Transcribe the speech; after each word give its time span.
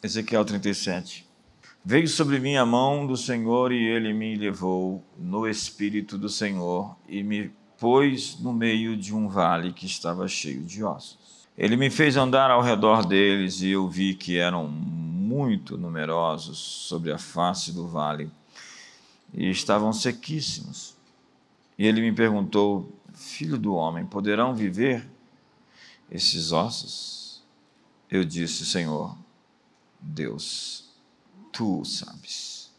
Ezequiel 0.00 0.44
37. 0.44 1.26
Veio 1.84 2.06
sobre 2.06 2.38
mim 2.38 2.54
a 2.54 2.64
mão 2.64 3.04
do 3.04 3.16
Senhor 3.16 3.72
e 3.72 3.84
ele 3.84 4.12
me 4.12 4.36
levou 4.36 5.02
no 5.18 5.48
espírito 5.48 6.16
do 6.16 6.28
Senhor 6.28 6.96
e 7.08 7.24
me 7.24 7.50
pôs 7.80 8.38
no 8.38 8.52
meio 8.52 8.96
de 8.96 9.12
um 9.12 9.28
vale 9.28 9.72
que 9.72 9.86
estava 9.86 10.28
cheio 10.28 10.62
de 10.62 10.84
ossos. 10.84 11.48
Ele 11.56 11.76
me 11.76 11.90
fez 11.90 12.16
andar 12.16 12.48
ao 12.48 12.62
redor 12.62 13.04
deles 13.04 13.60
e 13.60 13.70
eu 13.70 13.88
vi 13.88 14.14
que 14.14 14.38
eram 14.38 14.68
muito 14.68 15.76
numerosos 15.76 16.58
sobre 16.58 17.10
a 17.10 17.18
face 17.18 17.72
do 17.72 17.88
vale 17.88 18.30
e 19.34 19.50
estavam 19.50 19.92
sequíssimos. 19.92 20.96
E 21.76 21.84
ele 21.84 22.00
me 22.00 22.12
perguntou: 22.12 22.88
Filho 23.12 23.58
do 23.58 23.74
homem, 23.74 24.06
poderão 24.06 24.54
viver 24.54 25.04
esses 26.08 26.52
ossos? 26.52 27.42
Eu 28.08 28.24
disse: 28.24 28.64
Senhor, 28.64 29.16
Deus, 30.00 30.84
tu 31.52 31.84
sabes. 31.84 32.70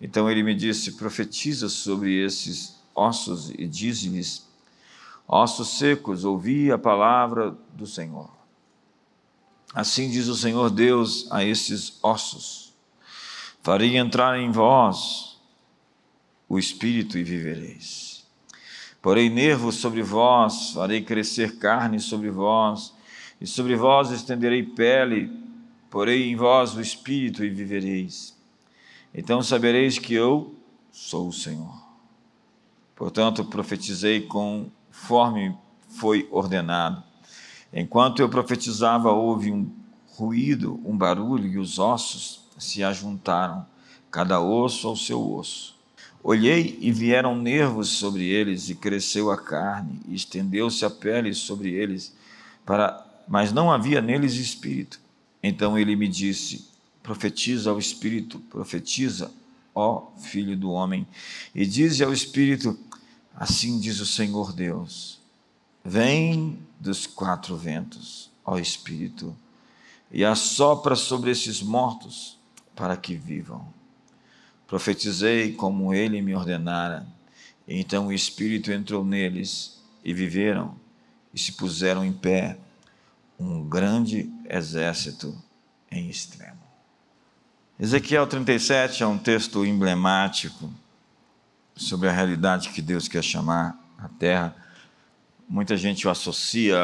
Então 0.00 0.30
ele 0.30 0.42
me 0.42 0.54
disse: 0.54 0.92
Profetiza 0.92 1.68
sobre 1.68 2.24
esses 2.24 2.76
ossos 2.94 3.50
e 3.50 3.66
diz-lhes: 3.66 4.46
Ossos 5.26 5.78
secos, 5.78 6.24
ouvi 6.24 6.70
a 6.70 6.78
palavra 6.78 7.56
do 7.74 7.86
Senhor. 7.86 8.30
Assim 9.74 10.10
diz 10.10 10.28
o 10.28 10.36
Senhor 10.36 10.70
Deus 10.70 11.30
a 11.30 11.44
esses 11.44 11.98
ossos: 12.02 12.72
Farei 13.62 13.96
entrar 13.96 14.38
em 14.38 14.50
vós 14.50 15.38
o 16.48 16.58
espírito 16.58 17.18
e 17.18 17.22
vivereis. 17.22 18.26
Porei 19.02 19.28
nervos 19.28 19.76
sobre 19.76 20.02
vós, 20.02 20.72
farei 20.72 21.02
crescer 21.02 21.58
carne 21.58 22.00
sobre 22.00 22.30
vós, 22.30 22.92
e 23.40 23.46
sobre 23.46 23.76
vós 23.76 24.10
estenderei 24.10 24.62
pele, 24.62 25.30
porei 25.90 26.30
em 26.30 26.36
vós 26.36 26.74
o 26.74 26.80
espírito 26.80 27.44
e 27.44 27.50
vivereis. 27.50 28.36
Então 29.14 29.42
sabereis 29.42 29.98
que 29.98 30.14
eu 30.14 30.54
sou 30.92 31.28
o 31.28 31.32
Senhor. 31.32 31.88
Portanto, 32.94 33.44
profetizei 33.44 34.22
conforme 34.22 35.56
foi 35.88 36.28
ordenado. 36.30 37.02
Enquanto 37.72 38.20
eu 38.20 38.28
profetizava, 38.28 39.12
houve 39.12 39.52
um 39.52 39.70
ruído, 40.16 40.80
um 40.84 40.96
barulho, 40.96 41.46
e 41.46 41.58
os 41.58 41.78
ossos 41.78 42.44
se 42.58 42.82
ajuntaram, 42.82 43.64
cada 44.10 44.40
osso 44.40 44.88
ao 44.88 44.96
seu 44.96 45.32
osso. 45.32 45.76
Olhei 46.22 46.76
e 46.80 46.90
vieram 46.90 47.36
nervos 47.36 47.88
sobre 47.88 48.24
eles, 48.24 48.68
e 48.68 48.74
cresceu 48.74 49.30
a 49.30 49.36
carne, 49.36 50.00
e 50.08 50.14
estendeu-se 50.14 50.84
a 50.84 50.90
pele 50.90 51.32
sobre 51.32 51.72
eles, 51.72 52.16
para... 52.66 53.06
mas 53.28 53.52
não 53.52 53.70
havia 53.70 54.00
neles 54.00 54.34
espírito. 54.34 54.98
Então 55.42 55.78
ele 55.78 55.94
me 55.96 56.08
disse: 56.08 56.68
Profetiza 57.02 57.70
ao 57.70 57.78
espírito, 57.78 58.38
profetiza, 58.40 59.30
ó 59.74 60.10
filho 60.18 60.56
do 60.56 60.70
homem, 60.70 61.06
e 61.54 61.64
dize 61.64 62.02
ao 62.02 62.12
espírito: 62.12 62.78
Assim 63.34 63.78
diz 63.78 64.00
o 64.00 64.06
Senhor 64.06 64.52
Deus: 64.52 65.20
Vem 65.84 66.58
dos 66.78 67.06
quatro 67.06 67.56
ventos, 67.56 68.30
ó 68.44 68.58
espírito, 68.58 69.34
e 70.10 70.24
assopra 70.24 70.96
sobre 70.96 71.30
esses 71.30 71.62
mortos 71.62 72.38
para 72.74 72.96
que 72.96 73.14
vivam. 73.14 73.66
Profetizei 74.66 75.52
como 75.52 75.94
ele 75.94 76.20
me 76.20 76.34
ordenara. 76.34 77.06
Então 77.66 78.08
o 78.08 78.12
Espírito 78.12 78.70
entrou 78.70 79.04
neles 79.04 79.82
e 80.04 80.12
viveram 80.12 80.76
e 81.32 81.38
se 81.38 81.52
puseram 81.52 82.04
em 82.04 82.12
pé 82.12 82.58
um 83.38 83.62
grande 83.62 84.30
exército 84.48 85.36
em 85.90 86.08
extremo. 86.08 86.58
Ezequiel 87.78 88.26
37 88.26 89.02
é 89.02 89.06
um 89.06 89.18
texto 89.18 89.64
emblemático 89.64 90.72
sobre 91.76 92.08
a 92.08 92.12
realidade 92.12 92.70
que 92.70 92.82
Deus 92.82 93.06
quer 93.06 93.22
chamar 93.22 93.78
a 93.96 94.08
terra. 94.08 94.56
Muita 95.48 95.76
gente 95.76 96.06
o 96.06 96.10
associa 96.10 96.76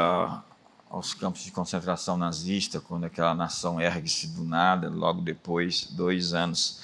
aos 0.88 1.12
campos 1.12 1.42
de 1.42 1.50
concentração 1.50 2.16
nazista, 2.16 2.80
quando 2.80 3.04
aquela 3.04 3.34
nação 3.34 3.80
ergue-se 3.80 4.28
do 4.28 4.44
nada, 4.44 4.88
logo 4.88 5.20
depois, 5.20 5.88
dois 5.90 6.32
anos 6.32 6.80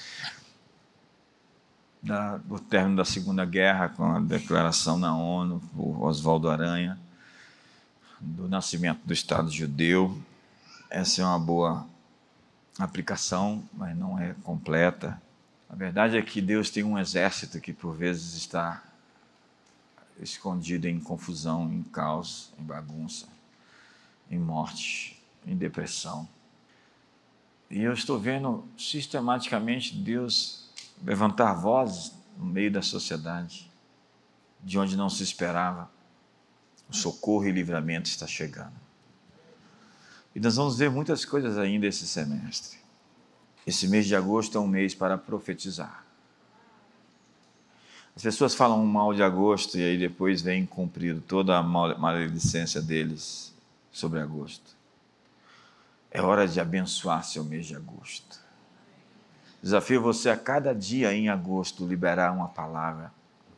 do 2.43 2.59
término 2.59 2.97
da 2.97 3.05
Segunda 3.05 3.45
Guerra, 3.45 3.89
com 3.89 4.03
a 4.03 4.19
declaração 4.19 4.97
na 4.97 5.15
ONU 5.15 5.61
por 5.73 6.03
Oswaldo 6.03 6.49
Aranha, 6.49 6.99
do 8.19 8.49
nascimento 8.49 8.99
do 9.05 9.13
Estado 9.13 9.49
judeu. 9.49 10.21
Essa 10.91 11.23
é 11.23 11.25
uma 11.25 11.39
boa 11.39 11.87
aplicação, 12.77 13.63
mas 13.73 13.97
não 13.97 14.19
é 14.19 14.35
completa. 14.43 15.19
A 15.67 15.75
verdade 15.75 16.17
é 16.17 16.21
que 16.21 16.39
Deus 16.39 16.69
tem 16.69 16.83
um 16.83 16.99
exército 16.99 17.59
que 17.59 17.73
por 17.73 17.95
vezes 17.95 18.35
está 18.35 18.83
escondido 20.19 20.87
em 20.87 20.99
confusão, 20.99 21.71
em 21.73 21.81
caos, 21.81 22.53
em 22.59 22.63
bagunça 22.63 23.27
em 24.31 24.39
morte, 24.39 25.21
em 25.45 25.57
depressão. 25.57 26.27
E 27.69 27.81
eu 27.81 27.91
estou 27.91 28.17
vendo 28.17 28.65
sistematicamente 28.77 29.93
Deus 29.93 30.69
levantar 31.03 31.53
vozes 31.53 32.13
no 32.37 32.45
meio 32.45 32.71
da 32.71 32.81
sociedade, 32.81 33.69
de 34.63 34.79
onde 34.79 34.95
não 34.95 35.09
se 35.09 35.21
esperava. 35.21 35.91
O 36.89 36.95
socorro 36.95 37.45
e 37.45 37.51
livramento 37.51 38.09
está 38.09 38.25
chegando. 38.25 38.73
E 40.33 40.39
nós 40.39 40.55
vamos 40.55 40.77
ver 40.77 40.89
muitas 40.89 41.25
coisas 41.25 41.57
ainda 41.57 41.85
esse 41.85 42.07
semestre. 42.07 42.79
Esse 43.65 43.87
mês 43.87 44.05
de 44.07 44.15
agosto 44.15 44.57
é 44.57 44.61
um 44.61 44.67
mês 44.67 44.95
para 44.95 45.17
profetizar. 45.17 46.05
As 48.15 48.21
pessoas 48.21 48.53
falam 48.53 48.85
mal 48.85 49.13
de 49.13 49.23
agosto 49.23 49.77
e 49.77 49.83
aí 49.83 49.97
depois 49.97 50.41
vem 50.41 50.65
cumprido 50.65 51.21
toda 51.21 51.57
a 51.57 51.63
maledicência 51.63 52.81
deles 52.81 53.53
sobre 53.91 54.19
agosto. 54.19 54.75
É 56.09 56.21
hora 56.21 56.47
de 56.47 56.59
abençoar 56.59 57.23
seu 57.23 57.43
mês 57.43 57.65
de 57.65 57.75
agosto. 57.75 58.39
Desafio 59.63 60.01
você 60.01 60.29
a 60.29 60.35
cada 60.35 60.73
dia 60.73 61.13
em 61.13 61.29
agosto 61.29 61.87
liberar 61.87 62.33
uma 62.33 62.49
palavra, 62.49 63.13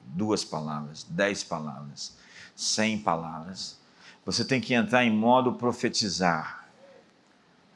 duas 0.05 0.43
palavras, 0.43 1.03
dez 1.09 1.43
palavras, 1.43 2.15
cem 2.55 2.99
palavras. 2.99 3.79
Você 4.25 4.45
tem 4.45 4.61
que 4.61 4.73
entrar 4.73 5.03
em 5.03 5.11
modo 5.11 5.53
profetizar. 5.53 6.62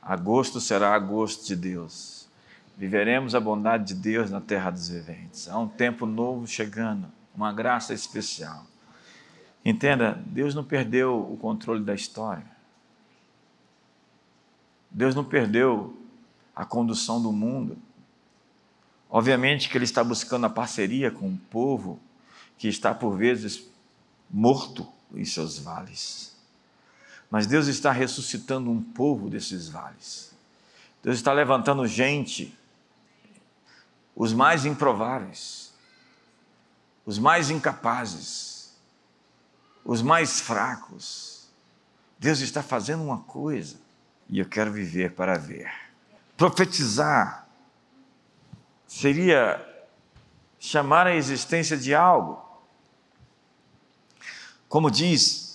Agosto 0.07 0.61
será 0.61 0.95
agosto 0.95 1.45
de 1.45 1.53
Deus. 1.53 2.29
Viveremos 2.77 3.35
a 3.35 3.41
bondade 3.41 3.93
de 3.93 3.95
Deus 3.95 4.31
na 4.31 4.39
terra 4.39 4.71
dos 4.71 4.87
viventes. 4.87 5.49
Há 5.49 5.59
um 5.59 5.67
tempo 5.67 6.05
novo 6.05 6.47
chegando, 6.47 7.11
uma 7.35 7.51
graça 7.51 7.93
especial. 7.93 8.65
Entenda, 9.65 10.23
Deus 10.27 10.55
não 10.55 10.63
perdeu 10.63 11.29
o 11.29 11.35
controle 11.35 11.83
da 11.83 11.93
história. 11.93 12.45
Deus 14.89 15.13
não 15.13 15.25
perdeu 15.25 16.01
a 16.55 16.63
condução 16.63 17.21
do 17.21 17.33
mundo. 17.33 17.77
Obviamente 19.09 19.67
que 19.67 19.77
Ele 19.77 19.83
está 19.83 20.05
buscando 20.05 20.45
a 20.45 20.49
parceria 20.49 21.11
com 21.11 21.27
o 21.27 21.37
povo 21.49 21.99
que 22.57 22.69
está, 22.69 22.93
por 22.93 23.17
vezes, 23.17 23.69
morto 24.31 24.87
em 25.13 25.25
seus 25.25 25.59
vales. 25.59 26.36
Mas 27.29 27.45
Deus 27.45 27.67
está 27.67 27.91
ressuscitando 27.91 28.71
um 28.71 28.81
povo 28.81 29.29
desses 29.29 29.67
vales. 29.67 30.33
Deus 31.03 31.17
está 31.17 31.33
levantando 31.33 31.85
gente, 31.85 32.57
os 34.15 34.33
mais 34.33 34.65
improváveis, 34.65 35.73
os 37.05 37.19
mais 37.19 37.49
incapazes, 37.49 38.75
os 39.85 40.01
mais 40.01 40.39
fracos. 40.39 41.47
Deus 42.19 42.39
está 42.39 42.63
fazendo 42.63 43.03
uma 43.03 43.19
coisa 43.19 43.77
e 44.29 44.39
eu 44.39 44.45
quero 44.45 44.71
viver 44.71 45.13
para 45.13 45.37
ver. 45.37 45.71
Profetizar 46.35 47.47
seria 48.87 49.63
chamar 50.59 51.07
a 51.07 51.15
existência 51.15 51.77
de 51.77 51.93
algo. 51.93 52.43
Como 54.67 54.89
diz 54.89 55.46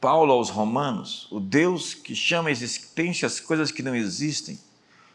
Paulo 0.00 0.32
aos 0.32 0.48
Romanos, 0.48 1.28
o 1.30 1.38
Deus 1.38 1.92
que 1.92 2.14
chama 2.14 2.48
a 2.48 2.52
existência 2.52 3.26
as 3.26 3.38
coisas 3.38 3.70
que 3.70 3.82
não 3.82 3.94
existem, 3.94 4.58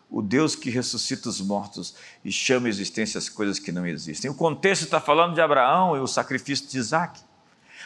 o 0.09 0.21
Deus 0.21 0.55
que 0.55 0.69
ressuscita 0.69 1.27
os 1.27 1.41
mortos 1.41 1.95
e 2.23 2.31
chama 2.31 2.67
a 2.67 2.69
existência 2.69 3.17
as 3.17 3.27
coisas 3.27 3.57
que 3.57 3.71
não 3.71 3.85
existem. 3.87 4.29
O 4.29 4.35
contexto 4.35 4.83
está 4.83 5.01
falando 5.01 5.33
de 5.33 5.41
Abraão 5.41 5.97
e 5.97 5.99
o 5.99 6.07
sacrifício 6.07 6.67
de 6.67 6.77
Isaac. 6.77 7.19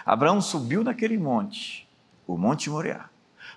Abraão 0.06 0.42
subiu 0.42 0.84
naquele 0.84 1.18
monte, 1.18 1.88
o 2.28 2.38
Monte 2.38 2.69
Moriá, 2.69 3.10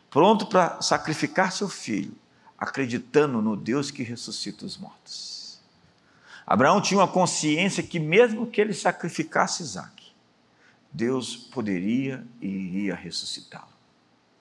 pronto 0.09 0.47
para 0.47 0.81
sacrificar 0.81 1.50
seu 1.50 1.69
filho, 1.69 2.15
acreditando 2.56 3.43
no 3.43 3.56
Deus 3.56 3.91
que 3.91 4.05
ressuscita 4.05 4.65
os 4.65 4.79
mortos. 4.79 5.61
Abraão 6.47 6.81
tinha 6.81 7.00
uma 7.00 7.09
consciência 7.09 7.83
que, 7.83 7.99
mesmo 7.99 8.47
que 8.47 8.61
ele 8.61 8.75
sacrificasse 8.75 9.62
Isaac, 9.62 10.01
Deus 10.93 11.35
poderia 11.37 12.27
e 12.41 12.47
iria 12.47 12.94
ressuscitá-lo. 12.94 13.73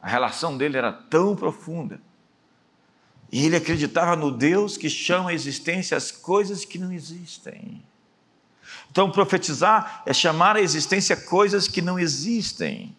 A 0.01 0.07
relação 0.07 0.57
dele 0.57 0.77
era 0.77 0.92
tão 0.92 1.36
profunda 1.36 2.01
E 3.31 3.45
ele 3.45 3.56
acreditava 3.56 4.15
no 4.15 4.31
Deus 4.31 4.75
que 4.75 4.89
chama 4.89 5.30
a 5.30 5.33
existência 5.33 5.95
as 5.95 6.12
coisas 6.12 6.65
que 6.65 6.77
não 6.77 6.92
existem. 6.92 7.81
Então, 8.89 9.09
profetizar 9.09 10.03
é 10.06 10.12
chamar 10.12 10.57
a 10.57 10.62
existência 10.62 11.15
coisas 11.15 11.68
que 11.68 11.81
não 11.81 11.98
existem. 11.98 12.94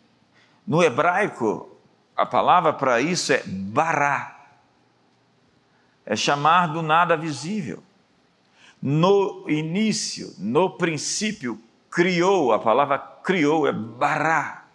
No 0.67 0.83
hebraico, 0.83 1.69
a 2.17 2.25
palavra 2.25 2.73
para 2.73 3.01
isso 3.01 3.31
é 3.33 3.43
bará. 3.45 4.39
É 6.07 6.17
chamar 6.17 6.69
do 6.69 6.81
nada 6.81 7.15
visível. 7.15 7.83
No 8.81 9.45
início, 9.49 10.35
no 10.39 10.71
princípio, 10.71 11.61
criou, 11.91 12.53
a 12.53 12.59
palavra 12.59 13.12
criou 13.23 13.67
é 13.67 13.73
bará. 13.73 14.67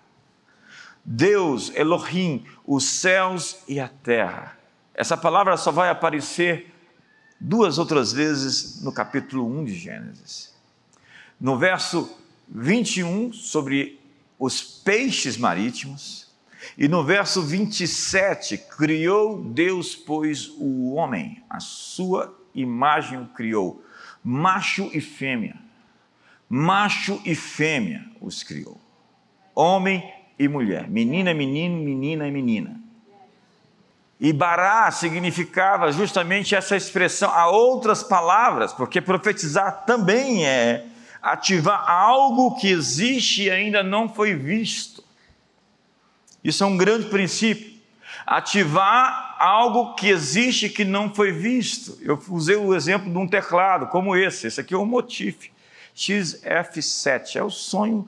Deus, 1.04 1.72
Elohim, 1.76 2.46
os 2.66 2.84
céus 2.84 3.64
e 3.68 3.80
a 3.80 3.88
terra. 3.88 4.58
Essa 4.94 5.16
palavra 5.16 5.56
só 5.56 5.72
vai 5.72 5.90
aparecer 5.90 6.74
duas 7.40 7.78
outras 7.78 8.12
vezes 8.12 8.82
no 8.82 8.92
capítulo 8.92 9.48
1 9.60 9.66
de 9.66 9.76
Gênesis. 9.76 10.54
No 11.40 11.58
verso 11.58 12.18
21, 12.50 13.32
sobre 13.32 14.02
os 14.40 14.62
peixes 14.62 15.38
marítimos, 15.38 16.28
e 16.78 16.88
no 16.88 17.04
verso 17.04 17.42
27, 17.42 18.58
criou 18.58 19.44
Deus, 19.44 19.96
pois, 19.96 20.50
o 20.58 20.94
homem, 20.94 21.44
a 21.50 21.60
sua 21.60 22.36
imagem 22.54 23.22
o 23.22 23.28
criou, 23.28 23.84
macho 24.24 24.90
e 24.94 25.00
fêmea. 25.00 25.56
Macho 26.50 27.22
e 27.26 27.36
fêmea 27.36 28.06
os 28.22 28.42
criou. 28.44 28.80
Homem 29.54 30.14
e 30.40 30.48
mulher. 30.48 30.90
Menina 30.90 31.34
menino, 31.34 31.78
menina 31.78 32.28
é 32.28 32.32
menina. 32.32 32.80
E 34.20 34.32
bará 34.32 34.90
significava 34.92 35.92
justamente 35.92 36.56
essa 36.56 36.76
expressão. 36.76 37.30
Há 37.32 37.50
outras 37.50 38.02
palavras, 38.02 38.74
porque 38.74 39.02
profetizar 39.02 39.84
também 39.86 40.46
é 40.46 40.86
ativar 41.22 41.90
algo 41.90 42.56
que 42.56 42.70
existe 42.70 43.44
e 43.44 43.52
ainda 43.52 43.84
não 43.84 44.08
foi 44.08 44.34
visto. 44.34 45.04
Isso 46.44 46.64
é 46.64 46.68
um 46.68 46.78
grande 46.78 47.08
princípio. 47.08 47.78
Ativar 48.26 49.36
algo 49.40 49.96
que 49.96 50.08
existe 50.08 50.70
que 50.70 50.86
não 50.86 51.14
foi 51.14 51.32
visto. 51.32 51.98
Eu 52.02 52.22
usei 52.30 52.56
o 52.56 52.74
exemplo 52.74 53.12
de 53.12 53.18
um 53.18 53.28
teclado 53.28 53.88
como 53.88 54.16
esse. 54.16 54.48
Esse 54.48 54.62
aqui 54.62 54.74
é 54.74 54.78
um 54.78 54.86
Motif 54.86 55.52
XF7. 55.98 57.38
É 57.38 57.44
o 57.44 57.50
sonho 57.50 58.08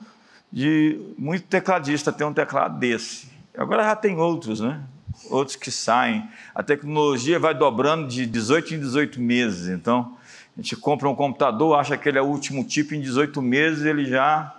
de 0.50 1.00
muito 1.18 1.46
tecladista 1.46 2.12
ter 2.12 2.24
um 2.24 2.32
teclado 2.32 2.78
desse. 2.78 3.28
Agora 3.56 3.82
já 3.82 3.96
tem 3.96 4.16
outros, 4.16 4.60
né? 4.60 4.80
Outros 5.28 5.56
que 5.56 5.70
saem. 5.70 6.26
A 6.54 6.62
tecnologia 6.62 7.38
vai 7.38 7.52
dobrando 7.52 8.06
de 8.06 8.24
18 8.24 8.74
em 8.74 8.78
18 8.78 9.20
meses. 9.20 9.68
Então, 9.68 10.16
a 10.56 10.62
gente 10.62 10.76
compra 10.76 11.08
um 11.08 11.14
computador, 11.14 11.78
acha 11.78 11.96
que 11.96 12.08
ele 12.08 12.18
é 12.18 12.22
o 12.22 12.26
último 12.26 12.64
tipo, 12.64 12.94
em 12.94 13.00
18 13.00 13.42
meses 13.42 13.84
ele 13.84 14.04
já. 14.04 14.54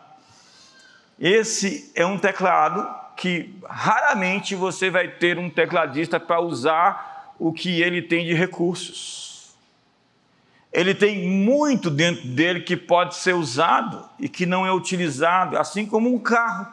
Esse 1.19 1.91
é 1.95 2.05
um 2.05 2.17
teclado 2.17 2.87
que 3.15 3.55
raramente 3.67 4.55
você 4.55 4.89
vai 4.89 5.07
ter 5.07 5.37
um 5.37 5.49
tecladista 5.49 6.19
para 6.19 6.41
usar 6.41 7.33
o 7.39 7.53
que 7.53 7.81
ele 7.81 8.01
tem 8.01 8.25
de 8.25 8.33
recursos. 8.33 9.30
Ele 10.71 10.95
tem 10.95 11.27
muito 11.27 11.89
dentro 11.89 12.27
dele 12.27 12.61
que 12.61 12.77
pode 12.77 13.15
ser 13.15 13.35
usado 13.35 14.09
e 14.17 14.29
que 14.29 14.45
não 14.45 14.65
é 14.65 14.71
utilizado, 14.71 15.57
assim 15.57 15.85
como 15.85 16.13
um 16.13 16.17
carro, 16.17 16.67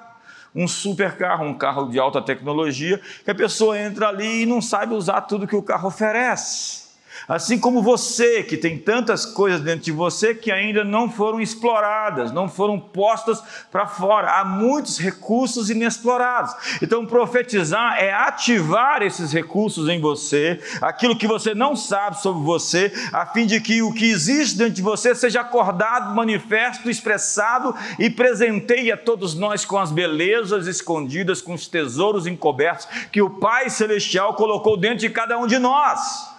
um 0.55 0.69
super 0.69 1.17
carro, 1.17 1.45
um 1.45 1.55
carro 1.55 1.91
de 1.91 1.99
alta 1.99 2.23
tecnologia, 2.23 3.01
que 3.25 3.31
a 3.31 3.35
pessoa 3.35 3.79
entra 3.79 4.09
ali 4.09 4.43
e 4.43 4.47
não 4.47 4.63
sabe 4.63 4.95
usar 4.95 5.23
tudo 5.23 5.47
que 5.47 5.57
o 5.57 5.63
carro 5.63 5.89
oferece. 5.89 6.88
Assim 7.29 7.59
como 7.59 7.83
você, 7.83 8.43
que 8.43 8.57
tem 8.57 8.79
tantas 8.79 9.27
coisas 9.27 9.61
dentro 9.61 9.85
de 9.85 9.93
você 9.93 10.35
que 10.35 10.51
ainda 10.51 10.83
não 10.83 11.11
foram 11.11 11.39
exploradas, 11.39 12.33
não 12.33 12.49
foram 12.49 12.81
postas 12.81 13.43
para 13.71 13.87
fora. 13.87 14.41
Há 14.41 14.47
muitos 14.47 14.97
recursos 14.99 15.69
inexplorados. 15.69 16.55
Então, 16.81 17.05
profetizar 17.05 17.99
é 17.99 18.11
ativar 18.11 19.03
esses 19.03 19.31
recursos 19.31 19.91
em 19.91 20.01
você, 20.01 20.59
aquilo 20.81 21.19
que 21.19 21.27
você 21.27 21.55
não 21.55 21.77
sabe 21.77 22.19
sobre 22.19 22.43
você, 22.43 22.91
a 23.13 23.27
fim 23.27 23.45
de 23.45 23.61
que 23.61 23.83
o 23.83 23.93
que 23.93 24.07
existe 24.07 24.57
dentro 24.57 24.73
de 24.73 24.83
você 24.83 25.15
seja 25.15 25.43
acordado, 25.43 26.17
manifesto, 26.17 26.89
expressado 26.89 27.75
e 27.99 28.09
presenteie 28.09 28.91
a 28.91 28.97
todos 28.97 29.35
nós 29.35 29.67
com 29.67 29.77
as 29.77 29.93
belezas 29.93 30.67
escondidas, 30.67 31.43
com 31.43 31.53
os 31.53 31.69
tesouros 31.69 32.27
encobertos 32.27 32.89
que 33.13 33.21
o 33.21 33.29
Pai 33.29 33.69
Celestial 33.69 34.33
colocou 34.33 34.79
dentro 34.79 35.01
de 35.01 35.11
cada 35.11 35.39
um 35.39 35.47
de 35.47 35.59
nós. 35.59 36.38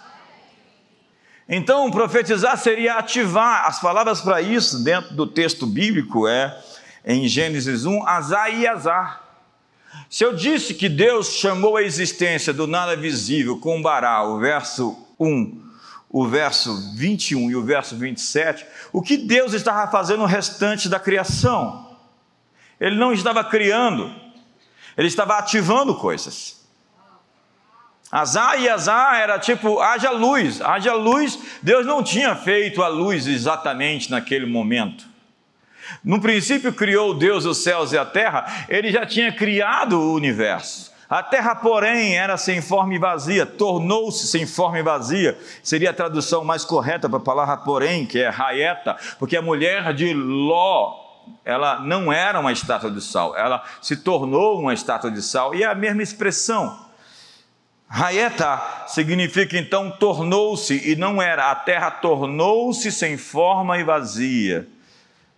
Então, 1.52 1.90
profetizar 1.90 2.56
seria 2.56 2.94
ativar. 2.94 3.66
As 3.66 3.80
palavras 3.80 4.20
para 4.20 4.40
isso, 4.40 4.84
dentro 4.84 5.16
do 5.16 5.26
texto 5.26 5.66
bíblico, 5.66 6.28
é 6.28 6.56
em 7.04 7.26
Gênesis 7.26 7.84
1, 7.84 8.06
azar 8.06 8.54
e 8.54 8.68
azar. 8.68 9.20
Se 10.08 10.24
eu 10.24 10.32
disse 10.32 10.74
que 10.74 10.88
Deus 10.88 11.32
chamou 11.32 11.76
a 11.76 11.82
existência 11.82 12.52
do 12.52 12.68
nada 12.68 12.94
visível 12.94 13.58
com 13.58 13.82
Bará, 13.82 14.22
o 14.22 14.38
verso 14.38 14.96
1, 15.18 15.60
o 16.08 16.24
verso 16.28 16.94
21 16.94 17.50
e 17.50 17.56
o 17.56 17.64
verso 17.64 17.96
27, 17.96 18.64
o 18.92 19.02
que 19.02 19.16
Deus 19.16 19.52
estava 19.52 19.90
fazendo 19.90 20.20
no 20.20 20.26
restante 20.26 20.88
da 20.88 21.00
criação? 21.00 21.96
Ele 22.78 22.94
não 22.94 23.12
estava 23.12 23.42
criando, 23.42 24.14
ele 24.96 25.08
estava 25.08 25.36
ativando 25.36 25.96
coisas. 25.96 26.59
Azar 28.10 28.60
e 28.60 28.68
azar 28.68 29.20
era 29.20 29.38
tipo, 29.38 29.80
haja 29.80 30.10
luz, 30.10 30.60
haja 30.60 30.94
luz. 30.94 31.38
Deus 31.62 31.86
não 31.86 32.02
tinha 32.02 32.34
feito 32.34 32.82
a 32.82 32.88
luz 32.88 33.26
exatamente 33.26 34.10
naquele 34.10 34.46
momento. 34.46 35.08
No 36.04 36.20
princípio 36.20 36.72
criou 36.72 37.14
Deus 37.14 37.44
os 37.44 37.62
céus 37.62 37.92
e 37.92 37.98
a 37.98 38.04
terra, 38.04 38.66
ele 38.68 38.90
já 38.90 39.06
tinha 39.06 39.32
criado 39.32 40.00
o 40.00 40.14
universo. 40.14 40.90
A 41.08 41.24
terra, 41.24 41.56
porém, 41.56 42.16
era 42.16 42.36
sem 42.36 42.62
forma 42.62 42.94
e 42.94 42.98
vazia, 42.98 43.44
tornou-se 43.44 44.28
sem 44.28 44.46
forma 44.46 44.78
e 44.78 44.82
vazia. 44.82 45.36
Seria 45.62 45.90
a 45.90 45.92
tradução 45.92 46.44
mais 46.44 46.64
correta 46.64 47.08
para 47.08 47.18
a 47.18 47.22
palavra 47.22 47.56
porém, 47.56 48.06
que 48.06 48.20
é 48.20 48.28
raeta, 48.28 48.96
porque 49.18 49.36
a 49.36 49.42
mulher 49.42 49.92
de 49.92 50.14
Ló, 50.14 50.94
ela 51.44 51.80
não 51.80 52.12
era 52.12 52.38
uma 52.38 52.52
estátua 52.52 52.90
de 52.90 53.00
sal, 53.00 53.36
ela 53.36 53.62
se 53.82 53.96
tornou 53.96 54.60
uma 54.60 54.72
estátua 54.72 55.10
de 55.10 55.20
sal, 55.20 55.52
e 55.52 55.64
é 55.64 55.66
a 55.66 55.74
mesma 55.74 56.02
expressão. 56.02 56.89
Raieta 57.92 58.84
significa 58.86 59.58
então 59.58 59.90
tornou-se, 59.90 60.88
e 60.88 60.94
não 60.94 61.20
era, 61.20 61.50
a 61.50 61.54
terra 61.56 61.90
tornou-se 61.90 62.92
sem 62.92 63.16
forma 63.16 63.78
e 63.78 63.82
vazia, 63.82 64.68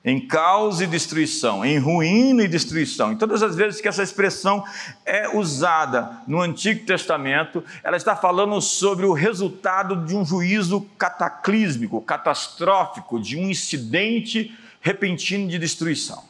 em 0.04 0.20
caos 0.20 0.82
e 0.82 0.86
destruição, 0.86 1.64
em 1.64 1.78
ruína 1.78 2.42
e 2.42 2.48
destruição. 2.48 3.10
E 3.10 3.16
todas 3.16 3.42
as 3.42 3.56
vezes 3.56 3.80
que 3.80 3.88
essa 3.88 4.02
expressão 4.02 4.62
é 5.06 5.34
usada 5.34 6.18
no 6.26 6.42
Antigo 6.42 6.84
Testamento, 6.84 7.64
ela 7.82 7.96
está 7.96 8.14
falando 8.14 8.60
sobre 8.60 9.06
o 9.06 9.14
resultado 9.14 10.04
de 10.04 10.14
um 10.14 10.22
juízo 10.22 10.82
cataclísmico, 10.98 12.02
catastrófico, 12.02 13.18
de 13.18 13.38
um 13.38 13.48
incidente 13.48 14.54
repentino 14.82 15.48
de 15.48 15.58
destruição. 15.58 16.22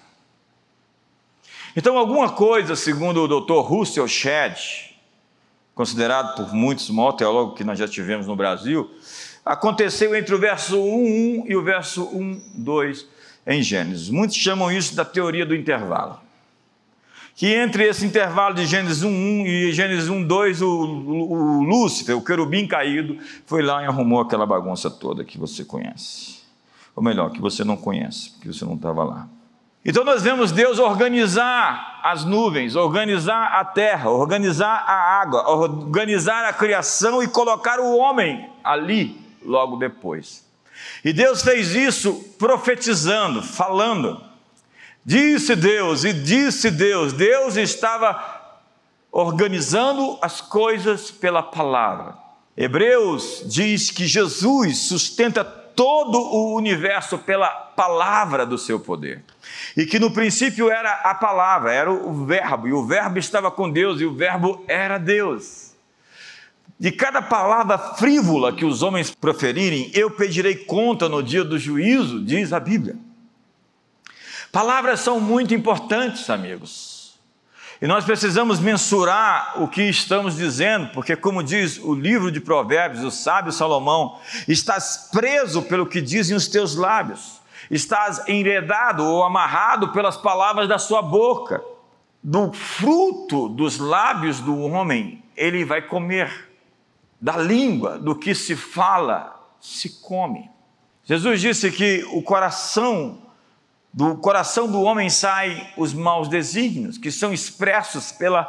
Então, 1.75 1.99
alguma 1.99 2.31
coisa, 2.31 2.77
segundo 2.77 3.25
o 3.25 3.41
Dr. 3.41 3.67
Russell 3.67 4.07
Shedd, 4.07 4.92
considerado 5.75 6.37
por 6.37 6.53
muitos 6.55 6.89
o 6.89 6.95
maior 6.95 7.13
teólogo 7.13 7.55
que 7.55 7.65
nós 7.65 7.79
já 7.79 7.89
tivemos 7.89 8.27
no 8.27 8.37
Brasil, 8.37 8.91
aconteceu 9.45 10.15
entre 10.15 10.35
o 10.35 10.39
verso 10.39 10.79
1, 10.81 11.45
1 11.45 11.45
e 11.47 11.57
o 11.57 11.63
verso 11.63 12.05
1, 12.05 12.53
2 12.57 13.07
em 13.47 13.63
Gênesis. 13.63 14.09
Muitos 14.09 14.37
chamam 14.37 14.71
isso 14.71 14.95
da 14.95 15.05
teoria 15.05 15.45
do 15.45 15.55
intervalo. 15.55 16.21
Que 17.35 17.47
entre 17.47 17.89
esse 17.89 18.05
intervalo 18.05 18.55
de 18.55 18.67
Gênesis 18.67 19.03
1, 19.03 19.09
1 19.09 19.47
e 19.47 19.73
Gênesis 19.73 20.09
1, 20.09 20.27
2, 20.27 20.63
o, 20.63 20.69
o, 20.69 21.33
o 21.33 21.63
Lúcifer, 21.63 22.17
o 22.17 22.23
querubim 22.23 22.67
caído, 22.67 23.19
foi 23.47 23.63
lá 23.63 23.83
e 23.83 23.87
arrumou 23.87 24.21
aquela 24.21 24.45
bagunça 24.45 24.91
toda 24.91 25.25
que 25.25 25.39
você 25.39 25.65
conhece. 25.65 26.43
Ou 26.95 27.03
melhor, 27.03 27.31
que 27.31 27.41
você 27.41 27.65
não 27.65 27.77
conhece, 27.77 28.31
porque 28.33 28.53
você 28.53 28.65
não 28.67 28.75
estava 28.75 29.03
lá. 29.03 29.29
Então 29.85 30.05
nós 30.05 30.23
vemos 30.23 30.53
Deus 30.53 30.79
organizar 30.79 32.01
as 32.05 32.25
nuvens, 32.25 32.77
organizar 32.77 33.59
a 33.59 33.65
terra, 33.65 34.11
organizar 34.11 34.85
a 34.87 35.21
água, 35.21 35.49
organizar 35.49 36.45
a 36.45 36.53
criação 36.53 37.23
e 37.23 37.27
colocar 37.27 37.81
o 37.81 37.97
homem 37.97 38.49
ali 38.63 39.21
logo 39.45 39.77
depois. 39.77 40.47
E 41.05 41.13
Deus 41.13 41.43
fez 41.43 41.75
isso 41.75 42.15
profetizando, 42.39 43.43
falando. 43.43 44.21
Disse 45.05 45.57
Deus 45.57 46.05
e 46.05 46.13
disse 46.13 46.71
Deus, 46.71 47.13
Deus 47.13 47.57
estava 47.57 48.41
organizando 49.11 50.17
as 50.23 50.41
coisas 50.41 51.11
pela 51.11 51.43
palavra. 51.43 52.17
Hebreus 52.57 53.43
diz 53.47 53.91
que 53.91 54.07
Jesus 54.07 54.79
sustenta 54.79 55.45
todo 55.45 56.19
o 56.19 56.55
universo 56.55 57.19
pela 57.19 57.49
palavra 57.49 58.47
do 58.47 58.57
seu 58.57 58.79
poder. 58.79 59.25
E 59.77 59.87
que 59.87 59.99
no 59.99 60.11
princípio 60.11 60.71
era 60.71 60.93
a 61.05 61.15
palavra, 61.15 61.73
era 61.73 61.91
o 61.91 62.25
Verbo, 62.25 62.69
e 62.69 62.73
o 62.73 62.87
Verbo 62.87 63.19
estava 63.19 63.51
com 63.51 63.71
Deus, 63.71 64.01
e 64.01 64.05
o 64.05 64.15
Verbo 64.15 64.65
era 64.69 64.99
Deus. 64.99 65.73
De 66.79 66.91
cada 66.91 67.23
palavra 67.23 67.79
frívola 67.79 68.53
que 68.53 68.65
os 68.65 68.83
homens 68.83 69.15
proferirem, 69.15 69.91
eu 69.95 70.11
pedirei 70.11 70.57
conta 70.57 71.09
no 71.09 71.23
dia 71.23 71.45
do 71.45 71.59
juízo, 71.59 72.25
diz 72.25 72.53
a 72.53 72.59
Bíblia. 72.59 72.97
Palavras 74.51 75.01
são 75.01 75.21
muito 75.21 75.55
importantes, 75.55 76.29
amigos. 76.29 76.93
E 77.83 77.87
nós 77.89 78.05
precisamos 78.05 78.61
mensurar 78.61 79.61
o 79.61 79.67
que 79.67 79.83
estamos 79.83 80.37
dizendo, 80.37 80.91
porque, 80.93 81.17
como 81.17 81.43
diz 81.43 81.79
o 81.79 81.95
livro 81.95 82.31
de 82.31 82.41
Provérbios, 82.41 83.03
o 83.03 83.11
sábio 83.11 83.51
Salomão, 83.51 84.21
estás 84.47 85.09
preso 85.11 85.63
pelo 85.63 85.85
que 85.85 86.01
dizem 86.01 86.37
os 86.37 86.47
teus 86.47 86.77
lábios, 86.77 87.42
estás 87.73 88.29
enredado 88.29 89.03
ou 89.03 89.25
amarrado 89.25 89.89
pelas 89.89 90.19
palavras 90.19 90.69
da 90.69 90.79
sua 90.79 91.01
boca. 91.01 91.65
Do 92.23 92.53
fruto 92.53 93.49
dos 93.49 93.79
lábios 93.79 94.41
do 94.41 94.57
homem, 94.61 95.25
ele 95.35 95.65
vai 95.65 95.81
comer 95.81 96.51
da 97.19 97.37
língua, 97.39 97.99
do 97.99 98.15
que 98.15 98.35
se 98.35 98.55
fala, 98.55 99.35
se 99.59 99.89
come. 100.01 100.51
Jesus 101.05 101.41
disse 101.41 101.73
que 101.73 102.05
o 102.13 102.23
coração, 102.23 103.23
do 103.93 104.17
coração 104.17 104.71
do 104.71 104.83
homem 104.83 105.09
saem 105.09 105.67
os 105.77 105.95
maus 105.95 106.29
desígnios, 106.29 106.99
que 106.99 107.11
são 107.11 107.33
expressos 107.33 108.13
pela, 108.13 108.45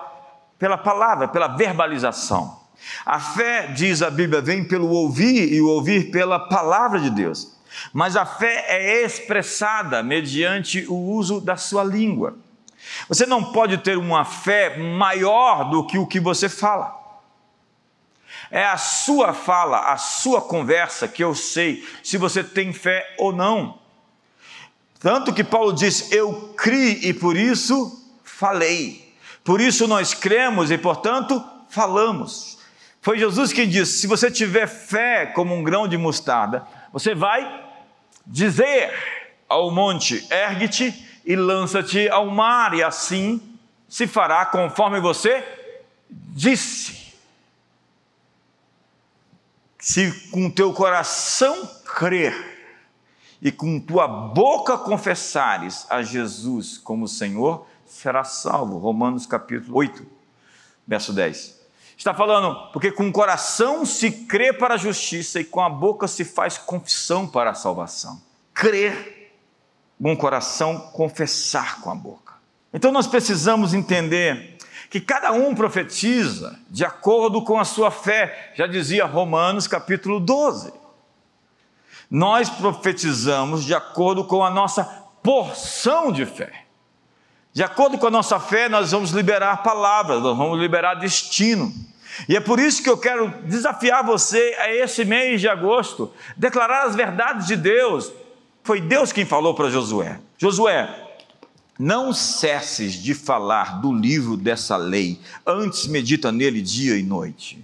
pela 0.60 0.78
palavra, 0.78 1.30
pela 1.30 1.48
verbalização. 1.48 2.62
A 3.06 3.20
fé, 3.20 3.68
diz 3.68 4.02
a 4.02 4.10
Bíblia, 4.10 4.42
vem 4.42 4.68
pelo 4.68 4.90
ouvir 4.90 5.54
e 5.54 5.62
o 5.62 5.70
ouvir 5.70 6.12
pela 6.12 6.38
palavra 6.38 7.00
de 7.00 7.10
Deus. 7.10 7.54
Mas 7.92 8.16
a 8.16 8.26
fé 8.26 8.66
é 8.68 9.04
expressada 9.04 10.04
mediante 10.04 10.86
o 10.88 10.96
uso 10.96 11.42
da 11.42 11.58
sua 11.58 11.84
língua. 11.84 12.38
Você 13.08 13.26
não 13.26 13.52
pode 13.52 13.78
ter 13.78 13.98
uma 13.98 14.26
fé 14.26 14.78
maior 14.78 15.70
do 15.70 15.86
que 15.86 15.98
o 15.98 16.08
que 16.08 16.20
você 16.20 16.50
fala. 16.50 17.02
É 18.52 18.66
a 18.66 18.78
sua 18.78 19.34
fala, 19.34 19.92
a 19.92 19.98
sua 19.98 20.42
conversa 20.42 21.08
que 21.08 21.24
eu 21.24 21.34
sei 21.34 21.88
se 22.04 22.18
você 22.18 22.44
tem 22.44 22.74
fé 22.74 23.16
ou 23.18 23.32
não. 23.32 23.80
Tanto 25.00 25.34
que 25.34 25.44
Paulo 25.44 25.74
diz: 25.74 26.12
Eu 26.12 26.54
criei 26.56 27.00
e 27.10 27.14
por 27.14 27.36
isso 27.36 28.04
falei. 28.24 29.14
Por 29.44 29.60
isso 29.60 29.88
nós 29.88 30.14
cremos 30.14 30.72
e, 30.72 30.78
portanto, 30.78 31.44
falamos. 31.68 32.58
Foi 33.02 33.18
Jesus 33.18 33.52
quem 33.52 33.68
disse: 33.68 34.00
Se 34.00 34.08
você 34.08 34.32
tiver 34.32 34.68
fé 34.68 35.26
como 35.26 35.54
um 35.54 35.64
grão 35.64 35.88
de 35.88 35.98
mostarda, 35.98 36.66
você 36.92 37.14
vai 37.16 37.63
dizer 38.26 38.92
ao 39.48 39.72
monte: 39.72 40.26
Ergue-te 40.32 41.22
e 41.26 41.36
lança-te 41.36 42.10
ao 42.10 42.28
mar, 42.28 42.74
e 42.74 42.84
assim 42.84 43.42
se 43.88 44.08
fará 44.08 44.46
conforme 44.46 45.00
você 45.00 45.44
disse 46.10 47.04
se 49.84 50.30
com 50.30 50.50
teu 50.50 50.72
coração 50.72 51.68
crer 51.84 52.34
e 53.42 53.52
com 53.52 53.78
tua 53.82 54.08
boca 54.08 54.78
confessares 54.78 55.86
a 55.90 56.02
Jesus 56.02 56.78
como 56.78 57.06
Senhor, 57.06 57.68
será 57.86 58.24
salvo. 58.24 58.78
Romanos 58.78 59.26
capítulo 59.26 59.76
8, 59.76 60.08
verso 60.88 61.12
10. 61.12 61.63
Está 62.04 62.14
falando, 62.14 62.70
porque 62.74 62.92
com 62.92 63.08
o 63.08 63.14
coração 63.14 63.86
se 63.86 64.12
crê 64.12 64.52
para 64.52 64.74
a 64.74 64.78
justiça 64.78 65.40
e 65.40 65.46
com 65.46 65.62
a 65.62 65.70
boca 65.70 66.06
se 66.06 66.26
faz 66.26 66.58
confissão 66.58 67.26
para 67.26 67.52
a 67.52 67.54
salvação. 67.54 68.22
Crer 68.54 69.34
com 69.98 70.12
o 70.12 70.18
coração, 70.18 70.78
confessar 70.92 71.80
com 71.80 71.90
a 71.90 71.96
boca. 71.96 72.34
Então 72.74 72.92
nós 72.92 73.08
precisamos 73.08 73.74
entender 73.74 74.58
que 74.90 75.00
cada 75.00 75.32
um 75.32 75.56
profetiza 75.56 76.60
de 76.70 76.84
acordo 76.84 77.42
com 77.42 77.58
a 77.58 77.64
sua 77.64 77.90
fé, 77.90 78.52
já 78.54 78.68
dizia 78.68 79.06
Romanos 79.06 79.66
capítulo 79.66 80.20
12. 80.20 80.74
Nós 82.12 82.50
profetizamos 82.50 83.64
de 83.64 83.74
acordo 83.74 84.26
com 84.26 84.44
a 84.44 84.50
nossa 84.50 84.84
porção 85.24 86.12
de 86.12 86.26
fé. 86.26 86.66
De 87.54 87.64
acordo 87.64 87.98
com 87.98 88.08
a 88.08 88.12
nossa 88.12 88.42
fé, 88.42 88.68
nós 88.68 88.92
vamos 88.92 89.12
liberar 89.12 89.64
palavras, 89.64 90.22
nós 90.22 90.38
vamos 90.38 90.60
liberar 90.60 90.96
destino. 90.96 91.93
E 92.28 92.36
é 92.36 92.40
por 92.40 92.60
isso 92.60 92.84
que 92.84 92.90
eu 92.90 92.98
quero 92.98 93.30
desafiar 93.46 94.04
você 94.04 94.56
a 94.60 94.74
esse 94.74 95.04
mês 95.04 95.42
de 95.42 95.48
agosto, 95.48 96.14
declarar 96.38 96.84
as 96.84 96.96
verdades 96.96 97.48
de 97.48 97.56
Deus. 97.56 98.12
Foi 98.64 98.80
Deus 98.80 99.12
quem 99.12 99.26
falou 99.26 99.54
para 99.54 99.70
Josué: 99.70 100.20
Josué, 100.38 101.04
não 101.78 102.14
cesses 102.14 102.94
de 102.94 103.14
falar 103.14 103.82
do 103.82 103.92
livro 103.92 104.38
dessa 104.38 104.78
lei, 104.78 105.20
antes 105.46 105.88
medita 105.88 106.32
nele 106.32 106.62
dia 106.62 106.98
e 106.98 107.04
noite. 107.04 107.64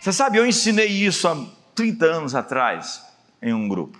Você 0.00 0.12
sabe, 0.12 0.38
eu 0.38 0.46
ensinei 0.46 0.88
isso 0.88 1.26
há 1.28 1.36
30 1.74 2.06
anos 2.06 2.34
atrás 2.34 3.02
em 3.40 3.52
um 3.52 3.68
grupo. 3.68 3.98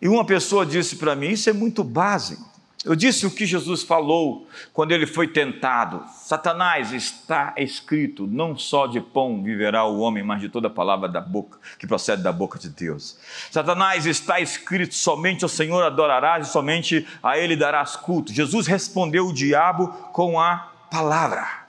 E 0.00 0.08
uma 0.08 0.24
pessoa 0.24 0.66
disse 0.66 0.96
para 0.96 1.14
mim: 1.14 1.30
Isso 1.30 1.48
é 1.48 1.52
muito 1.52 1.84
básico. 1.84 2.51
Eu 2.84 2.96
disse 2.96 3.24
o 3.26 3.30
que 3.30 3.46
Jesus 3.46 3.84
falou 3.84 4.48
quando 4.72 4.90
ele 4.90 5.06
foi 5.06 5.28
tentado. 5.28 6.04
Satanás 6.16 6.92
está 6.92 7.54
escrito: 7.56 8.26
não 8.26 8.58
só 8.58 8.88
de 8.88 9.00
pão 9.00 9.40
viverá 9.40 9.84
o 9.84 10.00
homem, 10.00 10.24
mas 10.24 10.40
de 10.40 10.48
toda 10.48 10.68
palavra 10.68 11.08
da 11.08 11.20
boca 11.20 11.58
que 11.78 11.86
procede 11.86 12.22
da 12.22 12.32
boca 12.32 12.58
de 12.58 12.68
Deus. 12.68 13.16
Satanás 13.52 14.04
está 14.04 14.40
escrito: 14.40 14.96
somente 14.96 15.44
o 15.44 15.48
Senhor 15.48 15.82
adorarás 15.84 16.48
e 16.48 16.50
somente 16.50 17.06
a 17.22 17.38
ele 17.38 17.54
darás 17.54 17.94
culto. 17.94 18.32
Jesus 18.32 18.66
respondeu 18.66 19.28
o 19.28 19.32
diabo 19.32 19.86
com 20.12 20.40
a 20.40 20.72
palavra. 20.90 21.62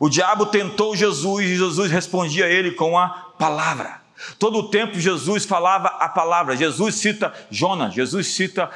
O 0.00 0.08
diabo 0.08 0.46
tentou 0.46 0.96
Jesus 0.96 1.44
e 1.44 1.56
Jesus 1.56 1.92
respondia 1.92 2.46
a 2.46 2.48
ele 2.48 2.72
com 2.72 2.98
a 2.98 3.08
palavra. 3.38 4.00
Todo 4.38 4.58
o 4.58 4.68
tempo 4.68 4.98
Jesus 4.98 5.44
falava 5.44 5.88
a 5.88 6.08
palavra. 6.08 6.56
Jesus 6.56 6.96
cita 6.96 7.32
Jonas, 7.50 7.94
Jesus 7.94 8.26
cita 8.28 8.70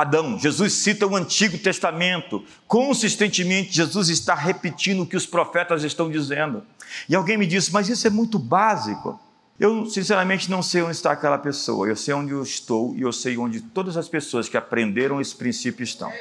Adão. 0.00 0.38
Jesus 0.38 0.74
cita 0.74 1.08
o 1.08 1.16
Antigo 1.16 1.58
Testamento. 1.58 2.44
Consistentemente, 2.68 3.72
Jesus 3.72 4.08
está 4.08 4.32
repetindo 4.32 5.02
o 5.02 5.06
que 5.06 5.16
os 5.16 5.26
profetas 5.26 5.82
estão 5.82 6.08
dizendo. 6.08 6.62
E 7.08 7.16
alguém 7.16 7.36
me 7.36 7.48
disse, 7.48 7.72
mas 7.72 7.88
isso 7.88 8.06
é 8.06 8.10
muito 8.10 8.38
básico. 8.38 9.20
Eu, 9.58 9.86
sinceramente, 9.86 10.48
não 10.48 10.62
sei 10.62 10.82
onde 10.82 10.92
está 10.92 11.10
aquela 11.10 11.36
pessoa. 11.36 11.88
Eu 11.88 11.96
sei 11.96 12.14
onde 12.14 12.30
eu 12.30 12.44
estou 12.44 12.94
e 12.94 13.02
eu 13.02 13.12
sei 13.12 13.36
onde 13.36 13.60
todas 13.60 13.96
as 13.96 14.08
pessoas 14.08 14.48
que 14.48 14.56
aprenderam 14.56 15.20
esse 15.20 15.34
princípio 15.34 15.82
estão. 15.82 16.12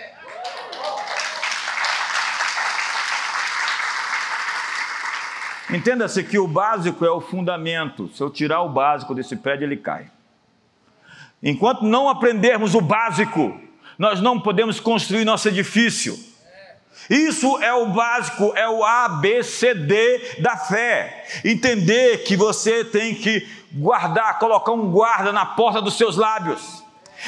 Entenda-se 5.70 6.24
que 6.24 6.40
o 6.40 6.48
básico 6.48 7.06
é 7.06 7.12
o 7.12 7.22
fundamento. 7.22 8.10
Se 8.16 8.24
eu 8.24 8.32
tirar 8.32 8.64
o 8.64 8.70
básico 8.70 9.14
desse 9.14 9.36
prédio, 9.36 9.66
ele 9.66 9.78
cai. 9.78 10.10
Enquanto 11.44 11.84
não 11.84 12.10
aprendermos 12.10 12.74
o 12.74 12.82
básico, 12.82 13.67
nós 13.98 14.22
não 14.22 14.40
podemos 14.40 14.80
construir 14.80 15.26
nosso 15.26 15.48
edifício. 15.48 16.18
Isso 17.10 17.58
é 17.60 17.74
o 17.74 17.88
básico, 17.88 18.54
é 18.56 18.68
o 18.68 18.84
ABCD 18.84 20.40
da 20.40 20.58
fé. 20.58 21.26
Entender 21.44 22.24
que 22.24 22.36
você 22.36 22.84
tem 22.84 23.16
que 23.16 23.48
guardar, 23.72 24.40
colocar 24.40 24.74
um 24.74 24.92
guarda 24.92 25.32
na 25.32 25.46
porta 25.46 25.82
dos 25.82 25.98
seus 25.98 26.18
lábios. 26.18 26.84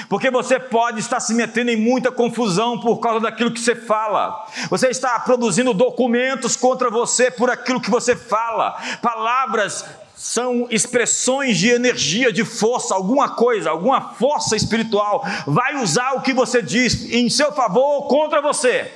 Porque 0.08 0.30
você 0.30 0.60
pode 0.60 1.00
estar 1.00 1.20
se 1.20 1.34
metendo 1.34 1.72
em 1.72 1.76
muita 1.76 2.12
confusão 2.12 2.80
por 2.80 2.98
causa 3.00 3.22
daquilo 3.22 3.52
que 3.52 3.60
você 3.60 3.76
fala. 3.76 4.46
Você 4.70 4.90
está 4.90 5.20
produzindo 5.20 5.74
documentos 5.74 6.56
contra 6.56 6.90
você 6.90 7.32
por 7.32 7.50
aquilo 7.50 7.82
que 7.82 7.90
você 7.90 8.16
fala. 8.16 8.78
Palavras 9.02 9.86
são 10.20 10.68
expressões 10.70 11.58
de 11.58 11.70
energia, 11.70 12.30
de 12.30 12.44
força, 12.44 12.94
alguma 12.94 13.30
coisa, 13.30 13.70
alguma 13.70 14.02
força 14.02 14.54
espiritual 14.54 15.26
vai 15.48 15.82
usar 15.82 16.12
o 16.12 16.22
que 16.22 16.34
você 16.34 16.62
diz 16.62 17.10
em 17.10 17.30
seu 17.30 17.54
favor 17.54 17.82
ou 17.82 18.04
contra 18.10 18.42
você. 18.42 18.92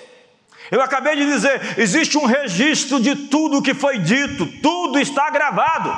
Eu 0.70 0.82
acabei 0.82 1.16
de 1.16 1.26
dizer, 1.26 1.80
existe 1.80 2.18
um 2.18 2.26
registro 2.26 3.00
de 3.00 3.16
tudo 3.16 3.60
o 3.60 3.62
que 3.64 3.74
foi 3.74 4.00
dito, 4.00 4.46
tudo 4.62 5.00
está 5.00 5.30
gravado. 5.30 5.94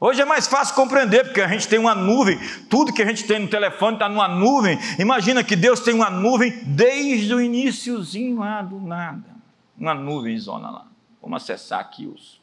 Hoje 0.00 0.20
é 0.20 0.24
mais 0.24 0.48
fácil 0.48 0.74
compreender, 0.74 1.22
porque 1.26 1.40
a 1.40 1.46
gente 1.46 1.68
tem 1.68 1.78
uma 1.78 1.94
nuvem, 1.94 2.40
tudo 2.68 2.92
que 2.92 3.02
a 3.02 3.06
gente 3.06 3.22
tem 3.22 3.38
no 3.38 3.46
telefone 3.46 3.94
está 3.94 4.08
numa 4.08 4.26
nuvem. 4.26 4.80
Imagina 4.98 5.44
que 5.44 5.54
Deus 5.54 5.78
tem 5.78 5.94
uma 5.94 6.10
nuvem 6.10 6.50
desde 6.64 7.32
o 7.32 7.40
iníciozinho 7.40 8.40
lá 8.40 8.62
do 8.62 8.80
nada. 8.80 9.30
Uma 9.78 9.94
nuvem 9.94 10.36
zona 10.36 10.72
lá. 10.72 10.86
Vamos 11.22 11.40
acessar 11.40 11.78
aqui 11.78 12.08
os 12.08 12.41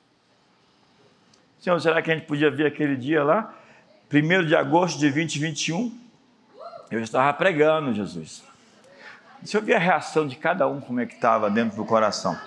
Senhor, 1.59 1.79
será 1.81 2.01
que 2.01 2.09
a 2.09 2.15
gente 2.15 2.25
podia 2.25 2.49
ver 2.49 2.67
aquele 2.67 2.95
dia 2.95 3.23
lá? 3.23 3.53
1 4.11 4.45
de 4.45 4.55
agosto 4.55 4.97
de 4.97 5.09
2021. 5.11 5.97
Eu 6.89 7.01
estava 7.01 7.31
pregando, 7.33 7.93
Jesus. 7.93 8.43
Deixa 9.41 9.57
eu 9.57 9.61
ver 9.61 9.75
a 9.75 9.79
reação 9.79 10.27
de 10.27 10.35
cada 10.35 10.67
um, 10.67 10.79
como 10.79 10.99
é 10.99 11.05
que 11.05 11.15
estava 11.15 11.49
dentro 11.49 11.77
do 11.77 11.85
coração. 11.85 12.39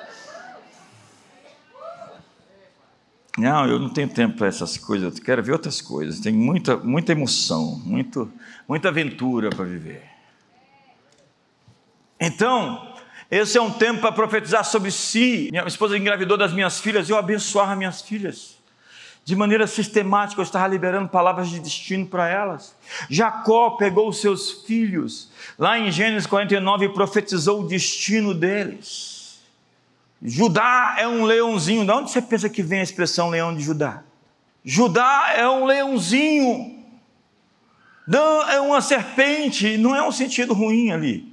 Não, 3.39 3.67
eu 3.67 3.79
não 3.79 3.89
tenho 3.89 4.09
tempo 4.09 4.37
para 4.37 4.47
essas 4.47 4.77
coisas, 4.77 5.17
eu 5.17 5.25
quero 5.25 5.43
ver 5.43 5.53
outras 5.53 5.81
coisas. 5.81 6.21
Tem 6.21 6.33
muita, 6.33 6.77
muita 6.77 7.13
emoção, 7.13 7.81
muito, 7.85 8.31
muita 8.69 8.89
aventura 8.89 9.51
para 9.51 9.65
viver. 9.65 10.03
Então, 12.21 12.93
Esse 13.31 13.57
é 13.57 13.63
um 13.63 13.71
tempo 13.71 14.03
para 14.03 14.13
profetizar 14.13 14.63
sobre 14.63 14.91
si. 14.91 15.49
Minha 15.51 15.65
esposa 15.65 15.97
engravidou 15.97 16.37
das 16.37 16.53
minhas 16.53 16.79
filhas, 16.79 17.09
eu 17.09 17.17
abençoava 17.17 17.75
minhas 17.75 18.03
filhas. 18.03 18.62
De 19.25 19.37
maneira 19.37 19.67
sistemática, 19.69 20.41
eu 20.41 20.45
estava 20.45 20.67
liberando 20.67 21.09
palavras 21.09 21.49
de 21.49 21.61
destino 21.61 22.07
para 22.07 22.29
elas. 22.29 22.75
Jacó 23.09 23.71
pegou 23.71 24.09
os 24.09 24.21
seus 24.21 24.51
filhos, 24.51 25.31
lá 25.57 25.79
em 25.79 25.93
Gênesis 25.93 26.27
49, 26.27 26.87
e 26.87 26.89
profetizou 26.89 27.61
o 27.61 27.69
destino 27.69 28.35
deles. 28.35 29.41
Judá 30.21 30.97
é 30.99 31.07
um 31.07 31.25
leãozinho. 31.25 31.85
De 31.85 31.93
onde 31.93 32.11
você 32.11 32.21
pensa 32.21 32.49
que 32.49 32.63
vem 32.63 32.81
a 32.81 32.85
expressão 32.85 33.31
leão 33.31 33.55
de 33.55 33.63
Judá? 33.63 34.03
Judá 34.65 35.33
é 35.37 35.49
um 35.49 35.65
leãozinho. 35.65 36.83
Dan 38.07 38.47
é 38.49 38.61
uma 38.61 38.81
serpente, 38.81 39.77
não 39.77 39.95
é 39.95 40.03
um 40.03 40.13
sentido 40.13 40.53
ruim 40.53 40.91
ali. 40.91 41.33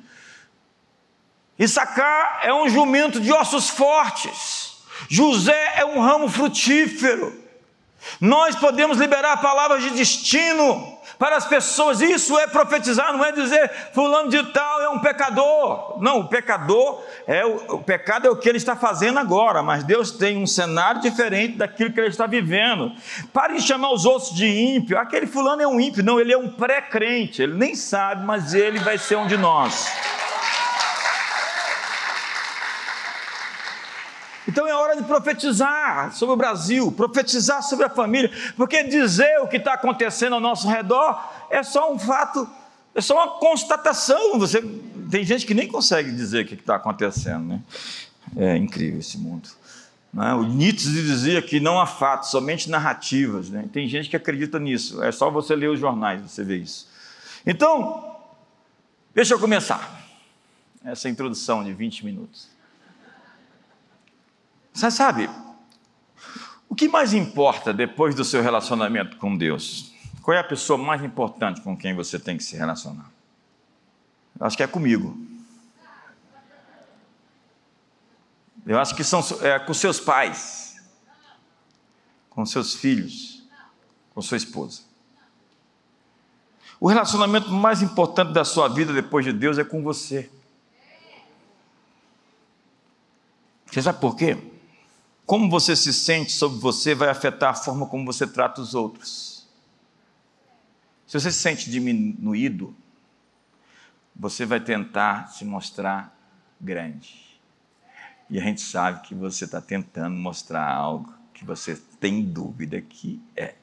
Issacar 1.58 2.42
é 2.44 2.54
um 2.54 2.70
jumento 2.70 3.20
de 3.20 3.34
ossos 3.34 3.70
fortes. 3.70 4.78
José 5.10 5.74
é 5.76 5.86
um 5.86 6.00
ramo 6.00 6.30
frutífero. 6.30 7.39
Nós 8.20 8.56
podemos 8.56 8.98
liberar 8.98 9.38
palavras 9.38 9.84
de 9.84 9.92
destino 9.92 11.00
para 11.20 11.36
as 11.36 11.46
pessoas. 11.46 12.02
Isso 12.02 12.40
é 12.40 12.48
profetizar, 12.48 13.12
não 13.12 13.24
é 13.24 13.32
dizer 13.32 13.70
fulano 13.94 14.30
de 14.30 14.42
tal 14.52 14.82
é 14.82 14.90
um 14.90 15.00
pecador. 15.00 16.02
Não, 16.02 16.22
o 16.22 16.28
pecador 16.28 17.04
é 17.28 17.46
o, 17.46 17.76
o, 17.76 17.84
pecado 17.84 18.28
é 18.28 18.30
o 18.30 18.38
que 18.38 18.48
ele 18.48 18.58
está 18.58 18.76
fazendo 18.76 19.20
agora, 19.20 19.62
mas 19.62 19.84
Deus 19.84 20.12
tem 20.12 20.38
um 20.38 20.48
cenário 20.48 21.02
diferente 21.02 21.58
daquilo 21.58 21.92
que 21.92 22.00
ele 22.00 22.08
está 22.08 22.26
vivendo. 22.26 22.92
Pare 23.34 23.56
de 23.56 23.62
chamar 23.62 23.92
os 23.92 24.06
outros 24.06 24.34
de 24.34 24.48
ímpio. 24.48 24.98
Aquele 24.98 25.28
fulano 25.28 25.62
é 25.62 25.68
um 25.68 25.80
ímpio, 25.80 26.04
não, 26.04 26.20
ele 26.20 26.34
é 26.34 26.38
um 26.38 26.50
pré-crente. 26.50 27.42
Ele 27.42 27.54
nem 27.54 27.76
sabe, 27.76 28.26
mas 28.26 28.54
ele 28.54 28.80
vai 28.80 28.98
ser 28.98 29.18
um 29.18 29.28
de 29.28 29.38
nós. 29.38 29.88
Então 34.50 34.68
é 34.68 34.74
hora 34.74 34.96
de 34.96 35.04
profetizar 35.04 36.12
sobre 36.12 36.34
o 36.34 36.36
Brasil, 36.36 36.92
profetizar 36.92 37.62
sobre 37.62 37.86
a 37.86 37.90
família, 37.90 38.32
porque 38.58 38.84
dizer 38.84 39.40
o 39.42 39.48
que 39.48 39.58
está 39.58 39.74
acontecendo 39.74 40.34
ao 40.34 40.40
nosso 40.40 40.68
redor 40.68 41.24
é 41.52 41.62
só 41.62 41.94
um 41.94 42.00
fato, 42.00 42.50
é 42.96 43.00
só 43.00 43.14
uma 43.14 43.40
constatação. 43.40 44.40
Você 44.40 44.60
tem 45.12 45.24
gente 45.24 45.46
que 45.46 45.54
nem 45.54 45.68
consegue 45.68 46.12
dizer 46.12 46.46
o 46.46 46.48
que 46.48 46.56
está 46.56 46.78
acontecendo, 46.78 47.46
né? 47.46 47.62
É 48.36 48.58
incrível 48.58 49.00
esse 49.00 49.20
mundo. 49.20 49.48
É? 50.18 50.34
O 50.34 50.42
Nietzsche 50.42 50.90
dizia 50.90 51.44
que 51.44 51.60
não 51.60 51.80
há 51.80 51.86
fatos, 51.86 52.32
somente 52.32 52.72
narrativas. 52.72 53.52
Né? 53.52 53.66
Tem 53.72 53.88
gente 53.88 54.10
que 54.10 54.16
acredita 54.16 54.58
nisso. 54.58 55.04
É 55.04 55.12
só 55.12 55.30
você 55.30 55.56
ler 55.56 55.70
os 55.70 55.80
jornais, 55.80 56.24
você 56.24 56.44
vê 56.44 56.58
isso. 56.58 56.88
Então, 57.46 58.16
deixa 59.14 59.36
eu 59.36 59.40
começar 59.40 60.04
essa 60.84 61.08
introdução 61.08 61.64
de 61.64 61.72
20 61.72 62.04
minutos. 62.04 62.59
Você 64.80 64.90
sabe, 64.92 65.30
o 66.70 66.74
que 66.74 66.88
mais 66.88 67.14
importa 67.14 67.74
depois 67.74 68.16
do 68.16 68.24
seu 68.24 68.42
relacionamento 68.42 69.18
com 69.18 69.36
Deus? 69.36 69.92
Qual 70.22 70.38
é 70.38 70.40
a 70.40 70.44
pessoa 70.44 70.78
mais 70.78 71.04
importante 71.04 71.60
com 71.60 71.76
quem 71.76 71.94
você 71.94 72.18
tem 72.18 72.38
que 72.38 72.44
se 72.46 72.56
relacionar? 72.56 73.12
Eu 74.40 74.46
acho 74.46 74.56
que 74.56 74.64
é 74.64 74.68
comigo. 74.68 75.18
Eu 78.66 78.80
acho 78.80 78.96
que 78.96 79.04
são 79.04 79.22
é, 79.42 79.60
com 79.60 79.74
seus 79.74 80.00
pais, 80.00 80.82
com 82.30 82.46
seus 82.46 82.74
filhos, 82.74 83.44
com 84.16 84.22
sua 84.22 84.38
esposa. 84.38 84.84
O 86.80 86.88
relacionamento 86.88 87.52
mais 87.52 87.82
importante 87.82 88.32
da 88.32 88.46
sua 88.46 88.70
vida 88.70 88.94
depois 88.94 89.26
de 89.26 89.34
Deus 89.34 89.58
é 89.58 89.66
com 89.66 89.84
você. 89.84 90.32
Você 93.66 93.82
sabe 93.82 94.00
por 94.00 94.16
quê? 94.16 94.38
Como 95.30 95.48
você 95.48 95.76
se 95.76 95.94
sente 95.94 96.32
sobre 96.32 96.58
você 96.58 96.96
vai 96.96 97.08
afetar 97.08 97.52
a 97.52 97.54
forma 97.54 97.86
como 97.86 98.04
você 98.04 98.26
trata 98.26 98.62
os 98.62 98.74
outros. 98.74 99.48
Se 101.06 101.20
você 101.20 101.32
se 101.32 101.38
sente 101.38 101.70
diminuído, 101.70 102.76
você 104.16 104.44
vai 104.44 104.60
tentar 104.60 105.28
se 105.28 105.46
mostrar 105.46 106.18
grande. 106.60 107.40
E 108.28 108.40
a 108.40 108.44
gente 108.44 108.60
sabe 108.60 109.08
que 109.08 109.14
você 109.14 109.46
está 109.46 109.62
tentando 109.62 110.16
mostrar 110.16 110.68
algo 110.68 111.14
que 111.32 111.46
você 111.46 111.76
tem 112.00 112.26
dúvida 112.26 112.82
que 112.82 113.22
é. 113.38 113.54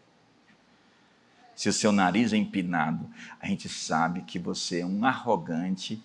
Se 1.56 1.68
o 1.68 1.72
seu 1.72 1.90
nariz 1.90 2.32
é 2.32 2.36
empinado, 2.36 3.10
a 3.40 3.46
gente 3.48 3.68
sabe 3.68 4.22
que 4.22 4.38
você 4.38 4.82
é 4.82 4.86
um 4.86 5.04
arrogante 5.04 6.00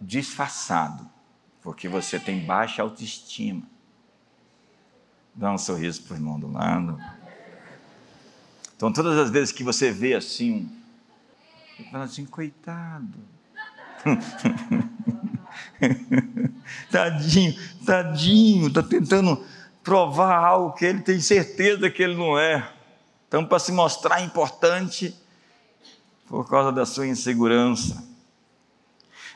disfarçado, 0.00 1.06
porque 1.60 1.86
você 1.86 2.18
tem 2.18 2.42
baixa 2.46 2.80
autoestima. 2.80 3.68
Dá 5.34 5.52
um 5.52 5.58
sorriso 5.58 6.02
para 6.02 6.14
o 6.14 6.16
irmão 6.16 6.38
do 6.38 6.50
lado. 6.50 6.98
Então, 8.76 8.92
todas 8.92 9.18
as 9.18 9.30
vezes 9.30 9.52
que 9.52 9.62
você 9.62 9.90
vê 9.90 10.14
assim, 10.14 10.70
você 11.76 11.90
fala 11.90 12.04
assim, 12.04 12.24
coitado. 12.24 13.18
tadinho, 16.90 17.54
tadinho, 17.84 18.68
está 18.68 18.82
tentando 18.82 19.44
provar 19.82 20.44
algo 20.44 20.72
que 20.72 20.84
ele 20.84 21.00
tem 21.00 21.20
certeza 21.20 21.90
que 21.90 22.02
ele 22.02 22.16
não 22.16 22.38
é. 22.38 22.70
Então, 23.28 23.44
para 23.44 23.58
se 23.58 23.70
mostrar 23.70 24.22
importante, 24.22 25.14
por 26.26 26.48
causa 26.48 26.72
da 26.72 26.86
sua 26.86 27.06
insegurança. 27.06 28.09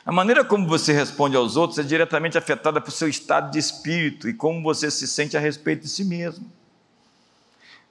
A 0.05 0.11
maneira 0.11 0.45
como 0.45 0.67
você 0.67 0.93
responde 0.93 1.35
aos 1.35 1.57
outros 1.57 1.79
é 1.79 1.83
diretamente 1.83 2.37
afetada 2.37 2.79
por 2.79 2.91
seu 2.91 3.07
estado 3.07 3.51
de 3.51 3.57
espírito 3.57 4.29
e 4.29 4.33
como 4.35 4.61
você 4.61 4.91
se 4.91 5.07
sente 5.07 5.35
a 5.35 5.39
respeito 5.39 5.81
de 5.81 5.89
si 5.89 6.05
mesmo. 6.05 6.45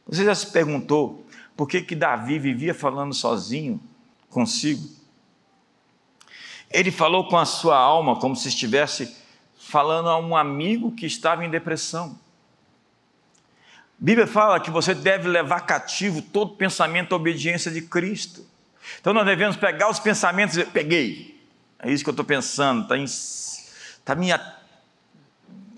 Você 0.06 0.24
já 0.24 0.34
se 0.34 0.46
perguntou 0.46 1.26
por 1.56 1.68
que, 1.68 1.82
que 1.82 1.96
Davi 1.96 2.38
vivia 2.38 2.72
falando 2.72 3.12
sozinho 3.12 3.80
consigo? 4.30 4.88
Ele 6.70 6.92
falou 6.92 7.28
com 7.28 7.36
a 7.36 7.44
sua 7.44 7.76
alma 7.76 8.16
como 8.16 8.36
se 8.36 8.48
estivesse 8.48 9.16
falando 9.58 10.08
a 10.08 10.18
um 10.18 10.36
amigo 10.36 10.92
que 10.92 11.06
estava 11.06 11.44
em 11.44 11.50
depressão. 11.50 12.18
A 14.00 14.04
Bíblia 14.04 14.26
fala 14.26 14.60
que 14.60 14.70
você 14.70 14.94
deve 14.94 15.28
levar 15.28 15.60
cativo 15.62 16.22
todo 16.22 16.54
pensamento 16.54 17.12
à 17.12 17.16
obediência 17.16 17.72
de 17.72 17.82
Cristo. 17.82 18.44
Então 19.00 19.12
nós 19.12 19.24
devemos 19.24 19.56
pegar 19.56 19.88
os 19.88 19.98
pensamentos 19.98 20.56
e 20.56 20.64
peguei, 20.64 21.33
é 21.84 21.92
isso 21.92 22.02
que 22.02 22.08
eu 22.08 22.12
estou 22.12 22.24
pensando, 22.24 22.92
está 22.94 23.54
tá 24.04 24.14
me, 24.14 24.28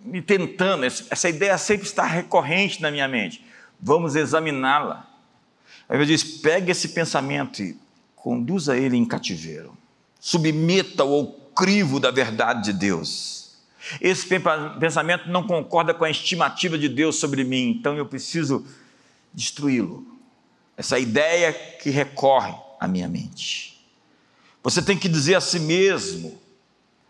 me 0.05 0.23
tentando, 0.23 0.85
essa 0.85 1.29
ideia 1.29 1.59
sempre 1.59 1.87
está 1.87 2.05
recorrente 2.05 2.81
na 2.81 2.93
minha 2.93 3.09
mente. 3.09 3.45
Vamos 3.81 4.15
examiná-la. 4.15 5.05
Aí 5.89 5.99
eu 5.99 6.07
diz: 6.07 6.23
pegue 6.23 6.71
esse 6.71 6.91
pensamento 6.91 7.61
e 7.61 7.77
conduza 8.15 8.77
ele 8.77 8.97
em 8.97 9.05
cativeiro. 9.05 9.77
Submeta-o 10.21 11.13
ao 11.13 11.27
crivo 11.55 11.99
da 11.99 12.11
verdade 12.11 12.65
de 12.65 12.73
Deus. 12.73 13.57
Esse 14.01 14.27
pensamento 14.81 15.29
não 15.29 15.45
concorda 15.45 15.93
com 15.93 16.05
a 16.05 16.11
estimativa 16.11 16.79
de 16.79 16.89
Deus 16.89 17.17
sobre 17.17 17.45
mim, 17.45 17.71
então 17.71 17.97
eu 17.97 18.07
preciso 18.07 18.65
destruí-lo. 19.33 20.07
Essa 20.77 20.99
ideia 20.99 21.53
que 21.53 21.91
recorre 21.91 22.55
à 22.81 22.87
minha 22.87 23.09
mente. 23.09 23.76
Você 24.67 24.83
tem 24.83 24.99
que 24.99 25.09
dizer 25.09 25.37
a 25.37 25.41
si 25.41 25.61
mesmo, 25.61 26.37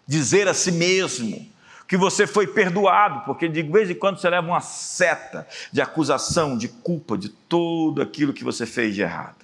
dizer 0.07 0.47
a 0.47 0.53
si 0.53 0.71
mesmo, 0.71 1.51
que 1.89 1.97
você 1.97 2.27
foi 2.27 2.47
perdoado, 2.47 3.25
porque 3.25 3.49
de 3.49 3.63
vez 3.63 3.89
em 3.89 3.95
quando 3.95 4.21
você 4.21 4.29
leva 4.29 4.47
uma 4.47 4.61
seta 4.61 5.49
de 5.73 5.81
acusação, 5.81 6.59
de 6.59 6.69
culpa, 6.69 7.17
de 7.17 7.31
tudo 7.31 8.03
aquilo 8.03 8.35
que 8.35 8.45
você 8.45 8.67
fez 8.67 8.95
de 8.95 9.01
errado. 9.01 9.43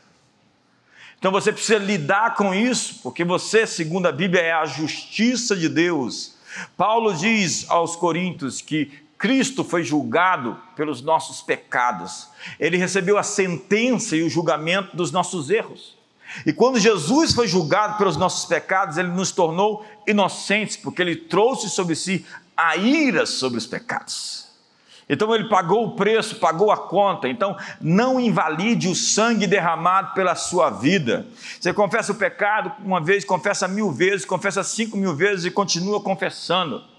Então 1.19 1.33
você 1.33 1.51
precisa 1.51 1.79
lidar 1.79 2.35
com 2.35 2.55
isso, 2.55 3.01
porque 3.03 3.25
você, 3.25 3.67
segundo 3.67 4.05
a 4.05 4.13
Bíblia, 4.13 4.43
é 4.43 4.53
a 4.53 4.67
justiça 4.67 5.57
de 5.57 5.71
Deus. 5.71 6.35
Paulo 6.77 7.15
diz 7.15 7.65
aos 7.71 7.97
Coríntios 7.97 8.61
que 8.61 8.93
Cristo 9.17 9.65
foi 9.65 9.83
julgado 9.85 10.61
pelos 10.77 11.01
nossos 11.01 11.41
pecados, 11.41 12.29
ele 12.61 12.77
recebeu 12.77 13.17
a 13.17 13.23
sentença 13.23 14.15
e 14.15 14.23
o 14.23 14.29
julgamento 14.29 14.95
dos 14.95 15.11
nossos 15.11 15.49
erros. 15.49 16.02
E 16.47 16.53
quando 16.53 16.79
Jesus 16.79 17.33
foi 17.33 17.47
julgado 17.47 17.99
pelos 17.99 18.17
nossos 18.17 18.45
pecados, 18.45 18.97
ele 18.97 19.09
nos 19.09 19.31
tornou 19.31 19.85
inocentes, 20.07 20.77
porque 20.77 21.03
ele 21.03 21.17
trouxe 21.17 21.69
sobre 21.69 21.95
si 21.95 22.25
a 22.57 22.77
ira 22.77 23.27
sobre 23.27 23.59
os 23.59 23.67
pecados. 23.67 24.43
Então 25.09 25.35
ele 25.35 25.49
pagou 25.49 25.85
o 25.85 25.91
preço, 25.97 26.37
pagou 26.37 26.71
a 26.71 26.77
conta. 26.77 27.29
Então 27.29 27.57
não 27.81 28.19
invalide 28.19 28.89
o 28.89 28.95
sangue 28.95 29.47
derramado 29.47 30.15
pela 30.15 30.35
sua 30.35 30.71
vida. 30.71 31.27
Você 31.61 31.73
confessa 31.73 32.13
o 32.13 32.17
pecado 32.17 32.73
uma 32.85 33.01
vez, 33.01 33.25
confessa 33.25 33.69
mil 33.69 33.91
vezes, 33.91 34.25
confessa 34.25 34.63
cinco 34.63 34.97
mil 34.97 35.15
vezes 35.15 35.45
e 35.45 35.51
continua 35.51 36.01
confessando. 36.01 36.92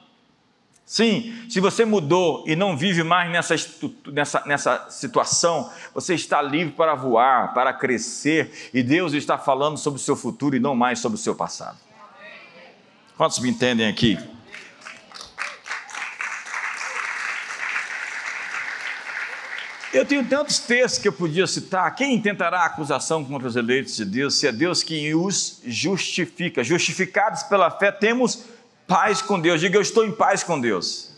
Sim, 0.93 1.33
se 1.49 1.59
você 1.59 1.85
mudou 1.85 2.43
e 2.45 2.55
não 2.55 2.77
vive 2.77 3.01
mais 3.01 3.31
nessa, 3.31 3.55
nessa, 4.11 4.43
nessa 4.45 4.87
situação, 4.91 5.71
você 5.91 6.13
está 6.13 6.39
livre 6.39 6.71
para 6.71 6.93
voar, 6.93 7.51
para 7.51 7.73
crescer, 7.73 8.69
e 8.71 8.83
Deus 8.83 9.13
está 9.13 9.35
falando 9.35 9.75
sobre 9.75 9.99
o 9.99 10.03
seu 10.03 10.15
futuro 10.15 10.55
e 10.55 10.59
não 10.59 10.75
mais 10.75 10.99
sobre 10.99 11.15
o 11.15 11.19
seu 11.19 11.33
passado. 11.33 11.79
Quantos 13.17 13.39
me 13.39 13.49
entendem 13.49 13.87
aqui? 13.87 14.19
Eu 19.91 20.05
tenho 20.05 20.23
tantos 20.27 20.59
textos 20.59 21.01
que 21.01 21.07
eu 21.07 21.13
podia 21.13 21.47
citar. 21.47 21.95
Quem 21.95 22.21
tentará 22.21 22.65
acusação 22.65 23.25
contra 23.25 23.47
os 23.47 23.55
eleitos 23.55 23.95
de 23.95 24.05
Deus, 24.05 24.35
se 24.35 24.45
é 24.45 24.51
Deus 24.51 24.83
quem 24.83 25.15
os 25.15 25.59
justifica? 25.65 26.63
Justificados 26.63 27.41
pela 27.41 27.71
fé, 27.71 27.91
temos 27.91 28.52
paz 28.93 29.23
com 29.23 29.39
Deus. 29.39 29.59
Diga, 29.59 29.75
eu 29.75 29.81
estou 29.81 30.05
em 30.05 30.11
paz 30.11 30.43
com 30.43 30.61
Deus. 30.61 31.09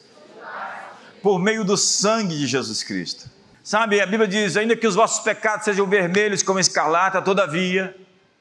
Por 1.22 1.38
meio 1.38 1.66
do 1.66 1.76
sangue 1.76 2.38
de 2.38 2.48
Jesus 2.48 2.82
Cristo. 2.82 3.30
Sabe, 3.62 4.00
a 4.00 4.06
Bíblia 4.06 4.30
diz: 4.30 4.56
ainda 4.56 4.78
que 4.78 4.88
os 4.88 4.96
vossos 4.96 5.22
pecados 5.22 5.66
sejam 5.66 5.86
vermelhos 5.86 6.42
como 6.42 6.58
escarlata, 6.58 7.22
todavia, 7.22 7.94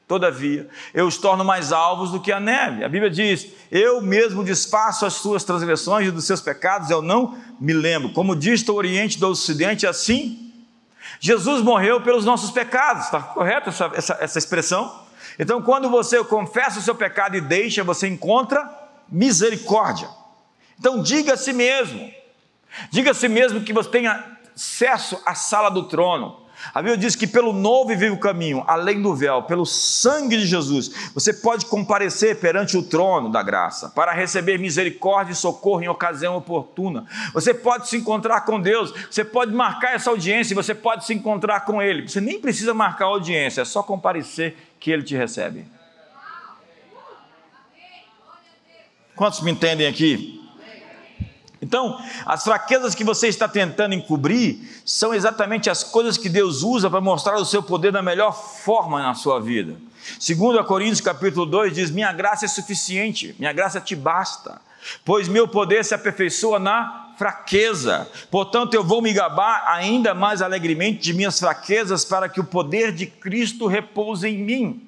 todavia, 0.07 0.69
eu 0.93 1.05
os 1.05 1.17
torno 1.17 1.43
mais 1.43 1.73
alvos 1.73 2.11
do 2.11 2.21
que 2.21 2.31
a 2.31 2.39
neve. 2.39 2.85
A 2.85 2.87
Bíblia 2.87 3.11
diz: 3.11 3.47
eu 3.69 4.01
mesmo 4.01 4.41
desfaço 4.41 5.05
as 5.05 5.15
suas 5.15 5.43
transgressões 5.43 6.07
e 6.07 6.11
dos 6.11 6.23
seus 6.23 6.39
pecados, 6.39 6.89
eu 6.89 7.01
não 7.01 7.37
me 7.59 7.73
lembro. 7.73 8.13
Como 8.13 8.37
diz 8.37 8.65
o 8.65 8.73
Oriente 8.73 9.19
do 9.19 9.27
Ocidente, 9.27 9.85
assim. 9.85 10.53
Jesus 11.19 11.61
morreu 11.61 11.99
pelos 12.01 12.23
nossos 12.23 12.51
pecados, 12.51 13.05
está 13.05 13.19
correto 13.21 13.69
essa, 13.69 13.91
essa, 13.93 14.17
essa 14.19 14.39
expressão? 14.39 15.03
Então, 15.37 15.61
quando 15.61 15.89
você 15.89 16.23
confessa 16.23 16.79
o 16.79 16.81
seu 16.81 16.95
pecado 16.95 17.35
e 17.35 17.41
deixa, 17.41 17.83
você 17.83 18.07
encontra 18.07 18.84
misericórdia. 19.15 20.09
Então, 20.77 21.01
diga 21.01 21.33
a 21.33 21.37
si 21.37 21.53
mesmo, 21.53 22.11
diga 22.91 23.11
a 23.11 23.13
si 23.13 23.29
mesmo 23.29 23.61
que 23.61 23.71
você 23.71 23.89
tenha 23.89 24.37
acesso 24.53 25.21
à 25.25 25.33
sala 25.33 25.69
do 25.69 25.83
trono, 25.83 26.45
a 26.73 26.81
Bíblia 26.81 26.97
diz 26.97 27.15
que 27.15 27.27
pelo 27.27 27.53
novo 27.53 27.91
e 27.91 27.95
vivo 27.95 28.17
caminho, 28.17 28.63
além 28.65 29.01
do 29.01 29.13
véu, 29.13 29.43
pelo 29.43 29.65
sangue 29.65 30.37
de 30.37 30.45
Jesus, 30.45 31.11
você 31.13 31.31
pode 31.31 31.65
comparecer 31.67 32.39
perante 32.39 32.75
o 32.75 32.83
trono 32.83 33.29
da 33.29 33.43
graça 33.43 33.89
para 33.89 34.11
receber 34.11 34.57
misericórdia 34.57 35.31
e 35.31 35.35
socorro 35.35 35.83
em 35.83 35.87
ocasião 35.87 36.35
oportuna. 36.35 37.05
Você 37.33 37.53
pode 37.53 37.87
se 37.87 37.97
encontrar 37.97 38.41
com 38.41 38.59
Deus, 38.59 38.93
você 39.09 39.23
pode 39.23 39.53
marcar 39.53 39.93
essa 39.93 40.09
audiência 40.09 40.53
e 40.53 40.55
você 40.55 40.73
pode 40.73 41.05
se 41.05 41.13
encontrar 41.13 41.61
com 41.61 41.81
Ele. 41.81 42.07
Você 42.07 42.19
nem 42.19 42.39
precisa 42.39 42.73
marcar 42.73 43.05
a 43.05 43.09
audiência, 43.09 43.61
é 43.61 43.65
só 43.65 43.83
comparecer 43.83 44.57
que 44.79 44.91
Ele 44.91 45.03
te 45.03 45.15
recebe. 45.15 45.74
Quantos 49.15 49.41
me 49.41 49.51
entendem 49.51 49.87
aqui? 49.87 50.41
Então, 51.61 51.99
as 52.25 52.43
fraquezas 52.43 52.93
que 52.93 53.03
você 53.03 53.27
está 53.27 53.47
tentando 53.47 53.95
encobrir 53.95 54.59
são 54.85 55.13
exatamente 55.13 55.69
as 55.69 55.83
coisas 55.83 56.17
que 56.17 56.29
Deus 56.29 56.61
usa 56.63 56.89
para 56.89 57.01
mostrar 57.01 57.37
o 57.37 57.45
seu 57.45 57.63
poder 57.63 57.91
da 57.91 58.01
melhor 58.01 58.33
forma 58.33 59.01
na 59.01 59.13
sua 59.15 59.39
vida. 59.39 59.75
Segundo 60.19 60.59
a 60.59 60.63
Coríntios 60.63 61.01
capítulo 61.01 61.45
2 61.45 61.73
diz: 61.73 61.89
"Minha 61.89 62.11
graça 62.11 62.45
é 62.45 62.47
suficiente, 62.47 63.35
minha 63.39 63.53
graça 63.53 63.81
te 63.81 63.95
basta, 63.95 64.61
pois 65.03 65.27
meu 65.27 65.47
poder 65.47 65.83
se 65.83 65.95
aperfeiçoa 65.95 66.59
na 66.59 67.13
fraqueza. 67.17 68.07
Portanto, 68.29 68.73
eu 68.73 68.83
vou 68.83 69.01
me 69.01 69.13
gabar 69.13 69.63
ainda 69.67 70.13
mais 70.13 70.41
alegremente 70.41 70.99
de 70.99 71.13
minhas 71.13 71.39
fraquezas 71.39 72.03
para 72.05 72.29
que 72.29 72.39
o 72.39 72.43
poder 72.43 72.91
de 72.91 73.07
Cristo 73.07 73.65
repouse 73.65 74.27
em 74.27 74.37
mim." 74.37 74.81